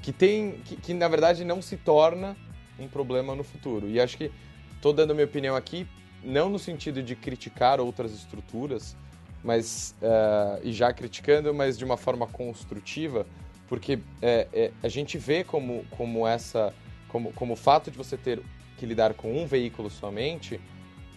que 0.01 0.11
tem 0.11 0.53
que, 0.65 0.75
que 0.75 0.93
na 0.93 1.07
verdade 1.07 1.45
não 1.45 1.61
se 1.61 1.77
torna 1.77 2.35
um 2.79 2.87
problema 2.87 3.35
no 3.35 3.43
futuro. 3.43 3.87
E 3.87 3.99
acho 3.99 4.17
que 4.17 4.31
estou 4.75 4.91
dando 4.91 5.13
minha 5.13 5.25
opinião 5.25 5.55
aqui, 5.55 5.87
não 6.23 6.49
no 6.49 6.57
sentido 6.57 7.03
de 7.03 7.15
criticar 7.15 7.79
outras 7.79 8.11
estruturas, 8.11 8.95
mas 9.43 9.95
uh, 10.01 10.59
e 10.63 10.71
já 10.71 10.93
criticando, 10.93 11.53
mas 11.53 11.77
de 11.77 11.85
uma 11.85 11.97
forma 11.97 12.27
construtiva, 12.27 13.25
porque 13.67 13.99
é, 14.21 14.47
é, 14.53 14.71
a 14.83 14.87
gente 14.87 15.17
vê 15.17 15.43
como, 15.43 15.85
como 15.91 16.27
essa, 16.27 16.73
como, 17.07 17.31
como 17.33 17.53
o 17.53 17.55
fato 17.55 17.89
de 17.89 17.97
você 17.97 18.17
ter 18.17 18.41
que 18.77 18.85
lidar 18.85 19.13
com 19.13 19.33
um 19.41 19.45
veículo 19.45 19.89
somente, 19.89 20.59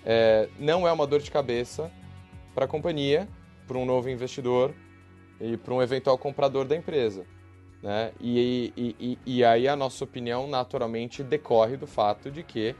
é, 0.05 0.49
não 0.59 0.87
é 0.87 0.93
uma 0.93 1.07
dor 1.07 1.21
de 1.21 1.31
cabeça 1.31 1.91
para 2.55 2.67
a 2.67 2.69
companhia, 2.69 3.29
para 3.67 3.79
um 3.79 3.85
novo 3.85 4.09
investidor 4.09 4.75
e 5.41 5.57
para 5.57 5.75
um 5.75 5.83
eventual 5.83 6.17
comprador 6.17 6.65
da 6.65 6.77
empresa. 6.77 7.27
Né? 7.83 8.13
E, 8.21 8.73
e, 8.77 8.97
e, 8.99 9.19
e, 9.27 9.45
aí 9.45 9.69
a 9.69 9.77
nossa 9.77 10.05
opinião 10.05 10.47
naturalmente 10.47 11.23
decorre 11.23 11.77
do 11.77 11.87
fato 11.87 12.31
de 12.31 12.43
que 12.43 12.75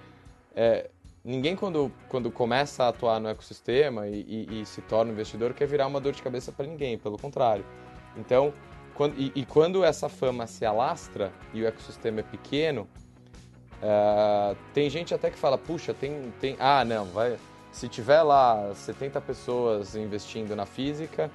é, 0.55 0.89
ninguém 1.25 1.57
quando, 1.57 1.91
quando 2.09 2.31
começa 2.31 2.85
a 2.85 2.89
atuar 2.89 3.19
no 3.19 3.29
ecossistema 3.29 4.07
e, 4.07 4.63
se 4.67 4.83
torna 4.83 5.11
investidor 5.11 5.55
quer 5.55 5.67
virar 5.67 5.87
uma 5.87 6.01
dor 6.01 6.13
de 6.13 6.23
cabeça 6.23 6.53
para 6.53 6.67
ninguém, 6.67 6.99
pelo 6.99 7.17
contrário. 7.17 7.65
Então, 8.17 8.53
quando, 8.95 9.15
e, 9.19 9.45
quando 9.47 9.83
essa 9.83 10.09
fama 10.09 10.47
se 10.47 10.65
alastra 10.65 11.33
e 11.53 11.63
o 11.63 11.67
ecossistema 11.67 12.21
é 12.21 12.23
pequeno, 12.23 12.87
é, 13.83 14.57
tem 14.73 14.89
gente 14.91 15.15
até 15.15 15.31
que 15.31 15.39
fala, 15.39 15.57
puxa, 15.57 15.95
tem, 15.95 16.33
tem 16.41 16.57
ah 16.61 16.85
não, 16.85 17.07
vai, 17.07 17.37
se 17.73 17.89
tiver 17.89 18.23
lá 18.23 18.73
70 18.75 19.21
pessoas 19.21 19.97
investindo 19.97 20.55
na 20.55 20.67
física, 20.67 21.31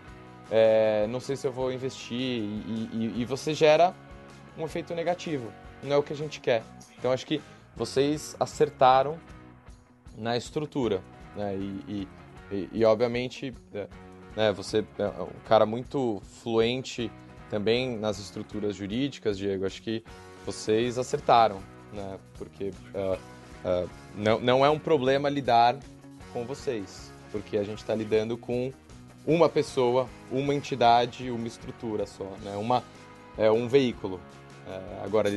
é, 0.49 1.05
não 1.07 1.19
sei 1.19 1.35
se 1.35 1.45
eu 1.45 1.51
vou 1.51 1.71
investir, 1.71 2.17
e, 2.17 2.89
e, 2.93 3.21
e, 3.21 3.25
você 3.25 3.53
gera 3.53 3.93
um 4.57 4.65
efeito 4.65 4.95
negativo. 4.95 5.51
Não 5.83 5.95
é 5.95 5.97
o 5.97 6.03
que 6.03 6.13
a 6.13 6.15
gente 6.15 6.39
quer. 6.39 6.63
Então 6.97 7.11
acho 7.11 7.25
que 7.25 7.41
vocês 7.75 8.35
acertaram 8.39 9.19
na 10.19 10.35
estrutura, 10.35 11.01
né? 11.35 11.55
E, 11.57 12.07
e 12.71 12.85
obviamente, 12.85 13.53
é, 13.73 13.87
né, 14.35 14.51
você 14.51 14.83
é 14.97 15.07
um 15.21 15.47
cara 15.47 15.65
muito 15.65 16.21
fluente 16.41 17.11
também 17.49 17.97
nas 17.97 18.19
estruturas 18.19 18.75
jurídicas, 18.75 19.37
Diego. 19.37 19.65
Acho 19.65 19.81
que 19.81 20.03
vocês 20.45 20.97
acertaram, 20.97 21.59
né? 21.93 22.17
Porque 22.37 22.71
uh, 22.93 23.15
uh, 23.15 23.89
não, 24.15 24.39
não 24.39 24.65
é 24.65 24.69
um 24.69 24.79
problema 24.79 25.29
lidar 25.29 25.77
com 26.33 26.45
vocês, 26.45 27.11
porque 27.31 27.57
a 27.57 27.63
gente 27.63 27.79
está 27.79 27.95
lidando 27.95 28.37
com 28.37 28.71
uma 29.25 29.47
pessoa, 29.47 30.07
uma 30.31 30.53
entidade, 30.53 31.29
uma 31.29 31.47
estrutura 31.47 32.05
só, 32.05 32.25
né? 32.43 32.55
Uma, 32.55 32.83
é, 33.37 33.49
um 33.49 33.67
veículo. 33.67 34.19
Agora, 35.03 35.31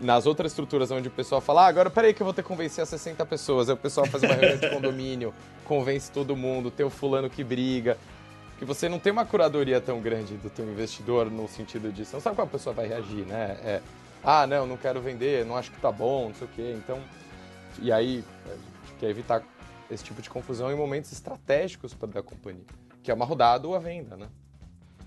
nas 0.00 0.26
outras 0.26 0.52
estruturas 0.52 0.90
onde 0.90 1.08
o 1.08 1.10
pessoal 1.10 1.40
fala, 1.40 1.64
ah, 1.64 1.66
agora 1.66 1.90
peraí 1.90 2.14
que 2.14 2.22
eu 2.22 2.24
vou 2.24 2.32
ter 2.32 2.42
que 2.42 2.48
convencer 2.48 2.82
as 2.82 2.88
60 2.88 3.24
pessoas, 3.26 3.68
aí 3.68 3.74
o 3.74 3.78
pessoal 3.78 4.06
faz 4.06 4.22
uma 4.22 4.34
reunião 4.34 4.58
de 4.58 4.68
condomínio, 4.74 5.34
convence 5.64 6.10
todo 6.10 6.34
mundo, 6.36 6.70
tem 6.70 6.86
o 6.86 6.90
fulano 6.90 7.28
que 7.28 7.44
briga, 7.44 7.98
que 8.58 8.64
você 8.64 8.88
não 8.88 8.98
tem 8.98 9.12
uma 9.12 9.24
curadoria 9.24 9.80
tão 9.80 10.00
grande 10.00 10.36
do 10.36 10.48
teu 10.48 10.64
investidor 10.64 11.30
no 11.30 11.46
sentido 11.46 11.92
disso, 11.92 12.14
não 12.14 12.20
sabe 12.20 12.36
como 12.36 12.48
a 12.48 12.50
pessoa 12.50 12.74
vai 12.74 12.86
reagir, 12.86 13.26
né? 13.26 13.58
É, 13.62 13.80
ah, 14.24 14.46
não, 14.46 14.66
não 14.66 14.76
quero 14.76 15.00
vender, 15.00 15.44
não 15.44 15.56
acho 15.56 15.70
que 15.70 15.80
tá 15.80 15.92
bom, 15.92 16.28
não 16.28 16.34
sei 16.34 16.46
o 16.46 16.50
quê, 16.50 16.74
então... 16.76 17.00
E 17.78 17.92
aí, 17.92 18.24
a 18.46 18.50
gente 18.50 18.98
quer 18.98 19.08
evitar 19.08 19.42
esse 19.90 20.04
tipo 20.04 20.20
de 20.20 20.28
confusão 20.28 20.70
em 20.70 20.76
momentos 20.76 21.12
estratégicos 21.12 21.94
para 21.94 22.20
a 22.20 22.22
companhia, 22.22 22.64
que 23.02 23.10
é 23.10 23.14
uma 23.14 23.24
rodada 23.24 23.66
ou 23.66 23.74
a 23.74 23.78
venda, 23.78 24.16
né? 24.16 24.26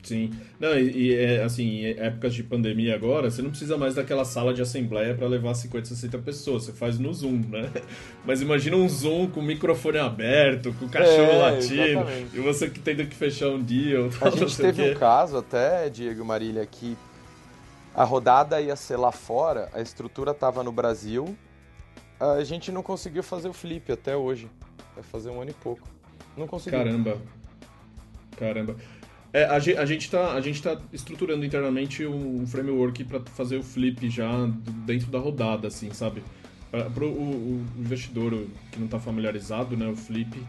Sim. 0.04 0.32
Não, 0.60 0.78
e, 0.78 0.92
e 0.92 1.16
é, 1.16 1.44
assim, 1.44 1.64
em 1.64 1.86
épocas 1.98 2.36
de 2.36 2.44
pandemia 2.44 2.94
agora, 2.94 3.32
você 3.32 3.42
não 3.42 3.50
precisa 3.50 3.78
mais 3.78 3.96
daquela 3.96 4.26
sala 4.26 4.54
de 4.54 4.62
assembleia 4.62 5.16
para 5.16 5.26
levar 5.28 5.54
50, 5.54 5.88
60 5.88 6.18
pessoas. 6.20 6.66
Você 6.66 6.74
faz 6.74 7.00
no 7.00 7.14
Zoom, 7.14 7.42
né? 7.50 7.72
Mas 8.26 8.42
imagina 8.42 8.76
um 8.76 8.88
Zoom 8.88 9.28
com 9.28 9.40
o 9.40 9.44
microfone 9.44 9.98
aberto, 9.98 10.74
com 10.74 10.86
o 10.86 10.90
cachorro 10.90 11.32
é, 11.32 11.38
latindo, 11.38 11.82
exatamente. 11.82 12.38
e 12.38 12.40
você 12.42 12.70
que 12.70 12.80
tendo 12.80 13.06
que 13.06 13.16
fechar 13.16 13.48
um 13.48 13.64
dia. 13.64 14.00
A 14.22 14.30
gente 14.30 14.58
teve 14.58 14.92
um 14.92 14.94
caso 14.96 15.38
até, 15.38 15.90
Diego 15.90 16.26
Marília, 16.26 16.66
que 16.66 16.98
a 17.96 18.04
rodada 18.04 18.60
ia 18.60 18.76
ser 18.76 18.98
lá 18.98 19.12
fora, 19.12 19.70
a 19.74 19.82
estrutura 19.82 20.32
estava 20.32 20.64
no 20.64 20.72
Brasil, 20.72 21.36
a 22.20 22.44
gente 22.44 22.72
não 22.72 22.84
conseguiu 22.84 23.24
fazer 23.24 23.48
o 23.48 23.54
flip 23.54 23.92
até 23.92 24.16
hoje. 24.18 24.50
Vai 24.96 25.04
fazer 25.04 25.30
um 25.30 25.42
ano 25.42 25.52
e 25.52 25.54
pouco. 25.54 25.88
Não 26.36 26.48
consegui. 26.48 26.76
Caramba. 26.76 27.18
Caramba. 28.38 28.76
É, 29.34 29.46
a, 29.46 29.58
gente, 29.58 29.78
a, 29.80 29.86
gente 29.86 30.12
tá, 30.12 30.34
a 30.34 30.42
gente 30.42 30.62
tá 30.62 30.80
estruturando 30.94 31.44
internamente 31.44 32.06
um 32.06 32.46
framework 32.46 33.04
para 33.04 33.20
fazer 33.22 33.58
o 33.58 33.64
flip 33.64 34.08
já 34.08 34.30
dentro 34.86 35.10
da 35.10 35.18
rodada, 35.18 35.68
assim, 35.68 35.92
sabe? 35.92 36.24
Para 36.70 37.04
o, 37.04 37.08
o, 37.08 37.66
investidor 37.78 38.46
que 38.72 38.78
não 38.78 38.86
está 38.86 39.00
familiarizado, 39.00 39.76
né, 39.76 39.88
o 39.88 39.96
flip 39.96 40.40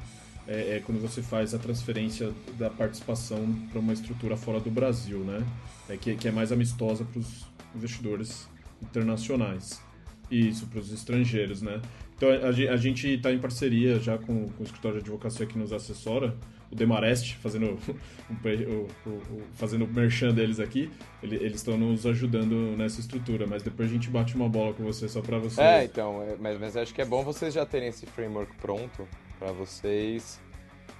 é, 0.47 0.77
é, 0.77 0.83
quando 0.85 1.01
você 1.01 1.23
faz 1.23 1.55
a 1.55 1.59
transferência 1.59 2.31
da 2.59 2.69
participação 2.69 3.51
para 3.71 3.81
uma 3.81 3.93
estrutura 3.93 4.37
fora 4.37 4.61
do 4.61 4.71
Brasil, 4.71 5.21
né? 5.21 5.43
É, 5.89 5.97
que, 5.97 6.15
que 6.17 6.29
é 6.29 6.31
mais 6.31 6.53
amistosa 6.53 7.05
para 7.05 7.21
os 7.21 7.47
investidores 7.75 8.49
internacionais. 8.83 9.83
Isso, 10.31 10.67
para 10.67 10.81
os 10.81 10.93
estrangeiros, 10.93 11.63
né? 11.63 11.81
Então 12.17 12.29
a, 12.31 12.77
gente 12.77 13.09
está 13.09 13.33
em 13.33 13.39
parceria 13.39 13.99
já 13.99 14.17
com, 14.19 14.49
com, 14.51 14.63
o 14.63 14.65
escritório 14.65 14.99
de 14.99 15.05
advocacia 15.05 15.47
que 15.47 15.59
nos 15.59 15.73
assessora, 15.73 16.37
o 16.75 16.77
Demarest, 16.77 17.37
fazendo 17.37 17.79
o, 18.29 19.09
o, 19.09 19.11
o, 19.11 19.43
fazendo 19.55 19.87
merchan 19.87 20.35
deles 20.35 20.59
aqui. 20.59 20.91
Ele, 21.23 21.37
eles 21.37 21.57
estão 21.57 21.79
nos 21.79 22.05
ajudando 22.05 22.77
nessa 22.77 23.01
estrutura, 23.01 23.47
mas 23.47 23.63
depois 23.63 23.89
a 23.89 23.93
gente 23.93 24.11
bate 24.11 24.35
uma 24.35 24.49
bola 24.49 24.75
com 24.75 24.83
você 24.83 25.09
só 25.09 25.23
para 25.23 25.39
você. 25.39 25.61
É, 25.61 25.85
então, 25.85 26.23
é, 26.23 26.37
mas, 26.39 26.59
mas 26.59 26.77
acho 26.77 26.93
que 26.93 27.01
é 27.01 27.05
bom 27.05 27.23
vocês 27.23 27.55
já 27.55 27.65
terem 27.65 27.89
esse 27.89 28.05
framework 28.07 28.55
pronto 28.57 29.09
para 29.39 29.53
vocês. 29.53 30.41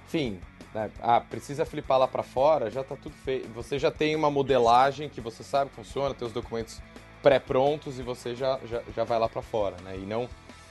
Enfim, 0.07 0.39
né, 0.73 0.89
ah, 1.01 1.19
precisa 1.19 1.65
flipar 1.65 1.99
lá 1.99 2.07
para 2.07 2.23
fora, 2.23 2.71
já 2.71 2.81
está 2.81 2.95
tudo 2.95 3.15
feito. 3.15 3.49
Você 3.49 3.77
já 3.77 3.91
tem 3.91 4.15
uma 4.15 4.31
modelagem 4.31 5.09
que 5.09 5.19
você 5.19 5.43
sabe 5.43 5.69
que 5.69 5.75
funciona, 5.75 6.15
tem 6.15 6.25
os 6.25 6.33
documentos 6.33 6.81
pré-prontos 7.21 7.99
e 7.99 8.03
você 8.03 8.35
já, 8.35 8.59
já, 8.69 8.81
já 8.95 9.03
vai 9.03 9.19
lá 9.19 9.27
para 9.27 9.41
fora, 9.41 9.75
né? 9.83 9.97
E 9.97 10.05
não 10.05 10.29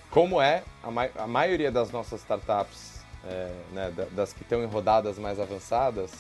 como 0.09 0.41
é 0.41 0.63
a, 0.81 0.91
ma 0.93 1.09
a 1.19 1.27
maioria 1.27 1.73
das 1.73 1.91
nossas 1.91 2.21
startups, 2.21 2.94
é, 3.27 3.53
né, 3.73 3.93
das 4.13 4.33
que 4.33 4.43
estão 4.43 4.63
em 4.63 4.67
rodadas 4.67 5.19
mais 5.19 5.41
avançadas, 5.41 6.11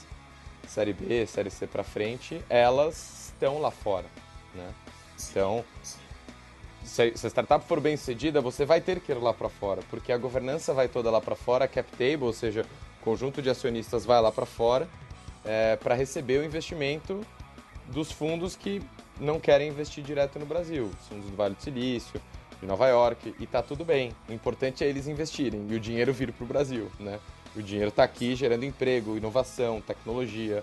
série 0.66 0.92
B, 0.92 1.26
série 1.26 1.50
C 1.50 1.66
para 1.66 1.84
frente, 1.84 2.42
elas 2.48 3.32
estão 3.32 3.60
lá 3.60 3.70
fora, 3.70 4.06
né? 4.54 4.72
Então, 5.30 5.64
se 6.82 7.02
a 7.02 7.28
startup 7.28 7.64
for 7.64 7.80
bem 7.80 7.96
sucedida, 7.96 8.40
você 8.40 8.64
vai 8.64 8.80
ter 8.80 9.00
que 9.00 9.12
ir 9.12 9.16
lá 9.16 9.32
para 9.32 9.48
fora, 9.48 9.82
porque 9.90 10.12
a 10.12 10.18
governança 10.18 10.72
vai 10.74 10.88
toda 10.88 11.10
lá 11.10 11.20
para 11.20 11.34
fora, 11.34 11.64
a 11.64 11.68
cap 11.68 11.90
table, 11.92 12.24
ou 12.24 12.32
seja, 12.32 12.66
o 13.00 13.04
conjunto 13.04 13.40
de 13.40 13.50
acionistas 13.50 14.04
vai 14.04 14.20
lá 14.20 14.30
para 14.30 14.46
fora 14.46 14.88
é, 15.44 15.76
para 15.76 15.94
receber 15.94 16.40
o 16.40 16.44
investimento 16.44 17.24
dos 17.86 18.10
fundos 18.10 18.56
que 18.56 18.82
não 19.20 19.38
querem 19.38 19.68
investir 19.68 20.02
direto 20.02 20.38
no 20.38 20.46
Brasil, 20.46 20.90
os 21.00 21.08
fundos 21.08 21.30
do 21.30 21.36
Vale 21.36 21.54
do 21.54 21.62
Silício, 21.62 22.20
Nova 22.64 22.88
York, 22.88 23.34
e 23.38 23.46
tá 23.46 23.62
tudo 23.62 23.84
bem. 23.84 24.12
O 24.28 24.32
importante 24.32 24.82
é 24.84 24.88
eles 24.88 25.06
investirem 25.06 25.66
e 25.68 25.74
o 25.74 25.80
dinheiro 25.80 26.12
vir 26.12 26.32
para 26.32 26.44
o 26.44 26.46
Brasil, 26.46 26.90
né? 26.98 27.18
O 27.56 27.62
dinheiro 27.62 27.88
está 27.88 28.02
aqui 28.02 28.34
gerando 28.34 28.64
emprego, 28.64 29.16
inovação, 29.16 29.80
tecnologia. 29.80 30.62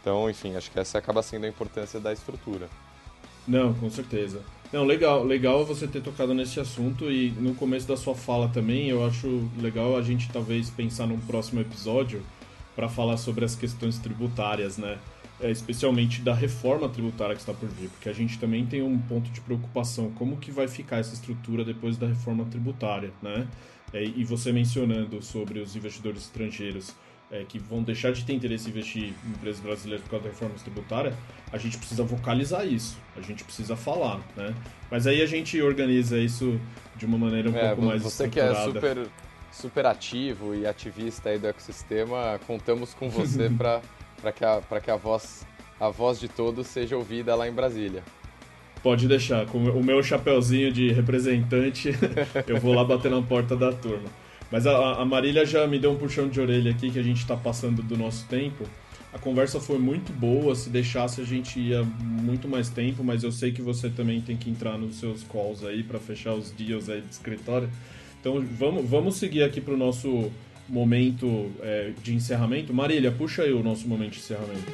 Então, 0.00 0.28
enfim, 0.28 0.56
acho 0.56 0.70
que 0.70 0.78
essa 0.78 0.98
acaba 0.98 1.22
sendo 1.22 1.46
a 1.46 1.48
importância 1.48 2.00
da 2.00 2.12
estrutura. 2.12 2.68
Não, 3.46 3.72
com 3.74 3.88
certeza. 3.88 4.42
Não, 4.72 4.84
legal, 4.84 5.22
legal 5.22 5.64
você 5.64 5.86
ter 5.86 6.02
tocado 6.02 6.34
nesse 6.34 6.58
assunto 6.58 7.10
e 7.10 7.30
no 7.30 7.54
começo 7.54 7.86
da 7.86 7.96
sua 7.96 8.14
fala 8.14 8.48
também, 8.48 8.88
eu 8.88 9.04
acho 9.06 9.48
legal 9.58 9.96
a 9.96 10.02
gente 10.02 10.28
talvez 10.30 10.68
pensar 10.70 11.06
num 11.06 11.20
próximo 11.20 11.60
episódio 11.60 12.22
para 12.74 12.88
falar 12.88 13.16
sobre 13.16 13.44
as 13.44 13.54
questões 13.54 13.98
tributárias, 13.98 14.76
né? 14.76 14.98
É, 15.38 15.50
especialmente 15.50 16.22
da 16.22 16.32
reforma 16.32 16.88
tributária 16.88 17.34
que 17.34 17.42
está 17.42 17.52
por 17.52 17.68
vir, 17.68 17.90
porque 17.90 18.08
a 18.08 18.12
gente 18.12 18.38
também 18.38 18.64
tem 18.64 18.82
um 18.82 18.96
ponto 18.96 19.30
de 19.30 19.40
preocupação, 19.42 20.10
como 20.12 20.38
que 20.38 20.50
vai 20.50 20.66
ficar 20.66 20.96
essa 20.96 21.12
estrutura 21.12 21.62
depois 21.62 21.98
da 21.98 22.06
reforma 22.06 22.46
tributária, 22.46 23.12
né? 23.20 23.46
É, 23.92 24.02
e 24.02 24.24
você 24.24 24.50
mencionando 24.50 25.22
sobre 25.22 25.58
os 25.60 25.76
investidores 25.76 26.22
estrangeiros 26.22 26.94
é, 27.30 27.44
que 27.44 27.58
vão 27.58 27.82
deixar 27.82 28.12
de 28.12 28.24
ter 28.24 28.32
interesse 28.32 28.68
em 28.68 28.70
investir 28.70 29.02
em 29.02 29.30
empresas 29.30 29.60
brasileiras 29.60 30.02
por 30.04 30.10
causa 30.10 30.24
da 30.24 30.30
reforma 30.30 30.54
tributária, 30.54 31.14
a 31.52 31.58
gente 31.58 31.76
precisa 31.76 32.02
vocalizar 32.02 32.66
isso, 32.66 32.96
a 33.16 33.20
gente 33.20 33.44
precisa 33.44 33.76
falar, 33.76 34.20
né? 34.36 34.54
Mas 34.90 35.06
aí 35.06 35.20
a 35.22 35.26
gente 35.26 35.60
organiza 35.60 36.18
isso 36.18 36.58
de 36.96 37.04
uma 37.04 37.18
maneira 37.18 37.50
um 37.50 37.56
é, 37.56 37.68
pouco 37.68 37.82
mais 37.82 38.02
você 38.02 38.28
que 38.28 38.40
é 38.40 38.54
super, 38.64 39.06
super 39.52 39.86
ativo 39.86 40.54
e 40.54 40.66
ativista 40.66 41.28
aí 41.28 41.38
do 41.38 41.46
ecossistema, 41.46 42.38
contamos 42.46 42.94
com 42.94 43.10
você 43.10 43.50
para 43.56 43.82
que, 44.34 44.44
a, 44.44 44.62
que 44.80 44.90
a, 44.90 44.96
voz, 44.96 45.46
a 45.78 45.88
voz 45.88 46.18
de 46.18 46.28
todos 46.28 46.66
seja 46.66 46.96
ouvida 46.96 47.34
lá 47.34 47.48
em 47.48 47.52
Brasília. 47.52 48.02
Pode 48.82 49.08
deixar, 49.08 49.46
com 49.46 49.58
o 49.58 49.82
meu 49.82 50.02
chapeuzinho 50.02 50.72
de 50.72 50.92
representante, 50.92 51.90
eu 52.46 52.60
vou 52.60 52.74
lá 52.74 52.84
bater 52.84 53.10
na 53.10 53.22
porta 53.22 53.56
da 53.56 53.72
turma. 53.72 54.08
Mas 54.50 54.66
a, 54.66 55.00
a 55.00 55.04
Marília 55.04 55.44
já 55.44 55.66
me 55.66 55.78
deu 55.78 55.92
um 55.92 55.96
puxão 55.96 56.28
de 56.28 56.40
orelha 56.40 56.70
aqui 56.70 56.90
que 56.90 56.98
a 56.98 57.02
gente 57.02 57.18
está 57.18 57.36
passando 57.36 57.82
do 57.82 57.96
nosso 57.96 58.26
tempo. 58.26 58.64
A 59.12 59.18
conversa 59.18 59.58
foi 59.58 59.78
muito 59.78 60.12
boa, 60.12 60.54
se 60.54 60.68
deixasse 60.68 61.20
a 61.20 61.24
gente 61.24 61.58
ia 61.58 61.82
muito 61.82 62.46
mais 62.46 62.68
tempo, 62.68 63.02
mas 63.02 63.24
eu 63.24 63.32
sei 63.32 63.50
que 63.50 63.62
você 63.62 63.88
também 63.88 64.20
tem 64.20 64.36
que 64.36 64.50
entrar 64.50 64.76
nos 64.76 64.96
seus 64.96 65.22
calls 65.24 65.64
aí 65.64 65.82
para 65.82 65.98
fechar 65.98 66.34
os 66.34 66.50
deals 66.50 66.88
aí 66.88 67.00
de 67.00 67.10
escritório. 67.10 67.68
Então 68.20 68.44
vamos, 68.58 68.88
vamos 68.88 69.16
seguir 69.16 69.42
aqui 69.42 69.60
para 69.60 69.74
o 69.74 69.76
nosso 69.76 70.30
momento 70.68 71.50
é, 71.60 71.92
de 72.02 72.14
encerramento. 72.14 72.72
Marília, 72.72 73.12
puxa 73.12 73.42
aí 73.42 73.52
o 73.52 73.62
nosso 73.62 73.88
momento 73.88 74.12
de 74.12 74.18
encerramento. 74.18 74.72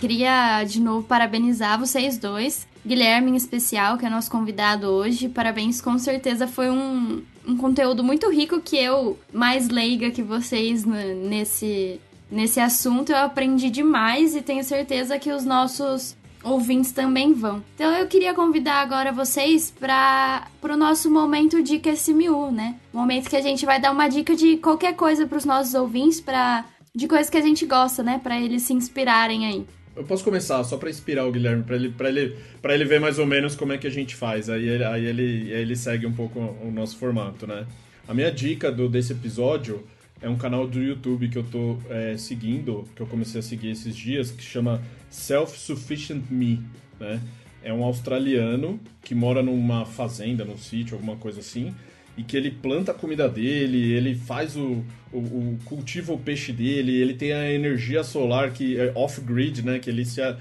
Queria 0.00 0.64
de 0.64 0.80
novo 0.80 1.06
parabenizar 1.06 1.78
vocês 1.78 2.16
dois 2.16 2.66
Guilherme, 2.86 3.30
em 3.30 3.36
especial, 3.36 3.98
que 3.98 4.06
é 4.06 4.10
nosso 4.10 4.30
convidado 4.30 4.86
hoje. 4.86 5.28
Parabéns, 5.28 5.80
com 5.80 5.98
certeza 5.98 6.46
foi 6.46 6.70
um, 6.70 7.22
um 7.46 7.56
conteúdo 7.56 8.02
muito 8.02 8.30
rico 8.30 8.60
que 8.60 8.76
eu, 8.76 9.18
mais 9.32 9.68
leiga 9.68 10.10
que 10.10 10.22
vocês 10.22 10.84
nesse, 10.84 12.00
nesse 12.30 12.58
assunto, 12.58 13.12
eu 13.12 13.18
aprendi 13.18 13.68
demais 13.68 14.34
e 14.34 14.40
tenho 14.40 14.64
certeza 14.64 15.18
que 15.18 15.30
os 15.30 15.44
nossos 15.44 16.16
ouvintes 16.42 16.92
também 16.92 17.32
vão. 17.32 17.62
Então 17.74 17.92
eu 17.94 18.06
queria 18.06 18.34
convidar 18.34 18.80
agora 18.80 19.12
vocês 19.12 19.72
para 19.78 20.46
o 20.62 20.76
nosso 20.76 21.10
momento 21.10 21.62
dica 21.62 21.90
SMU, 21.90 22.50
né? 22.50 22.76
Momento 22.92 23.28
que 23.28 23.36
a 23.36 23.42
gente 23.42 23.66
vai 23.66 23.80
dar 23.80 23.92
uma 23.92 24.08
dica 24.08 24.34
de 24.34 24.56
qualquer 24.56 24.94
coisa 24.94 25.26
para 25.26 25.38
os 25.38 25.44
nossos 25.44 25.74
ouvintes, 25.74 26.20
para 26.20 26.64
de 26.94 27.06
coisas 27.06 27.30
que 27.30 27.36
a 27.36 27.42
gente 27.42 27.66
gosta, 27.66 28.02
né? 28.02 28.20
Para 28.22 28.40
eles 28.40 28.62
se 28.62 28.72
inspirarem 28.72 29.46
aí. 29.46 29.66
Eu 29.94 30.04
posso 30.04 30.24
começar 30.24 30.62
só 30.64 30.76
para 30.76 30.88
inspirar 30.88 31.26
o 31.26 31.32
Guilherme, 31.32 31.62
para 31.62 31.76
ele, 31.76 31.94
ele, 32.00 32.36
ele 32.64 32.84
ver 32.84 33.00
mais 33.00 33.18
ou 33.18 33.26
menos 33.26 33.54
como 33.54 33.72
é 33.72 33.78
que 33.78 33.86
a 33.86 33.90
gente 33.90 34.14
faz. 34.14 34.48
Aí, 34.48 34.66
ele, 34.66 34.84
aí 34.84 35.04
ele, 35.04 35.50
ele 35.52 35.76
segue 35.76 36.06
um 36.06 36.12
pouco 36.12 36.38
o 36.38 36.70
nosso 36.70 36.96
formato, 36.96 37.46
né? 37.46 37.66
A 38.08 38.14
minha 38.14 38.30
dica 38.30 38.72
do, 38.72 38.88
desse 38.88 39.12
episódio 39.12 39.84
é 40.22 40.28
um 40.28 40.36
canal 40.36 40.66
do 40.66 40.82
YouTube 40.82 41.28
que 41.28 41.38
eu 41.38 41.44
tô 41.44 41.76
é, 41.88 42.16
seguindo, 42.16 42.88
que 42.94 43.02
eu 43.02 43.06
comecei 43.06 43.40
a 43.40 43.42
seguir 43.42 43.70
esses 43.70 43.94
dias, 43.94 44.30
que 44.30 44.42
chama 44.42 44.80
Self-Sufficient 45.10 46.24
Me, 46.30 46.62
né? 46.98 47.20
É 47.62 47.72
um 47.72 47.84
australiano 47.84 48.80
que 49.02 49.14
mora 49.14 49.42
numa 49.42 49.84
fazenda, 49.84 50.44
num 50.44 50.56
sítio, 50.56 50.94
alguma 50.94 51.16
coisa 51.16 51.40
assim, 51.40 51.74
e 52.16 52.22
que 52.22 52.36
ele 52.36 52.50
planta 52.50 52.92
a 52.92 52.94
comida 52.94 53.28
dele, 53.28 53.92
ele 53.92 54.14
faz 54.14 54.56
o, 54.56 54.82
o, 55.12 55.18
o 55.18 55.58
cultiva 55.64 56.12
o 56.12 56.18
peixe 56.18 56.52
dele, 56.52 56.94
ele 56.96 57.14
tem 57.14 57.32
a 57.32 57.52
energia 57.52 58.02
solar 58.02 58.52
que 58.52 58.78
é 58.78 58.92
off-grid, 58.94 59.62
né? 59.62 59.78
Que 59.78 59.90
ele 59.90 60.04
se 60.04 60.20
é, 60.22 60.36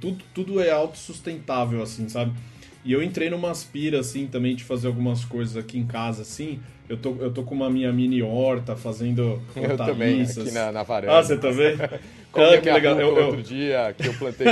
tudo, 0.00 0.24
tudo 0.34 0.60
é 0.60 0.70
autossustentável, 0.70 1.82
assim, 1.82 2.08
sabe? 2.08 2.32
E 2.84 2.92
eu 2.92 3.02
entrei 3.02 3.28
numa 3.28 3.50
aspira, 3.50 4.00
assim, 4.00 4.26
também 4.26 4.56
de 4.56 4.64
fazer 4.64 4.86
algumas 4.86 5.24
coisas 5.24 5.56
aqui 5.56 5.78
em 5.78 5.86
casa, 5.86 6.22
assim. 6.22 6.58
Eu 6.88 6.96
tô, 6.96 7.14
eu 7.20 7.30
tô 7.30 7.42
com 7.44 7.54
uma 7.54 7.70
minha 7.70 7.92
mini 7.92 8.22
horta 8.22 8.74
fazendo 8.74 9.40
hortaliças. 9.54 9.68
Eu 9.70 9.76
também, 9.76 10.22
aqui 10.22 10.50
na, 10.50 10.72
na 10.72 10.82
varanda. 10.82 11.18
Ah, 11.18 11.22
você 11.22 11.36
também? 11.36 11.76
Como 12.32 12.46
ah, 12.46 12.58
que 12.58 12.70
legal. 12.70 13.00
Eu, 13.00 13.16
eu... 13.16 13.26
outro 13.26 13.42
dia 13.42 13.94
que 13.96 14.06
eu 14.06 14.14
plantei 14.14 14.46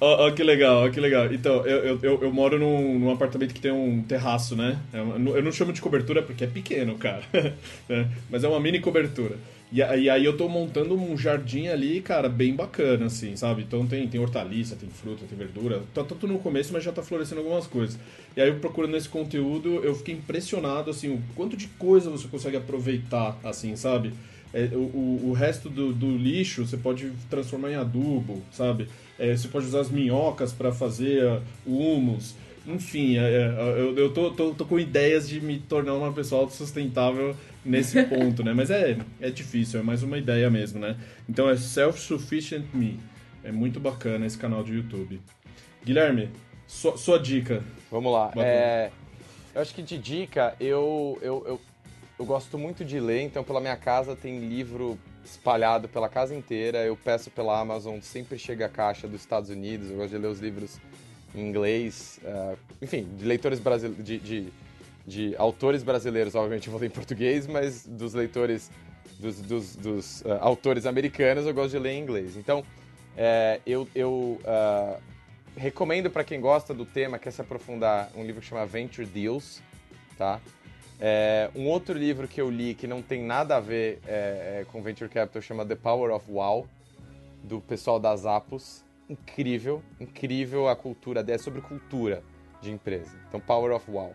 oh, 0.00 0.26
oh, 0.26 0.32
que 0.32 0.42
legal, 0.42 0.86
oh, 0.86 0.90
que 0.90 0.98
legal. 0.98 1.32
Então, 1.32 1.66
eu, 1.66 1.98
eu, 2.02 2.22
eu, 2.22 2.32
moro 2.32 2.58
num, 2.58 2.98
num, 2.98 3.10
apartamento 3.10 3.52
que 3.52 3.60
tem 3.60 3.70
um 3.70 4.02
terraço, 4.02 4.56
né? 4.56 4.78
É 4.92 4.98
eu 4.98 5.42
não 5.42 5.52
chamo 5.52 5.72
de 5.72 5.82
cobertura 5.82 6.22
porque 6.22 6.44
é 6.44 6.46
pequeno, 6.46 6.96
cara. 6.96 7.22
Né? 7.88 8.08
Mas 8.30 8.44
é 8.44 8.48
uma 8.48 8.60
mini 8.60 8.80
cobertura. 8.80 9.36
E, 9.70 9.78
e, 9.78 10.10
aí 10.10 10.24
eu 10.24 10.36
tô 10.36 10.48
montando 10.48 10.94
um 10.94 11.16
jardim 11.16 11.68
ali, 11.68 12.02
cara, 12.02 12.28
bem 12.28 12.54
bacana, 12.54 13.06
assim, 13.06 13.34
sabe? 13.36 13.62
Então 13.62 13.86
tem, 13.86 14.06
tem 14.06 14.20
hortaliça, 14.20 14.76
tem 14.76 14.88
fruta, 14.90 15.24
tem 15.26 15.36
verdura. 15.36 15.82
Tá, 15.94 16.02
tá 16.02 16.14
tudo 16.14 16.28
no 16.28 16.38
começo, 16.38 16.72
mas 16.74 16.84
já 16.84 16.92
tá 16.92 17.02
florescendo 17.02 17.40
algumas 17.40 17.66
coisas. 17.66 17.98
E 18.36 18.40
aí 18.40 18.48
eu 18.48 18.56
procurando 18.56 18.96
esse 18.96 19.08
conteúdo, 19.08 19.82
eu 19.82 19.94
fiquei 19.94 20.14
impressionado, 20.14 20.90
assim, 20.90 21.14
o 21.14 21.22
quanto 21.34 21.56
de 21.56 21.68
coisa 21.78 22.10
você 22.10 22.28
consegue 22.28 22.56
aproveitar, 22.58 23.38
assim, 23.42 23.74
sabe? 23.74 24.12
É, 24.54 24.68
o, 24.74 25.30
o 25.30 25.32
resto 25.32 25.70
do, 25.70 25.92
do, 25.92 26.16
lixo 26.16 26.66
você 26.66 26.76
pode 26.76 27.10
transformar 27.30 27.70
em 27.70 27.74
adubo, 27.74 28.42
sabe? 28.50 28.88
É, 29.18 29.34
você 29.34 29.48
pode 29.48 29.66
usar 29.66 29.80
as 29.80 29.90
minhocas 29.90 30.52
para 30.52 30.70
fazer 30.72 31.24
uh, 31.24 31.42
o 31.64 31.78
humus. 31.78 32.34
Enfim, 32.66 33.16
é, 33.16 33.22
é, 33.22 33.80
eu, 33.80 33.96
eu 33.96 34.12
tô, 34.12 34.30
tô, 34.30 34.54
tô, 34.54 34.64
com 34.64 34.78
ideias 34.78 35.28
de 35.28 35.40
me 35.40 35.58
tornar 35.58 35.94
uma 35.94 36.12
pessoa 36.12 36.42
autossustentável 36.42 37.34
nesse 37.64 38.02
ponto, 38.04 38.44
né? 38.44 38.52
Mas 38.52 38.70
é, 38.70 38.98
é 39.20 39.30
difícil, 39.30 39.80
é 39.80 39.82
mais 39.82 40.02
uma 40.02 40.18
ideia 40.18 40.50
mesmo, 40.50 40.78
né? 40.78 40.96
Então 41.28 41.48
é 41.48 41.56
Self-Sufficient 41.56 42.66
Me. 42.74 43.00
É 43.42 43.50
muito 43.50 43.80
bacana 43.80 44.26
esse 44.26 44.38
canal 44.38 44.62
de 44.62 44.74
YouTube. 44.74 45.20
Guilherme, 45.84 46.28
sua, 46.66 46.96
sua 46.96 47.18
dica. 47.18 47.64
Vamos 47.90 48.12
lá. 48.12 48.32
É, 48.36 48.90
eu 49.54 49.60
acho 49.60 49.74
que 49.74 49.82
de 49.82 49.98
dica, 49.98 50.54
eu, 50.60 51.18
eu, 51.20 51.44
eu 51.46 51.60
eu 52.18 52.24
gosto 52.24 52.58
muito 52.58 52.84
de 52.84 53.00
ler, 53.00 53.22
então 53.22 53.42
pela 53.42 53.60
minha 53.60 53.76
casa 53.76 54.14
tem 54.14 54.38
livro 54.38 54.98
espalhado 55.24 55.88
pela 55.88 56.08
casa 56.08 56.34
inteira. 56.34 56.78
Eu 56.84 56.96
peço 56.96 57.30
pela 57.30 57.58
Amazon, 57.58 58.00
sempre 58.00 58.38
chega 58.38 58.66
a 58.66 58.68
caixa 58.68 59.08
dos 59.08 59.20
Estados 59.20 59.50
Unidos. 59.50 59.90
Eu 59.90 59.96
gosto 59.96 60.10
de 60.10 60.18
ler 60.18 60.28
os 60.28 60.40
livros 60.40 60.80
em 61.34 61.48
inglês, 61.48 62.20
uh, 62.24 62.56
enfim, 62.80 63.08
de 63.16 63.24
leitores 63.24 63.58
brasileiros, 63.58 64.04
de, 64.04 64.18
de, 64.18 64.52
de, 65.06 65.36
autores 65.36 65.82
brasileiros, 65.82 66.34
obviamente 66.34 66.66
eu 66.66 66.72
vou 66.72 66.80
ler 66.80 66.88
em 66.88 66.90
português, 66.90 67.46
mas 67.46 67.86
dos 67.86 68.12
leitores, 68.12 68.70
dos, 69.18 69.40
dos, 69.40 69.76
dos 69.76 70.20
uh, 70.22 70.32
autores 70.40 70.84
americanos 70.84 71.46
eu 71.46 71.54
gosto 71.54 71.70
de 71.70 71.78
ler 71.78 71.92
em 71.92 72.02
inglês. 72.02 72.36
Então, 72.36 72.60
uh, 72.60 73.62
eu, 73.64 73.88
eu 73.94 74.38
recomendo 75.56 76.10
para 76.10 76.22
quem 76.22 76.40
gosta 76.40 76.74
do 76.74 76.84
tema, 76.84 77.18
quer 77.18 77.30
se 77.30 77.40
aprofundar, 77.40 78.10
um 78.14 78.24
livro 78.24 78.40
que 78.40 78.46
chama 78.46 78.66
Venture 78.66 79.06
Deals, 79.06 79.62
tá? 80.18 80.40
É, 81.04 81.50
um 81.56 81.66
outro 81.66 81.98
livro 81.98 82.28
que 82.28 82.40
eu 82.40 82.48
li 82.48 82.76
que 82.76 82.86
não 82.86 83.02
tem 83.02 83.24
nada 83.24 83.56
a 83.56 83.60
ver 83.60 84.00
é, 84.06 84.60
é, 84.60 84.66
com 84.70 84.80
Venture 84.80 85.10
Capital 85.10 85.42
chama 85.42 85.66
The 85.66 85.74
Power 85.74 86.14
of 86.14 86.30
Wow, 86.30 86.68
do 87.42 87.60
pessoal 87.60 87.98
das 87.98 88.24
Apos. 88.24 88.84
Incrível, 89.10 89.82
incrível 89.98 90.68
a 90.68 90.76
cultura, 90.76 91.24
é 91.26 91.36
sobre 91.38 91.60
cultura. 91.60 92.22
de 92.60 92.70
empresa. 92.70 93.10
Então, 93.28 93.40
Power 93.40 93.72
of 93.72 93.90
Wow. 93.90 94.14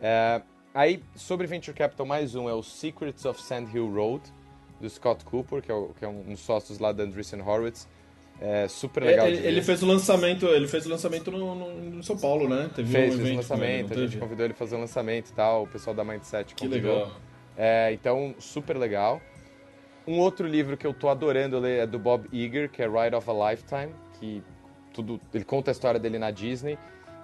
É, 0.00 0.40
aí, 0.72 1.04
sobre 1.14 1.46
Venture 1.46 1.76
Capital, 1.76 2.06
mais 2.06 2.34
um 2.34 2.48
é 2.48 2.54
o 2.54 2.62
Secrets 2.62 3.26
of 3.26 3.42
Sand 3.42 3.68
Hill 3.74 3.92
Road, 3.92 4.22
do 4.80 4.88
Scott 4.88 5.22
Cooper, 5.26 5.60
que 5.60 5.70
é, 5.70 5.74
o, 5.74 5.88
que 5.88 6.06
é 6.06 6.08
um 6.08 6.22
dos 6.22 6.40
sócios 6.40 6.78
lá 6.78 6.90
da 6.90 7.04
Andreessen 7.04 7.42
Horowitz. 7.42 7.86
É 8.40 8.66
super 8.68 9.04
legal. 9.04 9.26
Ele, 9.26 9.46
ele 9.46 9.62
fez 9.62 9.82
o 9.82 9.86
lançamento, 9.86 10.46
ele 10.46 10.66
fez 10.66 10.86
o 10.86 10.90
lançamento 10.90 11.30
no, 11.30 11.54
no, 11.54 11.74
no 11.90 12.02
São 12.02 12.16
Paulo, 12.16 12.48
né? 12.48 12.70
Teve 12.74 12.90
fez, 12.90 13.14
um 13.14 13.18
fez 13.18 13.30
o 13.30 13.36
lançamento, 13.36 13.92
ele, 13.92 14.04
a 14.04 14.06
gente 14.06 14.18
convidou 14.18 14.44
ele 14.44 14.52
a 14.52 14.56
fazer 14.56 14.76
o 14.76 14.80
lançamento 14.80 15.30
e 15.30 15.32
tal, 15.32 15.62
o 15.62 15.66
pessoal 15.66 15.94
da 15.94 16.04
Mindset 16.04 16.54
convidou. 16.54 16.80
Que 16.80 16.98
legal. 16.98 17.20
É, 17.56 17.92
então, 17.92 18.34
super 18.38 18.76
legal. 18.76 19.20
Um 20.06 20.18
outro 20.18 20.46
livro 20.46 20.76
que 20.76 20.86
eu 20.86 20.92
tô 20.92 21.08
adorando 21.08 21.58
ler 21.58 21.80
é 21.80 21.86
do 21.86 21.98
Bob 21.98 22.28
Iger, 22.32 22.68
que 22.68 22.82
é 22.82 22.86
Ride 22.86 23.16
of 23.16 23.30
a 23.30 23.50
Lifetime, 23.50 23.94
que 24.18 24.42
tudo, 24.92 25.20
ele 25.32 25.44
conta 25.44 25.70
a 25.70 25.72
história 25.72 25.98
dele 25.98 26.18
na 26.18 26.30
Disney, 26.30 26.78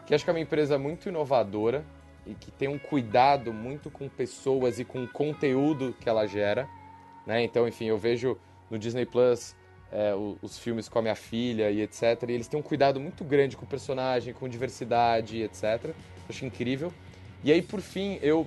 que 0.07 0.15
acho 0.15 0.25
que 0.25 0.31
é 0.31 0.33
uma 0.33 0.41
empresa 0.41 0.79
muito 0.79 1.09
inovadora 1.09 1.85
e 2.27 2.35
que 2.35 2.51
tem 2.51 2.69
um 2.69 2.79
cuidado 2.79 3.53
muito 3.53 3.91
com 3.91 4.09
pessoas 4.09 4.79
e 4.79 4.85
com 4.85 5.05
o 5.05 5.09
conteúdo 5.09 5.95
que 6.01 6.09
ela 6.09 6.27
gera, 6.27 6.69
né? 7.27 7.43
Então, 7.43 7.69
enfim, 7.69 7.87
eu 7.87 7.99
vejo 7.99 8.39
no 8.71 8.79
Disney 8.79 9.05
Plus 9.05 9.55
é, 9.93 10.14
os, 10.43 10.59
filmes 10.59 10.88
com 10.88 10.99
a 10.99 11.03
minha 11.03 11.14
filha 11.14 11.70
e 11.70 11.82
etc. 11.82 12.03
E 12.28 12.32
eles 12.32 12.49
têm 12.49 12.59
um 12.59 12.62
cuidado 12.62 13.01
muito 13.01 13.24
grande 13.24 13.57
com 13.57 13.64
o 13.64 13.68
personagem, 13.68 14.32
com 14.32 14.49
diversidade 14.49 15.36
e 15.36 15.43
etc. 15.43 15.95
Acho 16.28 16.45
incrível. 16.45 16.93
E 17.43 17.51
aí, 17.51 17.62
por 17.62 17.80
fim, 17.80 18.18
eu 18.22 18.47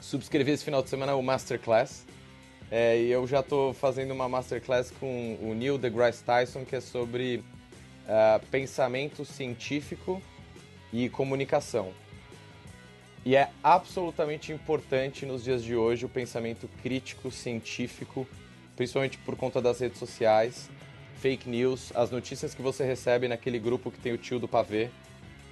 subscrevi 0.00 0.52
esse 0.52 0.64
final 0.64 0.82
de 0.82 0.88
semana 0.88 1.14
o 1.14 1.22
Masterclass. 1.22 2.06
É, 2.70 2.98
e 2.98 3.10
eu 3.10 3.26
já 3.26 3.40
estou 3.40 3.74
fazendo 3.74 4.12
uma 4.12 4.28
Masterclass 4.28 4.92
com 4.92 5.38
o 5.42 5.54
Neil 5.54 5.76
deGrasse 5.76 6.22
Tyson, 6.22 6.64
que 6.64 6.76
é 6.76 6.80
sobre 6.80 7.42
uh, 8.06 8.46
pensamento 8.50 9.24
científico 9.24 10.22
e 10.92 11.08
comunicação. 11.08 11.92
E 13.24 13.36
é 13.36 13.50
absolutamente 13.62 14.52
importante 14.52 15.26
nos 15.26 15.44
dias 15.44 15.62
de 15.62 15.76
hoje 15.76 16.06
o 16.06 16.08
pensamento 16.08 16.68
crítico, 16.82 17.30
científico, 17.30 18.26
principalmente 18.80 19.18
por 19.18 19.36
conta 19.36 19.60
das 19.60 19.78
redes 19.78 19.98
sociais, 19.98 20.70
fake 21.16 21.46
news, 21.46 21.92
as 21.94 22.10
notícias 22.10 22.54
que 22.54 22.62
você 22.62 22.82
recebe 22.82 23.28
naquele 23.28 23.58
grupo 23.58 23.90
que 23.90 24.00
tem 24.00 24.10
o 24.10 24.16
tio 24.16 24.38
do 24.38 24.48
pavê. 24.48 24.88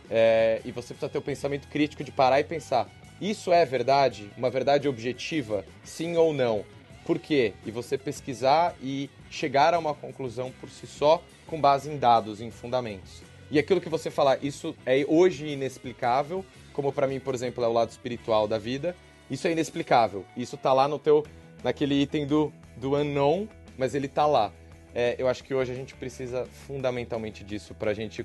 É, 0.08 0.62
e 0.64 0.72
você 0.72 0.94
precisa 0.94 1.10
ter 1.10 1.18
o 1.18 1.22
pensamento 1.22 1.68
crítico 1.68 2.02
de 2.02 2.10
parar 2.10 2.40
e 2.40 2.44
pensar: 2.44 2.88
isso 3.20 3.52
é 3.52 3.66
verdade? 3.66 4.30
Uma 4.34 4.48
verdade 4.48 4.88
objetiva? 4.88 5.62
Sim 5.84 6.16
ou 6.16 6.32
não? 6.32 6.64
Por 7.04 7.18
quê? 7.18 7.52
E 7.66 7.70
você 7.70 7.98
pesquisar 7.98 8.74
e 8.82 9.10
chegar 9.28 9.74
a 9.74 9.78
uma 9.78 9.92
conclusão 9.92 10.50
por 10.58 10.70
si 10.70 10.86
só 10.86 11.22
com 11.46 11.60
base 11.60 11.90
em 11.90 11.98
dados, 11.98 12.40
em 12.40 12.50
fundamentos. 12.50 13.22
E 13.50 13.58
aquilo 13.58 13.78
que 13.78 13.90
você 13.90 14.10
falar, 14.10 14.42
isso 14.42 14.74
é 14.86 15.04
hoje 15.06 15.48
inexplicável, 15.48 16.42
como 16.72 16.90
para 16.94 17.06
mim, 17.06 17.20
por 17.20 17.34
exemplo, 17.34 17.62
é 17.62 17.68
o 17.68 17.72
lado 17.74 17.90
espiritual 17.90 18.48
da 18.48 18.56
vida, 18.56 18.96
isso 19.30 19.46
é 19.46 19.52
inexplicável. 19.52 20.24
Isso 20.34 20.56
tá 20.56 20.72
lá 20.72 20.88
no 20.88 20.98
teu 20.98 21.26
naquele 21.62 22.00
item 22.00 22.26
do 22.26 22.50
do 22.78 22.96
unknown, 22.96 23.46
mas 23.76 23.94
ele 23.94 24.08
tá 24.08 24.26
lá. 24.26 24.52
É, 24.94 25.14
eu 25.18 25.28
acho 25.28 25.44
que 25.44 25.54
hoje 25.54 25.70
a 25.70 25.74
gente 25.74 25.94
precisa 25.94 26.46
fundamentalmente 26.66 27.44
disso 27.44 27.74
para 27.74 27.90
a 27.90 27.94
gente, 27.94 28.24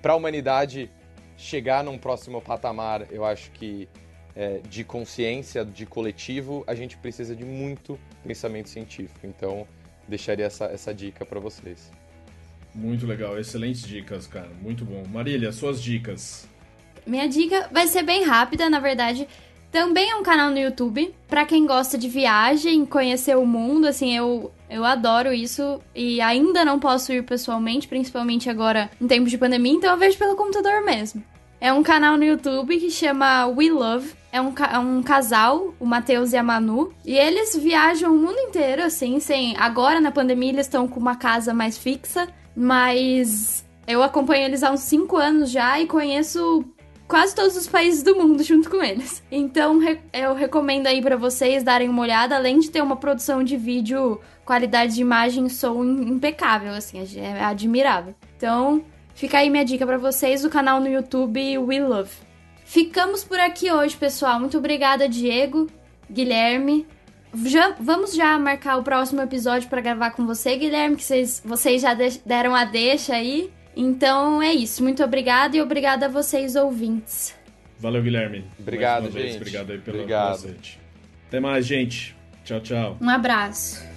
para 0.00 0.12
a 0.12 0.16
humanidade 0.16 0.90
chegar 1.36 1.82
num 1.82 1.98
próximo 1.98 2.40
patamar. 2.40 3.06
Eu 3.10 3.24
acho 3.24 3.50
que 3.50 3.88
é, 4.36 4.60
de 4.68 4.84
consciência, 4.84 5.64
de 5.64 5.86
coletivo, 5.86 6.64
a 6.66 6.74
gente 6.74 6.96
precisa 6.96 7.34
de 7.34 7.44
muito 7.44 7.98
pensamento 8.26 8.68
científico. 8.68 9.26
Então, 9.26 9.66
deixaria 10.08 10.46
essa, 10.46 10.66
essa 10.66 10.94
dica 10.94 11.24
para 11.24 11.40
vocês. 11.40 11.90
Muito 12.74 13.06
legal, 13.06 13.38
excelentes 13.38 13.82
dicas, 13.82 14.26
cara. 14.26 14.50
Muito 14.60 14.84
bom. 14.84 15.04
Marília, 15.08 15.52
suas 15.52 15.80
dicas. 15.82 16.48
Minha 17.06 17.28
dica 17.28 17.68
vai 17.70 17.86
ser 17.86 18.02
bem 18.02 18.24
rápida, 18.24 18.68
na 18.68 18.80
verdade. 18.80 19.28
Também 19.74 20.08
é 20.08 20.14
um 20.14 20.22
canal 20.22 20.52
no 20.52 20.58
YouTube 20.58 21.12
para 21.26 21.44
quem 21.44 21.66
gosta 21.66 21.98
de 21.98 22.08
viagem, 22.08 22.86
conhecer 22.86 23.36
o 23.36 23.44
mundo, 23.44 23.88
assim, 23.88 24.16
eu 24.16 24.52
eu 24.70 24.84
adoro 24.84 25.32
isso 25.32 25.80
e 25.92 26.20
ainda 26.20 26.64
não 26.64 26.78
posso 26.78 27.12
ir 27.12 27.24
pessoalmente, 27.24 27.88
principalmente 27.88 28.48
agora 28.48 28.88
em 29.00 29.08
tempos 29.08 29.32
de 29.32 29.38
pandemia, 29.38 29.72
então 29.72 29.90
eu 29.90 29.98
vejo 29.98 30.16
pelo 30.16 30.36
computador 30.36 30.84
mesmo. 30.84 31.24
É 31.60 31.72
um 31.72 31.82
canal 31.82 32.16
no 32.16 32.22
YouTube 32.22 32.78
que 32.78 32.88
chama 32.88 33.46
We 33.48 33.68
Love. 33.68 34.12
É 34.30 34.40
um, 34.40 34.54
é 34.72 34.78
um 34.78 35.02
casal, 35.02 35.74
o 35.80 35.84
Matheus 35.84 36.32
e 36.32 36.36
a 36.36 36.42
Manu. 36.42 36.94
E 37.04 37.16
eles 37.16 37.56
viajam 37.56 38.14
o 38.14 38.18
mundo 38.18 38.38
inteiro, 38.38 38.80
assim, 38.80 39.18
sem. 39.18 39.56
Agora 39.56 40.00
na 40.00 40.12
pandemia 40.12 40.50
eles 40.50 40.66
estão 40.66 40.86
com 40.86 41.00
uma 41.00 41.16
casa 41.16 41.52
mais 41.52 41.76
fixa, 41.76 42.28
mas 42.54 43.64
eu 43.88 44.02
acompanho 44.02 44.44
eles 44.44 44.62
há 44.62 44.70
uns 44.70 44.80
5 44.80 45.16
anos 45.16 45.50
já 45.50 45.80
e 45.80 45.86
conheço 45.86 46.64
quase 47.06 47.34
todos 47.34 47.56
os 47.56 47.66
países 47.66 48.02
do 48.02 48.16
mundo 48.16 48.42
junto 48.44 48.70
com 48.70 48.82
eles. 48.82 49.22
Então 49.30 49.80
eu 50.12 50.34
recomendo 50.34 50.86
aí 50.86 51.00
para 51.00 51.16
vocês 51.16 51.62
darem 51.62 51.88
uma 51.88 52.02
olhada, 52.02 52.36
além 52.36 52.58
de 52.58 52.70
ter 52.70 52.82
uma 52.82 52.96
produção 52.96 53.42
de 53.42 53.56
vídeo, 53.56 54.20
qualidade 54.44 54.94
de 54.94 55.00
imagem 55.00 55.48
som 55.48 55.82
impecável, 55.84 56.72
assim, 56.72 57.04
é 57.18 57.44
admirável. 57.44 58.14
Então, 58.36 58.84
fica 59.14 59.38
aí 59.38 59.50
minha 59.50 59.64
dica 59.64 59.86
para 59.86 59.98
vocês, 59.98 60.44
o 60.44 60.50
canal 60.50 60.80
no 60.80 60.88
YouTube 60.88 61.58
We 61.58 61.80
Love. 61.80 62.10
Ficamos 62.64 63.22
por 63.22 63.38
aqui 63.38 63.70
hoje, 63.70 63.96
pessoal. 63.96 64.40
Muito 64.40 64.58
obrigada, 64.58 65.08
Diego, 65.08 65.68
Guilherme. 66.10 66.86
Já, 67.44 67.74
vamos 67.80 68.14
já 68.14 68.38
marcar 68.38 68.76
o 68.76 68.82
próximo 68.82 69.20
episódio 69.20 69.68
para 69.68 69.80
gravar 69.80 70.10
com 70.12 70.24
você, 70.24 70.56
Guilherme, 70.56 70.96
que 70.96 71.02
vocês, 71.02 71.42
vocês 71.44 71.82
já 71.82 71.94
deram 72.24 72.54
a 72.54 72.64
deixa 72.64 73.14
aí. 73.14 73.52
Então 73.76 74.42
é 74.42 74.52
isso. 74.52 74.82
Muito 74.82 75.02
obrigada 75.02 75.56
e 75.56 75.60
obrigada 75.60 76.06
a 76.06 76.08
vocês, 76.08 76.56
ouvintes. 76.56 77.34
Valeu, 77.78 78.02
Guilherme. 78.02 78.44
Obrigado, 78.58 79.10
gente. 79.10 79.36
Obrigado 79.36 79.72
aí 79.72 79.78
pelo 79.78 79.98
Obrigado. 79.98 80.54
Até 81.28 81.40
mais, 81.40 81.66
gente. 81.66 82.16
Tchau, 82.44 82.60
tchau. 82.60 82.96
Um 83.00 83.08
abraço. 83.08 83.93